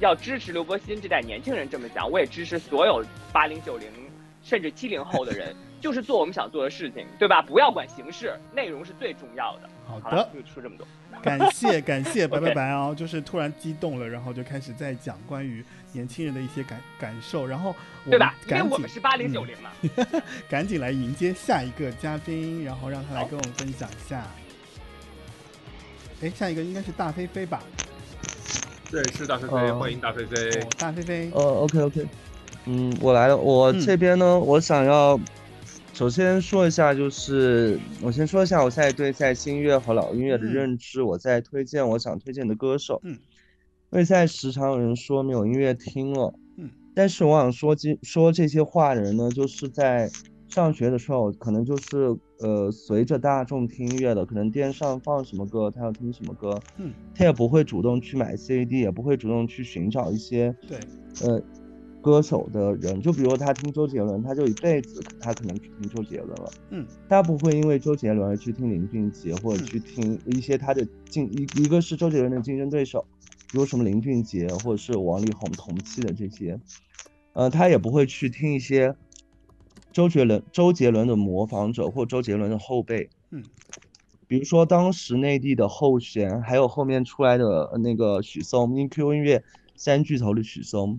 [0.00, 3.88] 要支持刘伯欣这代年轻人这么想，我也支持所有八零九零
[4.42, 7.42] 甚至七零后的人，就是做我们想做的事情，对吧？
[7.42, 9.68] 不要管形式，内容是最重要的。
[9.84, 10.86] 好了的，就说这么多。
[11.22, 18.34] 感谢感谢白 OK 白白哦，就是突然激动了，然后就开始在讲关于年轻人的一些感感受，然后我们对吧？
[18.46, 19.70] 因为赶紧我们是八零九零嘛。
[20.12, 24.24] 嗯赶紧来迎接下一个嘉宾，然后让他来跟我们分享一下。
[26.22, 27.60] 哎，下一个应该是大飞飞吧？
[28.90, 30.60] 对，是大飞飞，哦欢迎大飞飞。
[30.60, 32.06] 哦，大飞飞，呃，OK OK，
[32.66, 33.36] 嗯，我来了。
[33.36, 35.18] 我嗯这边呢，我想要
[35.94, 40.52] 首先说一下，就是我先说一下我现在对在新音乐和老音乐的嗯。
[40.52, 42.98] 认知，我在推荐我想推荐的歌手。
[43.04, 43.12] 嗯，
[43.90, 50.08] 因为现在时常有人说没有音乐听了，嗯，但是我想说这说这些话的人呢，就是在
[50.48, 60.78] 上学的时候，可能就是呃随着大众听音乐的，可能电视上放什么歌，他要听什么歌，嗯，他也不会主动去买 CD，也不会主动去寻找一些对，
[61.20, 61.40] 呃
[62.02, 73.06] 歌手的人，就比如他听周杰伦，他就一辈子他可能去听周杰伦了，嗯，他不会因为周杰伦而去听林俊杰，或者去听一些他的竞一一个是周杰伦的竞争对手，
[73.52, 76.58] 比如什么林俊杰或者是王力宏同期的这些，
[77.34, 78.96] 呃，他也不会去听一些
[79.92, 83.44] 周杰伦周杰伦的模仿者或周杰伦的后辈，嗯，
[84.26, 89.44] 比如说当时内地的后弦，还有后面出来的呃那个许嵩，因 Q 音乐
[89.76, 90.98] 三巨头的许嵩，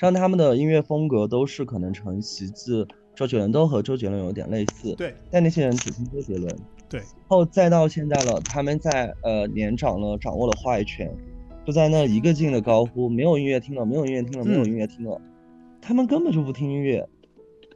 [0.00, 4.94] 像他们的音乐风格都是可能承袭自周杰伦，都和周杰伦有点类似。
[4.94, 6.56] 对，但那些人只听周杰伦。
[6.88, 11.12] 对，后再到现在了，他们在呃年长了，掌握了话语权，
[11.66, 15.20] 就在那一个劲的高呼没有音乐听了，没有音乐听了，没有嗯音乐听了，
[15.82, 17.06] 他们根本就不听音乐。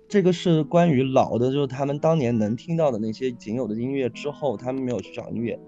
[0.09, 5.59] 这个是关于老的，就是他们当年能听到的那些仅有的音乐之后，他们没有去找音乐。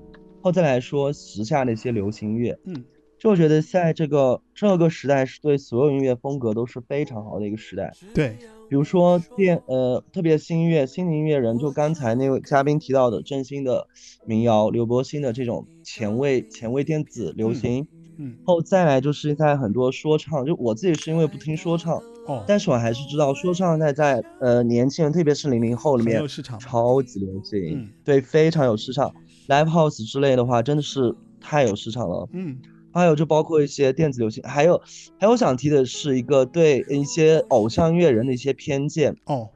[0.40, 2.85] 后再来说时下的一些流行音乐，嗯，
[3.24, 7.90] 就我觉得在这个这个时代是对所有音乐风格都是非常好的一个时代。
[8.12, 8.36] 对，
[8.68, 13.88] 比如说电呃，特别新音乐、新的音乐人，就刚才那位嘉宾提到的郑兴的
[14.26, 17.88] 民谣、刘柏辛的这种前卫前卫电子流行，
[18.18, 21.96] 嗯，后再来就是在很多说唱，就我自己是因为不听说唱，
[22.26, 29.14] 哦，但是我还是知道说唱在在呃年轻人，特别是零零后里面有市场超级流行，嗯对，非常有市场。
[29.48, 32.28] Live House 之类的话，真的是太有市场了。
[32.32, 32.59] 嗯，
[33.00, 34.80] 还有就包括一些电子流行，还有
[35.18, 39.48] 还有想提的是一个对一些偶像音乐人的一些偏见哦，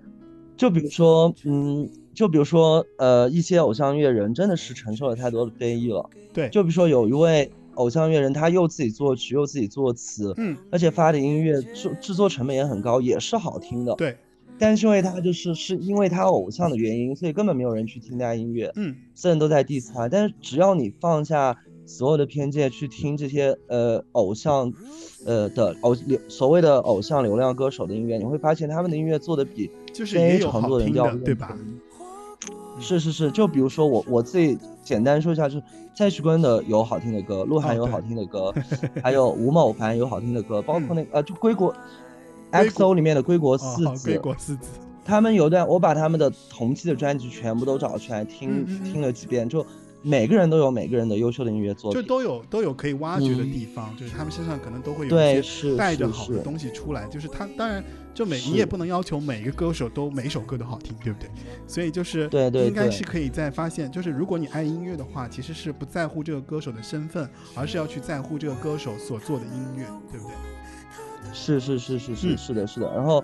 [0.57, 6.11] 就比如说，嗯，就比如说，呃，一些偶像音乐人真的是承受了太多的非议了。
[6.33, 13.95] 对，就比如说有一位偶像乐人，他又自己作曲又自己作词，嗯，而且发的音乐制制作成本也很高，也是好听的。
[13.95, 14.17] 对，
[14.59, 20.09] 但是因为他就是是因为他偶像的原因，所以根本没有人去听他音乐，嗯，所有人都在 diss 他。
[20.09, 21.57] 但是只要你放下
[21.89, 24.71] 所有的偏见去听这些呃偶像，
[25.25, 31.57] 呃的偶流所谓的偶像流量歌手的音乐，你会发现他们的音乐做的比就是也非常多人要对吧
[32.79, 35.63] 是是是，就比如说我我自己简单说一下，就是
[35.97, 38.55] 蔡徐坤的有好听的歌，鹿晗有好听的歌，
[39.03, 41.75] 还有吴某凡有好听的歌，包括那个、呃就归国
[42.53, 44.69] XO 里面的归国四子，归国四子，
[45.05, 48.85] 他们有段我把他们的同期的专辑全部都找出来听、嗯嗯嗯。
[48.85, 49.67] 听了几遍，就
[50.03, 52.01] 每个人都有每个人的优秀的音乐作品。
[52.01, 57.83] 就都有都有可以挖掘的嗯地方，就是他们身上可能都会有一些带着好的东西出来，就是他当然
[58.15, 61.29] 就每你也不能要求每个歌手都每首歌都好听，对不对？
[61.67, 70.35] 所以就是对对应该对是可以在发现，就是如果你爱音乐的话，其实是不在乎这个歌手的身份，而是要去在乎这个歌手所做的音乐，对不对？
[71.35, 72.91] 是是是是是嗯是的，是的。
[72.95, 73.23] 然后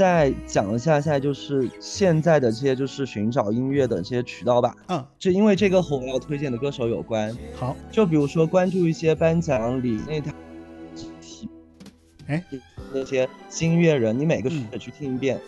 [0.00, 4.74] 再讲一下，现在就是现在的这些就是寻找音乐的这些渠道吧。
[4.88, 7.36] 嗯，就因为这个和我要推荐的歌手有关。
[7.54, 10.32] 好，就比如说关注一些颁奖礼那台，
[12.28, 12.42] 哎，
[12.94, 15.38] 那些新乐人，你每个曲去听一遍，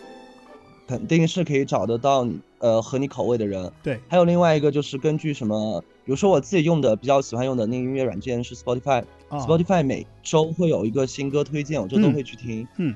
[0.87, 3.71] 肯定是可以找得到你呃合你口味的人。
[3.81, 9.03] 对，还有另外一个就是根据什么，比如说我自己用的比较喜欢用的那个音乐软件是 Spotify。
[9.29, 12.67] 哦 Spotify 每周会有一个新歌推荐，我就都嗯会去听。
[12.77, 12.93] 嗯，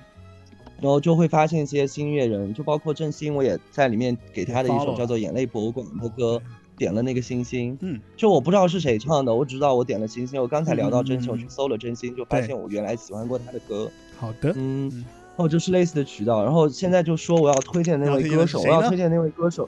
[0.81, 6.41] 然后就会发现一些新乐人，就包括郑兴，我也在里面给他的一首叫做《眼泪博物馆》的歌
[6.77, 7.77] 点了那个星星。
[7.81, 10.41] 嗯，就我不知道是谁唱的，我只知道我点了星星。
[10.41, 13.89] 我刚才聊到真心，嗯嗯嗯我去搜了真心，就发现我原来喜欢过他的歌。
[14.17, 16.43] 好的，嗯，然后就是类似的渠道。
[16.43, 19.67] 然后现在就说我要推荐那位歌手，我要推荐那位歌手，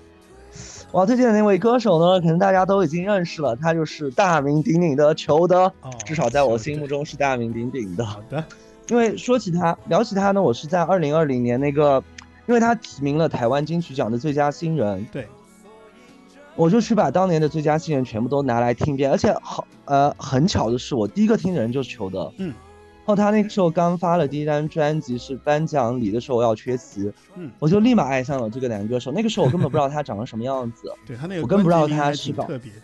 [0.91, 5.71] 我要推荐的那位歌手呢，可能大家都已经认识了，他就是大名鼎鼎的裘德，
[6.05, 8.05] 至少在我心目中是大名鼎鼎的。
[8.05, 8.43] 好的，
[8.89, 12.03] 因为说起他，聊起他呢，我是在二零二零年那个，
[12.47, 15.27] 因为他提名了台湾金曲奖的最佳新人，对，
[16.55, 22.53] 我就去把当年的最佳新人全部都拿来听一遍，而且好呃很巧的是，我第一个听的人就是裘德，嗯。
[23.05, 29.11] 然后他那个时候刚发了第一张专辑，是颁奖礼的时候要缺席，嗯，我就立马爱上了这个男歌手。
[29.11, 32.81] 那个时候我根本不知道他长得什么样子， 对他那个我根本不知道他是搞特别的，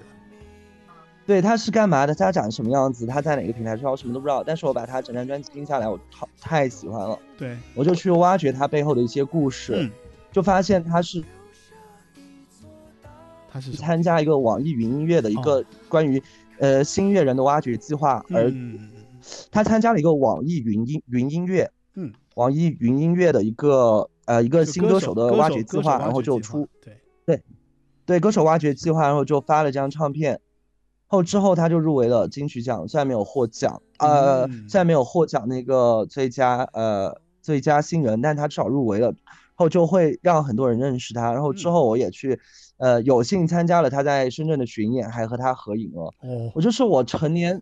[1.26, 4.44] 对他是干嘛的，他长什么样子，他在哪个平台上，我什么都不知道。
[4.44, 9.92] 但是我把他整张专辑听下来，我好太喜欢了，对，我就去挖掘他背后的一些故事，嗯
[10.32, 11.24] 就发现他是
[13.50, 16.22] 他是参加一个网易云音乐的一个关于、
[16.60, 18.92] 呃新乐人的挖掘计划，而嗯
[19.50, 26.98] 他参加了一个网易云音云音乐，嗯，网易云音乐的一个呃一个新歌手的挖掘计划，然后就出对。
[27.26, 27.42] 对
[28.06, 30.40] 对歌手挖掘计划，然后就发了张唱片，
[31.16, 39.14] 后之后他就入围了金曲奖，虽然没有获奖，呃，嗯虽然没有获奖那个最佳呃最佳新人，但他至少入围了，
[39.56, 42.40] 后就会让很多人认识他，然后嗯之后我也去。
[42.78, 46.12] 呃，有幸参加了他在深圳的巡演，还和他合影了。
[46.24, 47.62] 哦，我就是我成年，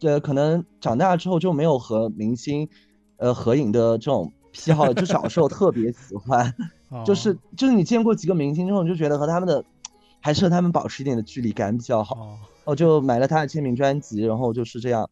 [0.00, 2.68] 呃，可能长大之后就没有和明星，
[3.16, 4.94] 呃，合影的这种癖好了。
[4.94, 6.54] 就小时候特别喜欢，
[7.04, 9.64] 就是就是你见过几个明星之后，你就觉得和他们的，
[10.20, 12.38] 还是和他们保持一点的距离感比较好。
[12.64, 15.08] 我就买了他的签名专辑，然后就是这样，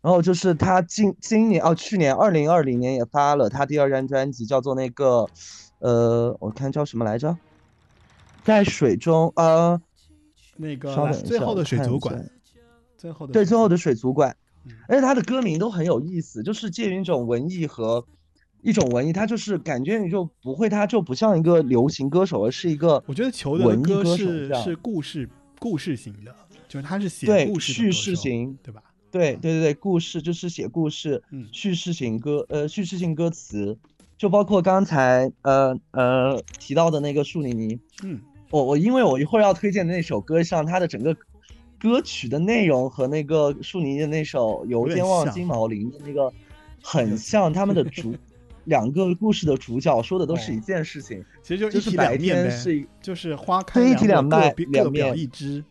[0.00, 5.26] 然后就是他今今年哦，去年二零二零年也发了他第二张专辑，叫做那个，
[5.78, 7.36] 呃，我看叫什么来着，
[8.44, 9.80] 在水中，呃，
[10.56, 12.30] 那个最后的水族馆，
[12.96, 14.72] 最后的对，最后的水族馆，嗯。
[14.88, 18.04] 而且他的歌名都很有意思，就是介于一种文艺和
[18.62, 25.28] 一种文艺，他就是感觉你就不会，他就不像一个流行歌手，而是一个我觉得裘德的歌是是故事
[25.60, 26.34] 故事型的，
[26.68, 28.82] 就是他是写对故事的叙事型，对吧？
[29.10, 31.48] 对对对对，故事就是写故事，嗯。
[31.50, 33.78] 叙事型歌，呃，叙事性歌词，
[34.18, 38.20] 就包括刚才呃呃提到的那个树妮妮，嗯，
[38.50, 41.16] 我我因为我一会儿要推荐的那首歌上，它的整个
[41.78, 46.30] 歌曲的内容和那个树妮的那首《游点间望金毛林》的那个
[46.82, 48.14] 很像，他们的主
[48.64, 55.64] 两个故事的主角说的都是一件事情，其实就一体就是白两面呗天是一就是花开对一体两两朵各面两各表面一枝。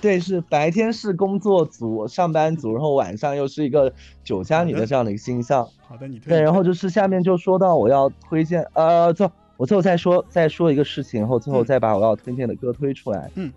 [0.00, 3.92] 对，是白天是工作族、上班族，然后晚上又是一个
[4.24, 5.68] 酒家女的这样的一个形象。
[5.86, 13.30] 好的，你推对，然后就是下面就说到我要推荐，呃，最后我最后再说再说一个事情，然后最后嗯再把我要推荐的歌推出来。
[13.36, 13.52] 嗯，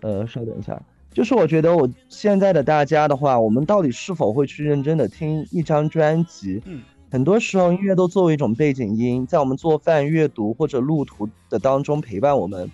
[0.00, 0.80] 呃，稍等一下，
[1.12, 6.62] 就是我觉得我现在的大家的话，我们到底是否会去认真的听一张专辑？
[6.66, 12.70] 嗯，很多时候音乐都作为一种背景音，在我们做饭、阅读或者路途的当中陪伴我们。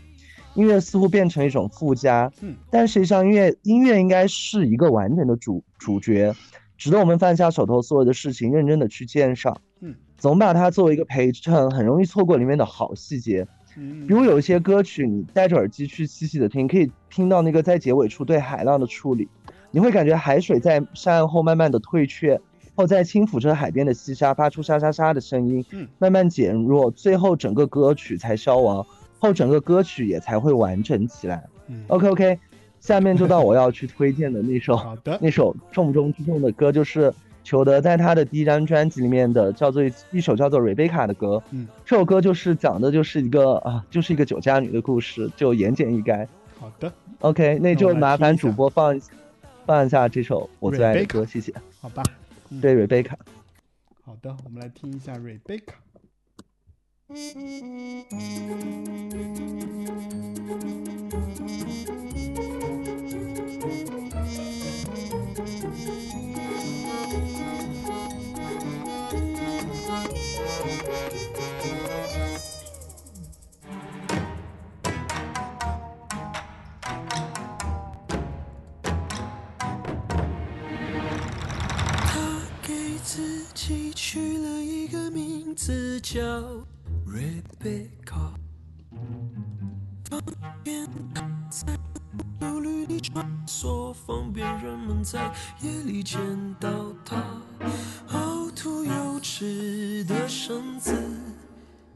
[0.56, 6.34] 音乐似乎变成一种附加，嗯，但实际上音乐音乐应该是一个完整的主主角，
[6.76, 9.60] 值得我们放下手头所有的事情，认真的去鉴赏。
[9.80, 13.46] 嗯，总把它作为一个陪衬，很容易错过里面的好细节。
[13.78, 19.28] 嗯比如有一些歌曲，你戴着耳机去细细的听，可以听到那个在结尾处对海浪的处理，
[19.70, 22.40] 你会感觉海水在上岸后慢慢的退却，
[22.74, 28.86] 后在轻抚着海边的细沙，发出沙沙沙的声音，嗯，慢慢减弱，最后整个歌曲才消亡，
[29.26, 31.44] 后整个歌曲也才会完整起来。
[31.68, 32.38] 嗯 OK OK，
[32.80, 37.12] 下面就到我要去推荐的那首 好的那首重中之重的歌，就是
[37.42, 41.42] 裘德在他的第一张专辑里面的叫做一首叫做《瑞贝卡》的歌。
[41.50, 46.26] 嗯，这首歌就是讲的就是一个啊，就是一个酒家女的故事，就言简意赅。
[46.58, 49.00] 好的，OK，那就麻烦主播放
[49.64, 51.52] 放一下这首我最爱的歌，谢谢。
[51.80, 52.02] 好吧，
[52.50, 53.16] 嗯对，瑞贝卡。
[54.04, 55.38] 好的，我们来听一下 Rebecca。
[55.38, 55.85] 他给
[83.06, 86.20] 自己取了一个名字叫
[87.06, 88.34] Rebecca，
[90.10, 90.20] 方
[90.64, 90.88] 便
[91.48, 91.78] 在
[92.60, 96.18] 绿里穿梭，方便人们在夜里见
[96.58, 97.22] 到她。
[98.08, 100.92] 凹凸有致的身子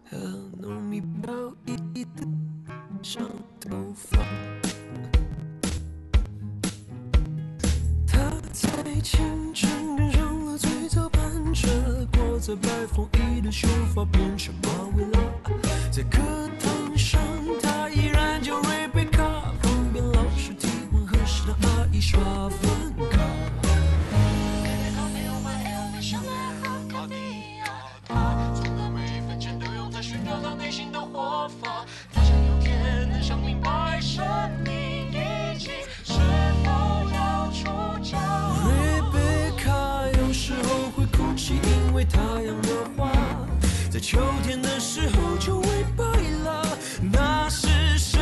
[0.08, 0.16] 和
[0.58, 1.32] 浓密飘
[1.66, 2.26] 逸的
[3.02, 3.28] 长
[3.58, 4.18] 头发。
[8.06, 11.99] 他在清晨染上了最早班车，
[12.40, 13.06] 在白风
[13.36, 15.20] 衣的秀发变成马尾啦，
[15.90, 16.18] 在课
[16.58, 17.20] 堂上
[17.60, 19.22] 他依然叫瑞贝卡，
[19.60, 22.18] 方便老师提问，何时让阿姨刷
[22.48, 22.70] 饭
[23.10, 23.20] 卡？
[28.54, 34.24] 从的每一分钱都用在寻找他内心的活法，他想有天能想明白生
[34.64, 34.79] 命。
[42.20, 43.10] 因为太阳的花
[43.90, 46.04] 在秋天的时候就会败
[46.44, 46.78] 了，
[47.12, 48.20] 那是生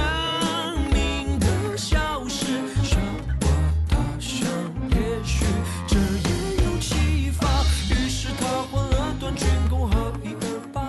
[0.93, 2.47] 命的消逝。
[2.83, 2.97] 傻
[3.41, 3.49] 瓜
[3.89, 4.49] 他想，
[4.91, 5.45] 也许
[5.87, 10.89] 这也有启发，于是他换了短裙，恭贺一二八。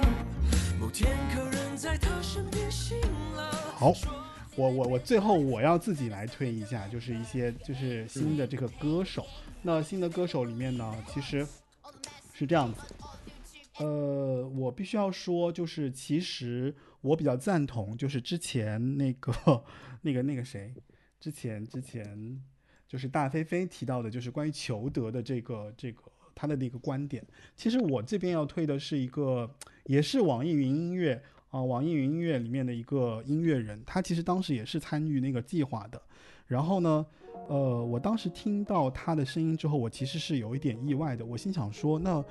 [0.80, 2.98] 某天客人在他身边醒
[3.36, 3.52] 了。
[3.76, 3.94] 好，
[4.56, 9.26] 我我我最后我要自己来推一下，就是一些就是新的这个歌手。
[9.62, 11.46] 那新的歌手里面呢，其实
[12.34, 12.80] 是这样子。
[13.80, 19.64] 呃，我必须要说，就是其实我比较赞同，就是之前那个
[20.02, 20.74] 那个那个谁，
[21.20, 22.42] 之前之前
[22.88, 26.04] 就是大飞飞提到的，就是关于裘德的这个这个
[26.36, 27.26] 他的那个观点。
[27.56, 29.50] 其实我这边要推的是一个，
[29.86, 36.02] 也是网易云音乐啊、网易云音乐里面的一个音乐人，他其实当时也是参与那个计划的。
[36.48, 37.06] 然后呢，
[37.48, 41.26] 呃，我当时听到他的声音之后，我其实是有一点意外的。
[41.26, 42.24] 我心想说，那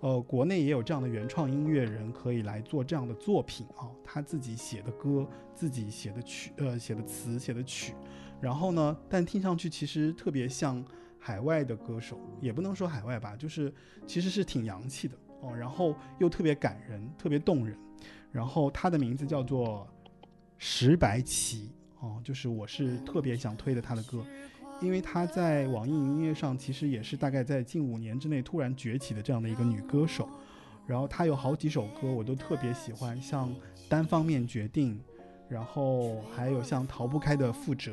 [0.00, 7.94] 呃，国内也有这样的原创音乐人可以来做这样的作品啊，他自己写的歌，自己写的曲，呃，写的词，写的曲。
[8.40, 10.84] 然后呢，但听上去其实特别像
[11.18, 13.72] 海外的歌手，也不能说海外吧，就是
[14.06, 17.78] 其实是挺洋气的哦，然后又特别感人，特别动人。
[18.30, 19.88] 然后他的名字叫做
[20.58, 24.22] 石白旗哦，就是我是特别想推的他的歌，
[24.80, 30.28] 因为她在网易云音乐上其实也是大概在近五年之内突然崛起的这样的一个女歌手。
[30.86, 33.48] 然后她有好几首歌我都特别喜欢，像
[33.88, 34.94] 《单方面决定》，
[35.48, 37.92] 然后还有像《逃不开的负责》。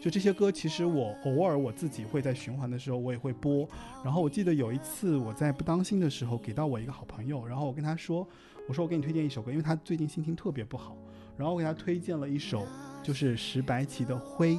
[0.00, 3.68] 就这些歌，其实我偶尔我自己会在循环的时候，我也会播。
[4.02, 8.26] 然后我记得有一次我在不当心的时候，给到我一个好朋友，然后我跟他说，
[8.66, 10.96] 我说我给你推荐一首歌，因为他最近心情特别不好，
[11.36, 12.66] 然后我给他推荐了一首
[13.02, 14.54] 就是石白旗的《灰》，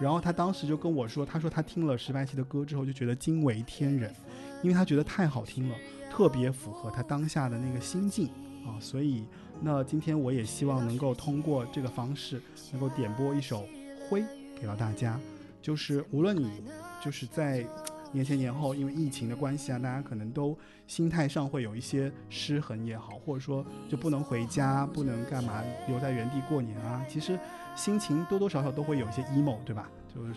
[0.00, 4.14] 然后他当时就跟我说，他说他听了石白旗的歌之后就觉得惊为天人，
[4.62, 5.74] 因为他觉得太好听了，
[6.10, 8.28] 特别符合他当下的那个心境
[8.66, 9.24] 啊，所以
[9.60, 12.40] 那今天我也希望能够通过这个方式，
[12.72, 13.62] 能够点播一首
[14.08, 14.20] 《灰》。
[14.60, 15.16] 给到大家，
[15.62, 16.64] 就是无论你
[17.00, 17.64] 就是在
[18.12, 20.56] 年前年后，因为疫情的关系啊，大家可能都
[20.86, 27.38] 心态上会有一些失衡也好，或者说就不能回家，不能干嘛，留在原地过年啊，其实
[27.76, 29.90] 心情多多少少都会有一些 emo，对吧？
[30.14, 30.34] 就是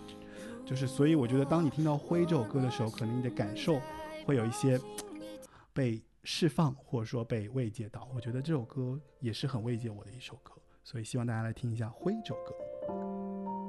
[0.65, 3.79] 就是，所以我觉得当你听到《灰》这首歌的时候，可能你的感受
[4.25, 4.79] 会有一些
[5.73, 8.07] 被释放，或者说被慰藉到。
[8.13, 10.53] 我觉得这首歌也是很慰藉我的一首歌，
[10.83, 13.60] 所以希望大家来听一下《灰》这首歌。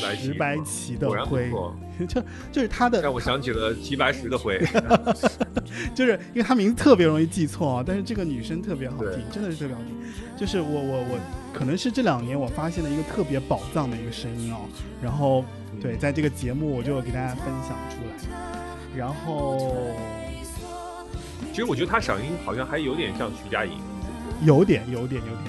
[0.00, 1.50] 白石白旗的灰，
[2.06, 2.22] 就
[2.52, 4.58] 就是他的让我想起了齐白石的灰。
[5.94, 9.94] 就是因为他名字特别容易记错啊，但是这个女生特别好听，真的是特别好听。
[10.36, 11.18] 就是我我我
[11.52, 14.60] 可能是这两年我发现了一个特别宝藏的一个声音哦，
[15.02, 15.44] 然后
[15.80, 18.14] 对，在这个节目我就给大家分享出来。
[18.96, 19.94] 然后
[21.50, 23.72] 其实我觉得他嗓音好像还有点像徐佳莹。
[24.42, 25.44] 有点有点有点，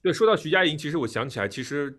[0.00, 1.98] 对，说到徐佳莹，其实我想起来，其实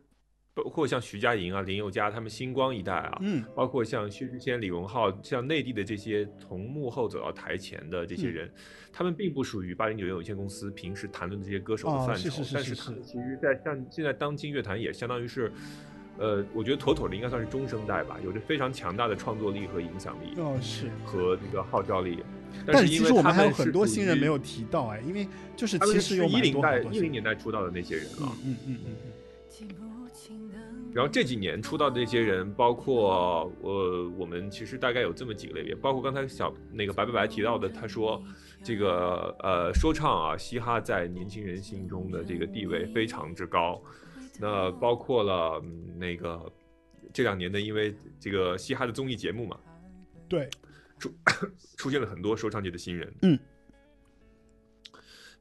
[0.63, 8.51] 包括像徐佳莹啊、林宥嘉他们星光一代啊，嗯，包括像薛之谦、李荣浩，像内地的这些从幕后走到台前的这些嗯人，
[8.91, 15.51] 他们并不属于八零九零有限公司平时谈论的这些歌手的哦范畴，是是是但是他们其实在像现在当今乐坛也相当于是。
[16.21, 22.21] 呃，我觉得妥妥的应该算是中生代吧，有着非常强大的创作力和影响力，哦是和这个号召力。
[22.67, 25.25] 但是因为其实我们还有很多新人没有提到哎，因为
[25.55, 28.29] 就是其实是一零代一零年代出道的那些人了。
[28.43, 28.95] 嗯嗯嗯
[30.93, 38.21] 然后这几年出道的这些人，包括呃，我们其实大概有这么几个类别，包括刚才小那个白白白提到的，他说
[38.63, 43.81] 这个呃说唱啊，嘻哈在年轻人心中的这个地位非常之高。
[44.41, 46.51] 那包括了、嗯那个
[47.13, 49.59] 这两年的，因为这个嘻哈的综艺节目嘛，
[50.29, 50.49] 对，
[50.97, 51.11] 出
[51.75, 53.37] 出现了很多说唱界的新人，嗯，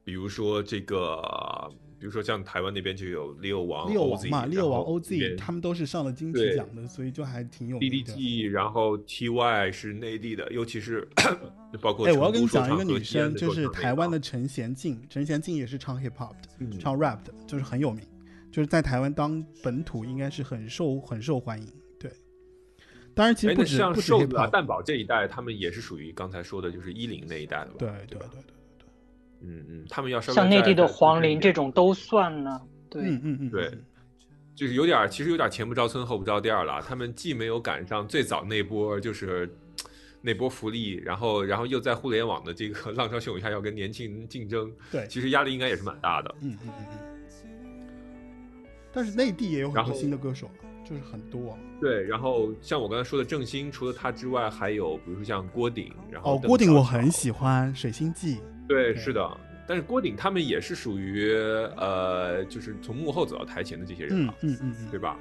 [0.03, 8.13] 比如说这个，比如说像台湾那边就有六王、六王嘛，六王 OZ 他们都是上了金曲奖的，所以就还挺有名的。
[8.13, 11.05] DDT，然后 TY 是内地的，尤其是
[11.81, 18.01] 包括哎，我要跟你讲一个女生，就是台湾的陈贤静，陈贤静也是唱 hip hop 的，嗯唱 rap 的，就是很有名，
[18.49, 21.67] 就是在台湾当本土应该是很受很受欢迎。
[21.99, 22.09] 对，
[23.13, 27.75] 当然其实不止不止瘦 hip 子啊、蛋宝这一代，他们也是属于刚才说的，就是一零那一代的吧？
[27.79, 28.41] 对对对对，
[29.41, 32.61] 嗯嗯，他们要稍微像内地的黄龄这种都算呢。
[32.89, 33.71] 对，嗯嗯嗯，对，
[34.55, 36.81] 就是有点，其实有点前不着村后不着店了。
[36.81, 39.49] 他们既没有赶上最早那波，就是
[40.21, 46.35] 那波福利，然后然后又在互联网的这个 浪潮汹涌下要跟年轻人竞争，对其实压力应该也是蛮大的。
[46.41, 46.97] 嗯嗯嗯嗯。
[48.91, 50.49] 但是内地也有很多新的歌手，
[50.83, 51.55] 就是很多。
[51.79, 58.37] 对，然后像我刚才说的郑兴，除了他之外，还有比如说像郭顶，然后哦，郭顶我很喜欢，《水星记》。
[58.69, 59.29] 对，是的。
[59.67, 61.31] 但是郭顶他们也是属于
[61.77, 65.17] 呃，就是从幕后走到台前的这些人嗯嘛，嗯嗯嗯，对吧？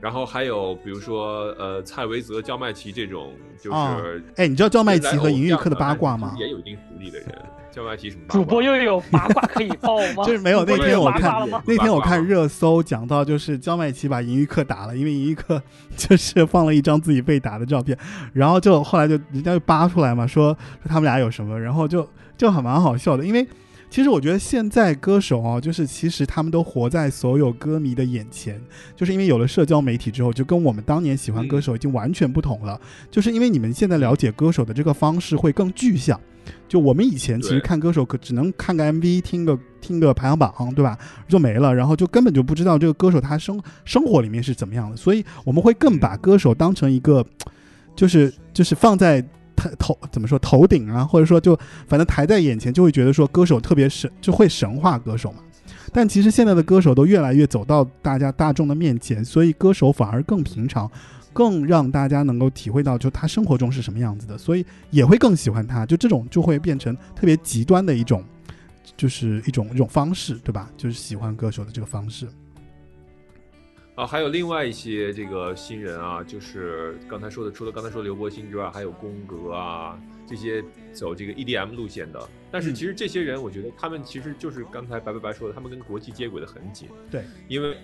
[0.00, 4.00] 然后还有比如说呃，蔡维泽、焦麦琪这种，就是、啊
[4.36, 7.26] 哎你知道焦麦琪和银玉客的八卦吗也有一定实力的人，
[7.70, 8.42] 焦麦琪什么八主？
[8.42, 10.24] 播又有八卦可以爆吗？
[10.24, 11.46] 就是没有那天我看？
[11.66, 15.62] 那天我看热搜讲到，就是焦麦琪把银玉客打了，因为银玉客
[15.98, 17.94] 就是放了一张自己被打的照片，
[18.32, 22.08] 然后就后来就人家就扒出来嘛，说说他们俩有什么，然后就
[22.40, 23.46] 就还蛮好笑的，因为
[23.90, 28.58] 其实我觉得现在歌手啊，就是其实他们都活在所有歌迷的眼前，
[28.96, 32.80] 就是因为有了社交媒体之后，就跟我们当年喜欢歌手已经完全不同了，
[33.10, 36.18] 就是因为你们现在了解歌手的这个方式会更具象。
[36.66, 40.96] 就我们以前其实看歌手可只能看个 MV，听个听个排行榜，对吧？
[41.28, 47.22] 就没了，然后就根本就不知道这个歌手他生生活里面是怎么样的，所以我们会更把歌手当成一个，
[47.94, 49.22] 就是就是放在
[49.78, 55.38] 头怎么说头顶啊，或者说就反正抬在眼前，就会觉得说歌手特别神，就会神化歌手嘛。
[55.92, 60.88] 但其实现在的歌手都越来越走到大家大众的面前，所以歌手反而更平常，
[61.32, 65.84] 更让大家能够体会到就他生活中是什么样子的，所以也会更喜欢他。
[65.84, 68.24] 就这种就会变成特别极端的一种，
[68.96, 70.70] 就是一种一种方式，对吧？
[70.76, 72.28] 就是喜欢歌手的这个方式。
[74.00, 82.28] 啊，还有另外一些这个新人啊，就是刚才说的，除了刚才说的刘柏辛之外，还有宫格啊这些走这个 EDM 路线的。
[82.50, 86.88] 但是嗯其实这些人，我觉得他们其实就是刚才白白白说的，他们跟国际接轨的很紧。
[87.10, 87.76] 对，因为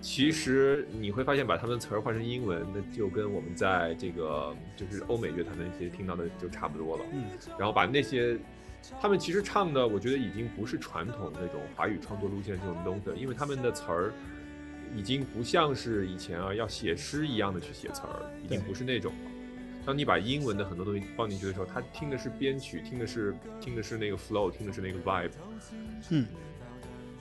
[0.00, 7.04] 其实你会发现，把他们的词儿换成英文，那就跟我们在这个就是欧美乐坛的那些听到的就差不多了。
[7.12, 7.24] 嗯，
[7.58, 8.38] 然后把那些
[8.98, 14.14] 他们其实唱的，我觉得已经不是传统那种华语创作路线这种东西，因为他们的词儿
[14.96, 19.30] 已经不像是以前啊要写诗一样的去写词儿，已经不是那种了。
[19.86, 25.30] 当你把英文的很多东西放进去的时候，他听的是编曲，听的是听的是那个 flow，听的是那个 vibe。
[26.10, 26.26] 嗯。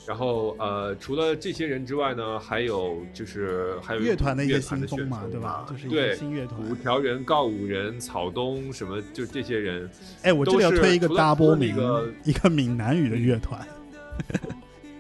[0.06, 9.90] 然后呃，除了这些人之外呢，还有就是还有乐团的一些新风嘛对吧就是新乐团五条人、告五人、草东什么，就这些人。
[10.22, 13.68] 哎，我这里要推一个 double 了名，那个一个闽南语的乐团。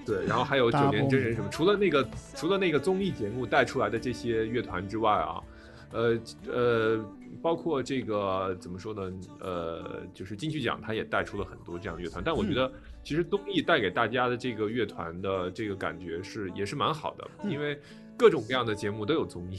[0.07, 5.43] 对，然后还有九连真人什么，除了那个除了那个综艺节目带出来的这些乐团之外啊，
[5.91, 7.05] 呃呃，
[7.41, 9.13] 包括这个怎么说呢？
[9.39, 12.23] 呃，就是金曲奖，它也带出了很多这样的乐团。
[12.23, 12.71] 但我觉得，
[13.03, 17.79] 其实综艺带给大家的这个乐团的这个感觉是也是蛮好的，因为
[18.17, 19.57] 各种各样的节目都有综艺。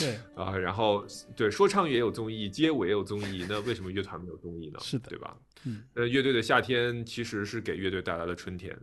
[0.00, 1.04] 对 啊，然后
[1.36, 4.78] 对说唱也有综艺，街舞也有综艺，那为什么乐团没有综艺呢？
[4.80, 5.36] 是的对吧？
[5.64, 8.76] 嗯，呃，乐队的夏天其实是给乐队带来了春天。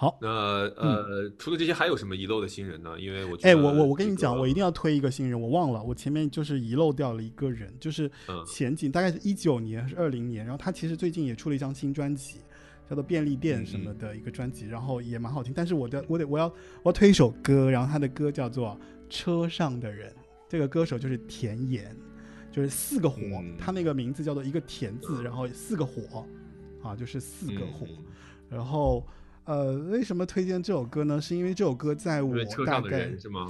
[0.00, 2.98] 好，那呃，除了这些，还有什么遗漏的新人呢？
[2.98, 8.42] 因为我觉哎，得我我我跟你讲，我一定要推一个新人，我忘了，我前面就是遗漏掉了一个人，就是嗯。
[8.46, 12.38] 前景大概是一九年还是二零年，然后他其实最近也出了一张新专辑，
[12.88, 15.52] 叫做《便利店》什么的一个专辑，然后也蛮好听。
[15.54, 16.46] 但是我的我得我要
[16.82, 18.68] 我要推一首歌，然后他的歌叫做
[19.14, 20.10] 《车上的人》，
[20.48, 21.94] 这个歌手就是田岩，
[22.50, 23.20] 就是四个火，
[23.58, 26.26] 他那个名字叫做一个田字，然后四个火，
[26.82, 27.86] 啊，就是四个火，
[28.48, 29.06] 然后。
[29.50, 31.20] 呃，为什么推荐这首歌呢？
[31.20, 33.48] 是因为这首歌在我大概人是吗？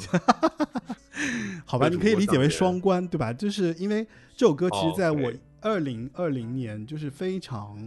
[1.67, 3.31] 好吧，你可以理解为双关，对吧？
[3.35, 7.79] 就是因为这首歌其实哦在我二零二零年，就是非常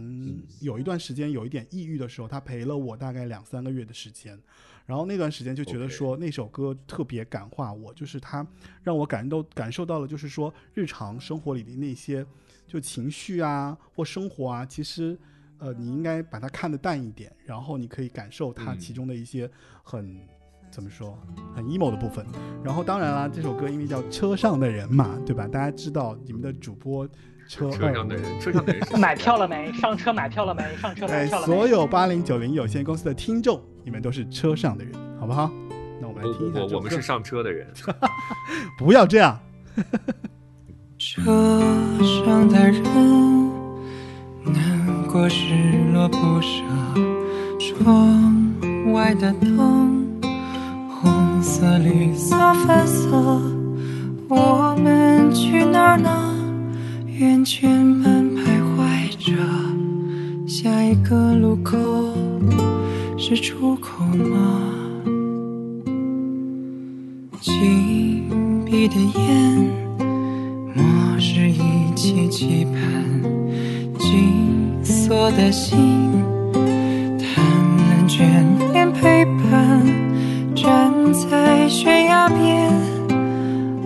[0.60, 4.38] 有一段时间有一点抑郁的时候，他陪了我大概两三个月的时间。
[4.86, 8.46] 然后那段时间就觉得说那首歌特别感化我，就是它
[8.84, 12.24] 让我感到感受到了，就是说日常生活里的那些
[12.68, 15.18] 就情绪啊或生活啊，其实
[15.58, 19.50] 呃你应该把它看得淡一点，然后你可以感受它嗯其中的一些
[19.82, 20.18] 很。
[20.70, 21.16] 怎么说，
[21.54, 22.26] 很 emo 的部分。
[22.64, 25.46] 然后当然啦，这首歌因为叫《车上的人》嘛，对吧？
[25.46, 27.06] 大家知道你们的主播
[27.46, 29.72] 车车上的人，车上的人 买票了没？
[29.74, 30.64] 上车买票了没？
[30.78, 31.54] 上车买哎，票了没？
[31.54, 35.48] 所有八零九零有限公司的听众，你们都是车上的人，好不好？
[36.00, 37.72] 那我们来听一下这首歌我我们是上车的人。
[38.76, 39.38] 不要这样。
[40.98, 41.22] 车
[42.26, 42.82] 上的人，
[45.14, 45.54] 过失
[45.92, 46.60] 落不舍，
[47.60, 48.52] 窗
[48.92, 50.04] 外的灯，
[50.90, 52.36] 红色、绿色、
[52.66, 53.40] 粉色，
[54.28, 56.10] 我们去哪呢？
[57.06, 59.32] 圆圈般徘徊着，
[60.48, 61.78] 下一个路口
[63.16, 64.62] 是出口吗？
[67.40, 69.84] 紧闭的眼。
[70.74, 71.60] 漠视一
[71.94, 73.22] 切期盼，
[73.96, 76.12] 金锁的心，
[77.18, 77.44] 贪
[77.78, 79.82] 婪眷恋陪伴，
[80.54, 82.70] 站在悬崖边，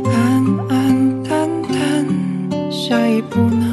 [0.04, 2.06] 安安淡淡，
[2.70, 3.66] 下一步呢？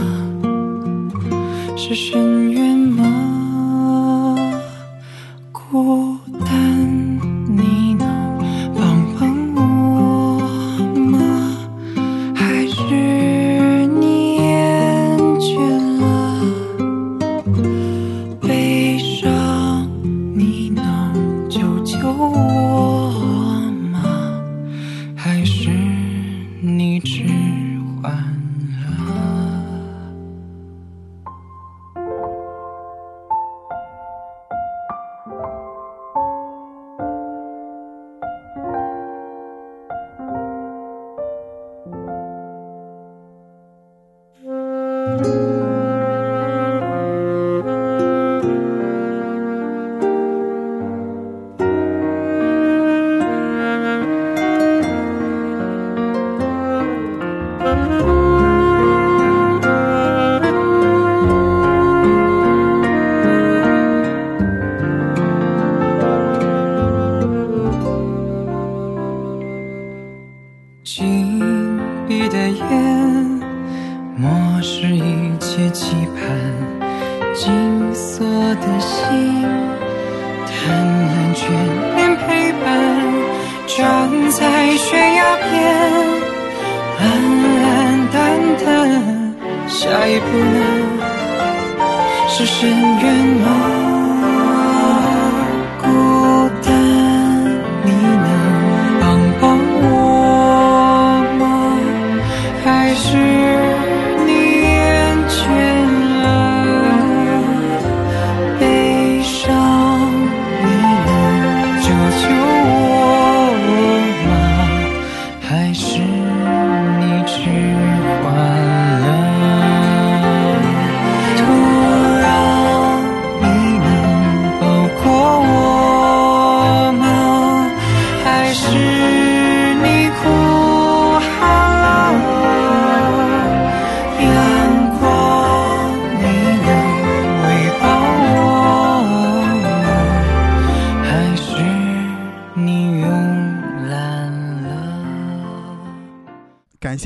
[1.75, 4.37] 是深渊吗？
[5.51, 6.14] 孤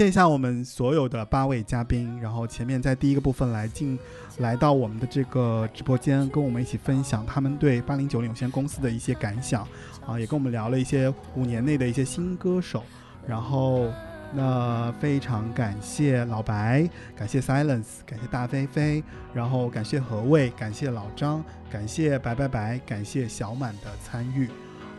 [0.09, 3.97] 一下我们所有的八位嘉宾，然后前面在第一个部分来进
[4.39, 9.65] 来到我们的这个直播间，跟我们一起分享他们对八零九零有限公司的一些感想
[10.05, 12.83] 啊，也跟我们聊了一些五年内的一些新歌手，
[13.25, 13.87] 然后。
[14.31, 19.03] 那非常感谢老白，感谢 Silence，感谢大飞飞，
[19.33, 24.47] 然后感谢何卫，感谢老张，感谢白白白，感谢小满的参与，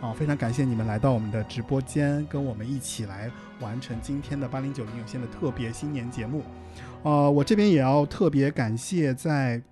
[0.01, 3.31] 啊，非常感谢你们来到我们的直播间，跟我们一起来
[3.71, 6.43] 完成今天的八零九零有限的特别新年节目。
[7.05, 9.63] 呃，我这边也要特别感谢在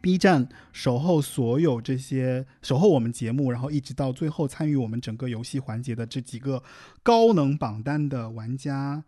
[0.00, 6.64] B 站守候所有这些守候我们节目，然后一直到最后参与我们整个游戏环节的这几个
[7.04, 9.04] 高能榜单的玩家。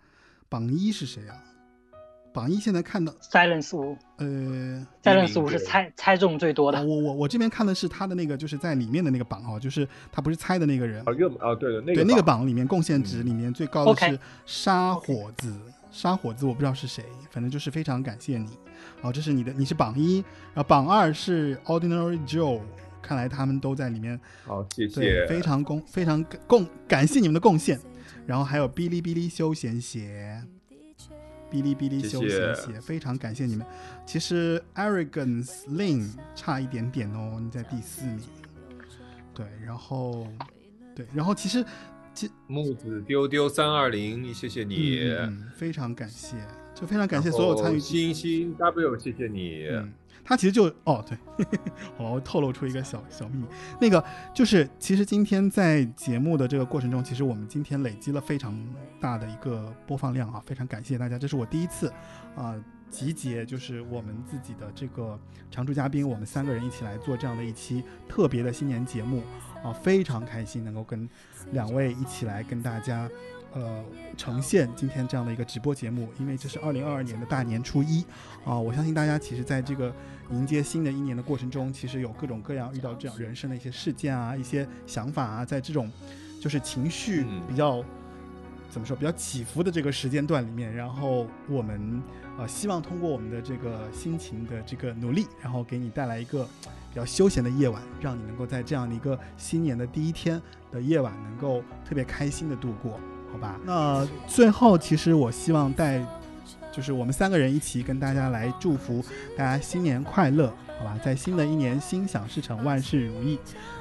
[0.49, 1.43] 榜一是谁啊？
[2.39, 6.81] 榜一现在看到 Silence 五，呃，Silence 五是猜猜中最多的。
[6.85, 11.03] 我我我这边看的是他的那个，就是在里面的那个榜哦，就是他不是猜的那个人。
[11.05, 14.17] 啊，热啊，对的，那个对那个榜榜里面贡献值里面最高的是
[14.47, 15.53] 沙火子，
[15.91, 18.51] 沙火子我不知道是谁，反正就是非常感谢你。
[19.01, 20.19] 好，这是你的，你是榜一，
[20.55, 22.61] 然后榜二是 Ordinary Joe，
[23.03, 24.21] 看来他们都在里面。
[24.47, 27.81] 好，谢对，谢，非常贡非常感贡感谢你们的贡献。
[28.27, 30.41] 然后还有哔哩哔哩休闲鞋，
[31.51, 33.67] 哔哩哔哩休闲谢鞋，非常感谢你们。
[34.07, 38.21] 其实 Arrogance Lin 差一点点哦，你在第四名。
[39.35, 40.27] 对，然后
[40.95, 41.65] 对，然后其实
[42.13, 45.01] 其木子丢丢三二零，谢谢你，
[45.55, 46.37] 非常感谢，
[46.75, 49.93] 就非常感谢所有参与星星 W，谢谢你，嗯，
[50.29, 51.17] 他其实就哦对，
[51.97, 53.47] 好了，我透露出一个小小秘密，
[53.81, 58.55] 那个就是其实今天在节目的这个过程中，其实我们今天累积了非常
[59.01, 61.91] 大的一个播放量啊，非常感谢大家，这是我第一次
[62.37, 62.55] 啊、
[62.91, 65.19] 集结就是我们自己的这个
[65.51, 69.23] 常驻嘉宾，我们三个人一起来做这样的一期特别的新年节目
[69.65, 71.09] 啊，非常开心能够跟
[71.53, 73.09] 两位一起来跟大家。
[73.55, 73.83] 呃，
[74.15, 78.05] 呈现今天这样的一个直播节目，因为这是二零二二年的大年初一
[78.45, 79.91] 啊、我相信大家其实在这个
[80.31, 85.91] 迎接新的一年的过程中，其实有各种各样遇到这样人生的一些事件啊、一些想法啊，在这种
[86.41, 87.83] 就是情绪比较、
[88.71, 92.03] 怎么说比较起伏的这个时间段里面，然后我们
[92.39, 96.45] 呃希望通过我们的这个辛勤的这个努力，然后给你带来一个
[96.91, 100.41] 比较休闲的夜晚，让你能够在这样的一个新年的第一天
[100.71, 103.01] 的夜晚，能够特别开心的度过，
[103.33, 103.59] 好吧？
[103.65, 106.05] 那最后，其实我希望带，
[106.73, 109.05] 就是我们三个人一起跟大家来祝福
[109.37, 110.99] 大家新年快乐，好吧？
[111.05, 113.39] 在新的一年心想事成，万事如意，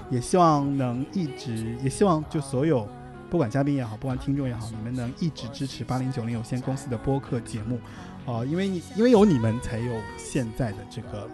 [0.09, 2.87] 也希望能一直，也希望就所有。
[3.29, 7.77] 不管嘉宾也好，不管听众也好，你们能一直支持八零九零有限公司的播客节目，
[8.25, 11.29] 哦、因为你因为有你们才有现在的这个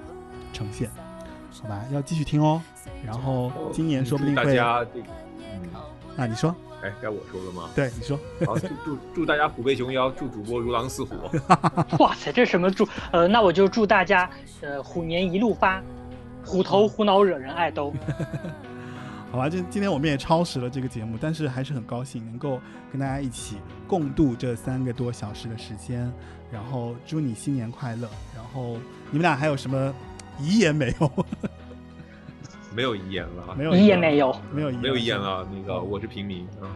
[0.51, 0.89] 呈现，
[1.61, 1.85] 好吧？
[1.91, 2.59] 要继续听哦。
[3.05, 4.83] 然后今年说不定会，嗯，
[6.15, 7.69] 啊，你说，哎，该我说了吗？
[7.73, 8.19] 对，你说。
[8.45, 11.15] 好，祝祝祝大家虎背熊腰，祝主播如狼似虎。
[11.97, 12.87] 哇塞，这什么祝？
[13.11, 14.29] 呃，那我就祝大家
[14.61, 15.81] 呃虎年一路发，
[16.45, 17.91] 虎头虎脑惹人爱都。
[19.31, 22.61] 好吧，今今天我们也超时了这个节目，但是还是很高兴能够
[22.91, 23.57] 跟大家一起
[23.87, 26.13] 共度这三个多小时的时间，
[26.51, 28.07] 然后祝你新年快乐。
[28.35, 28.77] 然后
[29.09, 29.91] 你们俩还有什么
[30.39, 31.11] 遗言没有？
[32.75, 34.35] 没有遗言了，没有遗言没有。
[34.51, 35.47] 没有遗言没有遗言了。
[35.53, 36.75] 那个我是平民啊，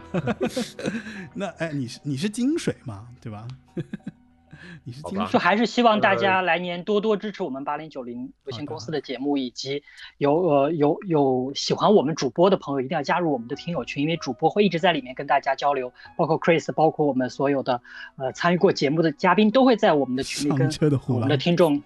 [1.34, 3.46] 那哎，你是你是金水嘛，对吧？
[4.84, 9.82] 你是金水，就还是希望大家来年多多支持我们八零九零有限公司的节目，以及
[10.18, 17.80] 有呃有有喜欢我们主播的朋友，一定要加入我们的听友群，因为主播会一直在里面跟大家交流，包括 Chris，包括我们所有的
[18.16, 20.70] 呃参与过节目的嘉宾都会在我们的群里跟
[21.08, 21.82] 我们的听众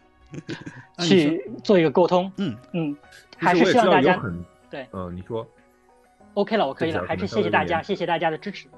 [0.98, 2.30] 去做一个沟通。
[2.36, 2.56] 嗯。
[2.72, 2.96] 嗯，
[3.31, 5.46] 其还是希望大家很，对嗯，你说。
[6.34, 8.68] OK 了，我可以了，还是谢谢大家，谢谢大家的支持。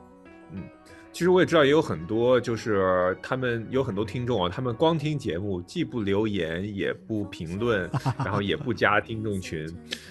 [1.15, 7.89] 其实我也知道，也有很多就是他们有很多听众啊，他们光听节目，既不留言，也不评论，
[8.19, 9.65] 然后也不加听众群，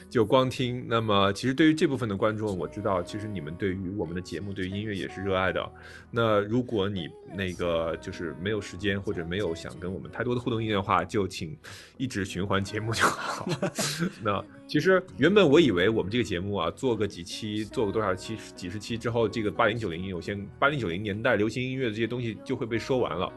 [0.09, 0.85] 就光听。
[0.87, 5.71] 那么，其实对于这部分的观众，我知道，其实你们对于我们的节目，对于音乐也是热爱的。
[6.09, 11.53] 那如果你那个就是没有时间或者没有想跟我们太多的互动音乐的话，就请
[11.97, 13.45] 一直循环节目就好。
[14.23, 23.31] 那其实原本我以为我们这个节目啊，做个几期，做个多少期、几十期之后，这个八零九零有些八零九零年代流行音乐的这些东西就会被说完了。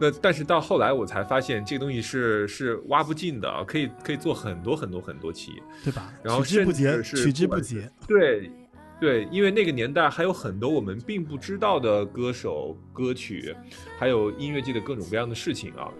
[0.00, 6.12] 那但是到后来我才发现，这个东西是是挖不尽的，啊，可以可以做很多很多很多期，对吧？
[6.22, 7.90] 然后取之不竭甚至是取之不竭。
[8.06, 8.50] 对
[9.00, 13.54] 对，因为那个年代还有很多我们并不知道的歌手、歌曲，
[13.98, 15.90] 还有音乐界的各种各样的事情啊。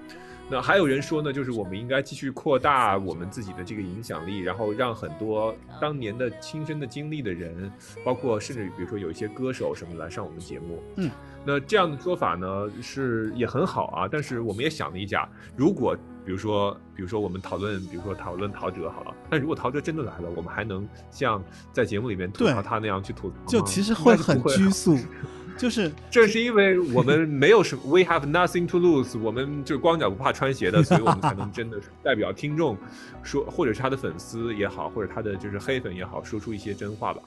[0.51, 7.71] 那还有人说呢，就是我们应该继续扩大我们自己的这个影响力，然后让很多当年的亲身的经历的人，
[8.05, 10.83] 包括甚至比如说有一些歌手什么来上我们节目。
[10.97, 11.11] 嗯，
[11.45, 15.95] 那这样的说法呢是也很好啊，但是我们也想了一下，如果
[16.25, 21.43] 比如说比如说我们讨论，比如说讨论陶喆好了，但如果陶喆真的来了，我们还能像
[21.73, 23.43] 在节目里面吐槽他那样去吐槽吗？
[23.47, 24.97] 就其实会很拘束，
[25.59, 32.77] 就是正是因为我们没有什么，we have nothing to lose，我们就光脚不怕穿鞋的，所以我们才能真的是代表听众
[33.23, 37.21] 说，或者是他的粉丝也好，或者他的就是黑粉也好，说出一些真话吧。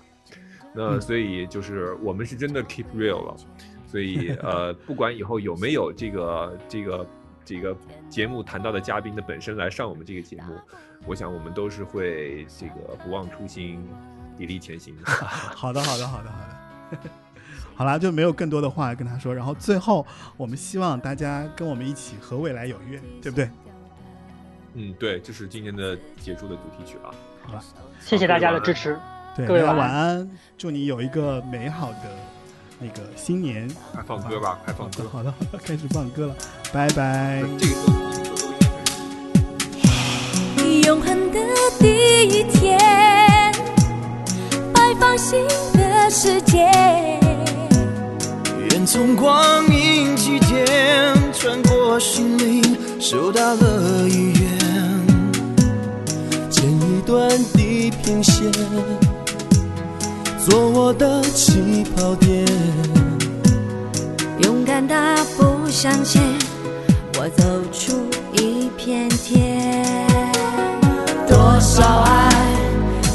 [0.74, 3.36] 那嗯所以就是我们是真的 keep real 了，
[3.86, 7.08] 所以呃，不管以后有没有这个这个
[7.44, 7.76] 这个
[8.10, 10.56] 节目谈到的嘉宾的本身来上我们这个节目，
[11.06, 13.86] 我想我们都是会这个不忘初心，
[14.38, 15.12] 砥砺前行的。
[15.12, 16.40] 好的，好的，好的，好
[16.92, 17.10] 的。
[17.82, 19.34] 好啦，就没有更多的话跟他说。
[19.34, 20.06] 然后最后，
[20.38, 23.50] 我们希望大家跟我们一起和未来有约，对不对？
[24.76, 27.10] 嗯，对，这是今天的结束的主题曲啊。
[27.44, 27.64] 好了，
[28.00, 29.00] 谢谢大家的支持，
[29.36, 30.30] 对，各位晚晚安，
[30.60, 32.16] 祝你有一个美好的
[32.78, 33.68] 那个新年。
[33.94, 35.10] 快放歌吧，快放歌。
[35.12, 36.36] 好的，好的， 开始放歌了，
[36.72, 37.42] 拜拜。
[40.86, 41.40] 永恒的
[41.80, 42.78] 第一天，
[44.72, 47.20] 拜访新的世界。
[48.86, 54.50] 从光阴之间穿过心灵，收到了意愿，
[56.50, 58.52] 剪一段地平线，
[60.46, 62.46] 做我的起跑点。
[64.44, 66.22] 勇敢大步向前，
[67.18, 67.94] 我走出
[68.34, 70.06] 一片天。
[71.30, 72.30] 多少爱，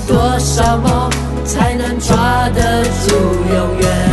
[0.06, 1.10] 多少梦，
[1.44, 3.14] 才能抓得住
[3.52, 4.05] 永远？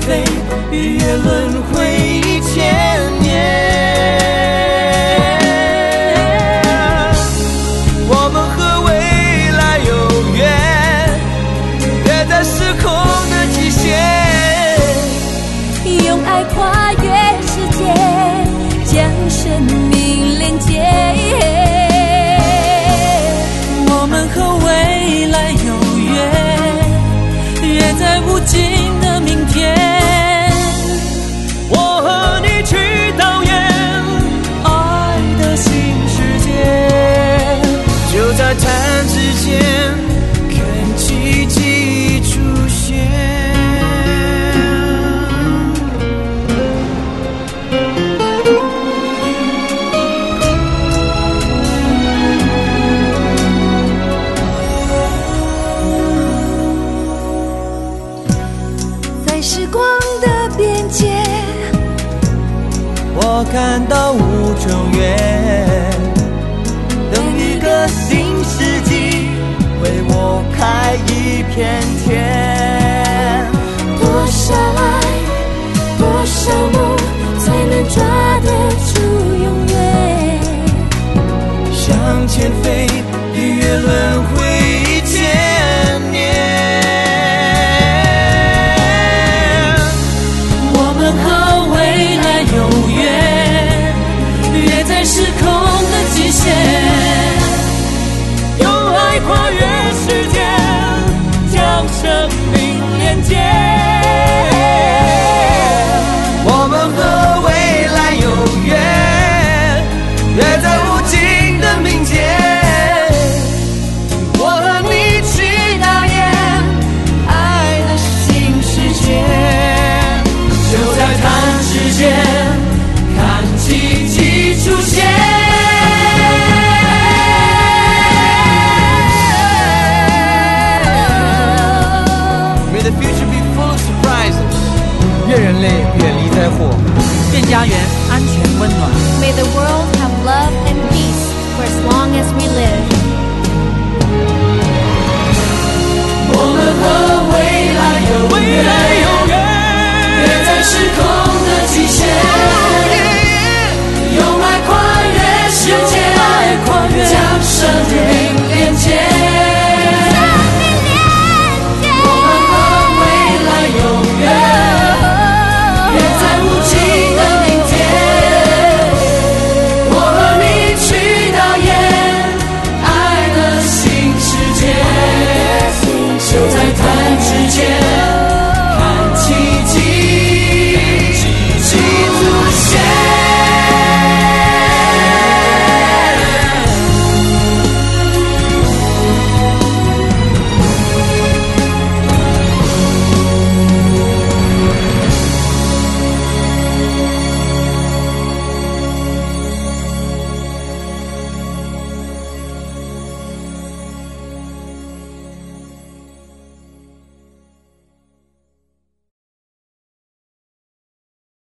[0.00, 0.24] 飞，
[0.70, 2.89] 日月轮回一切。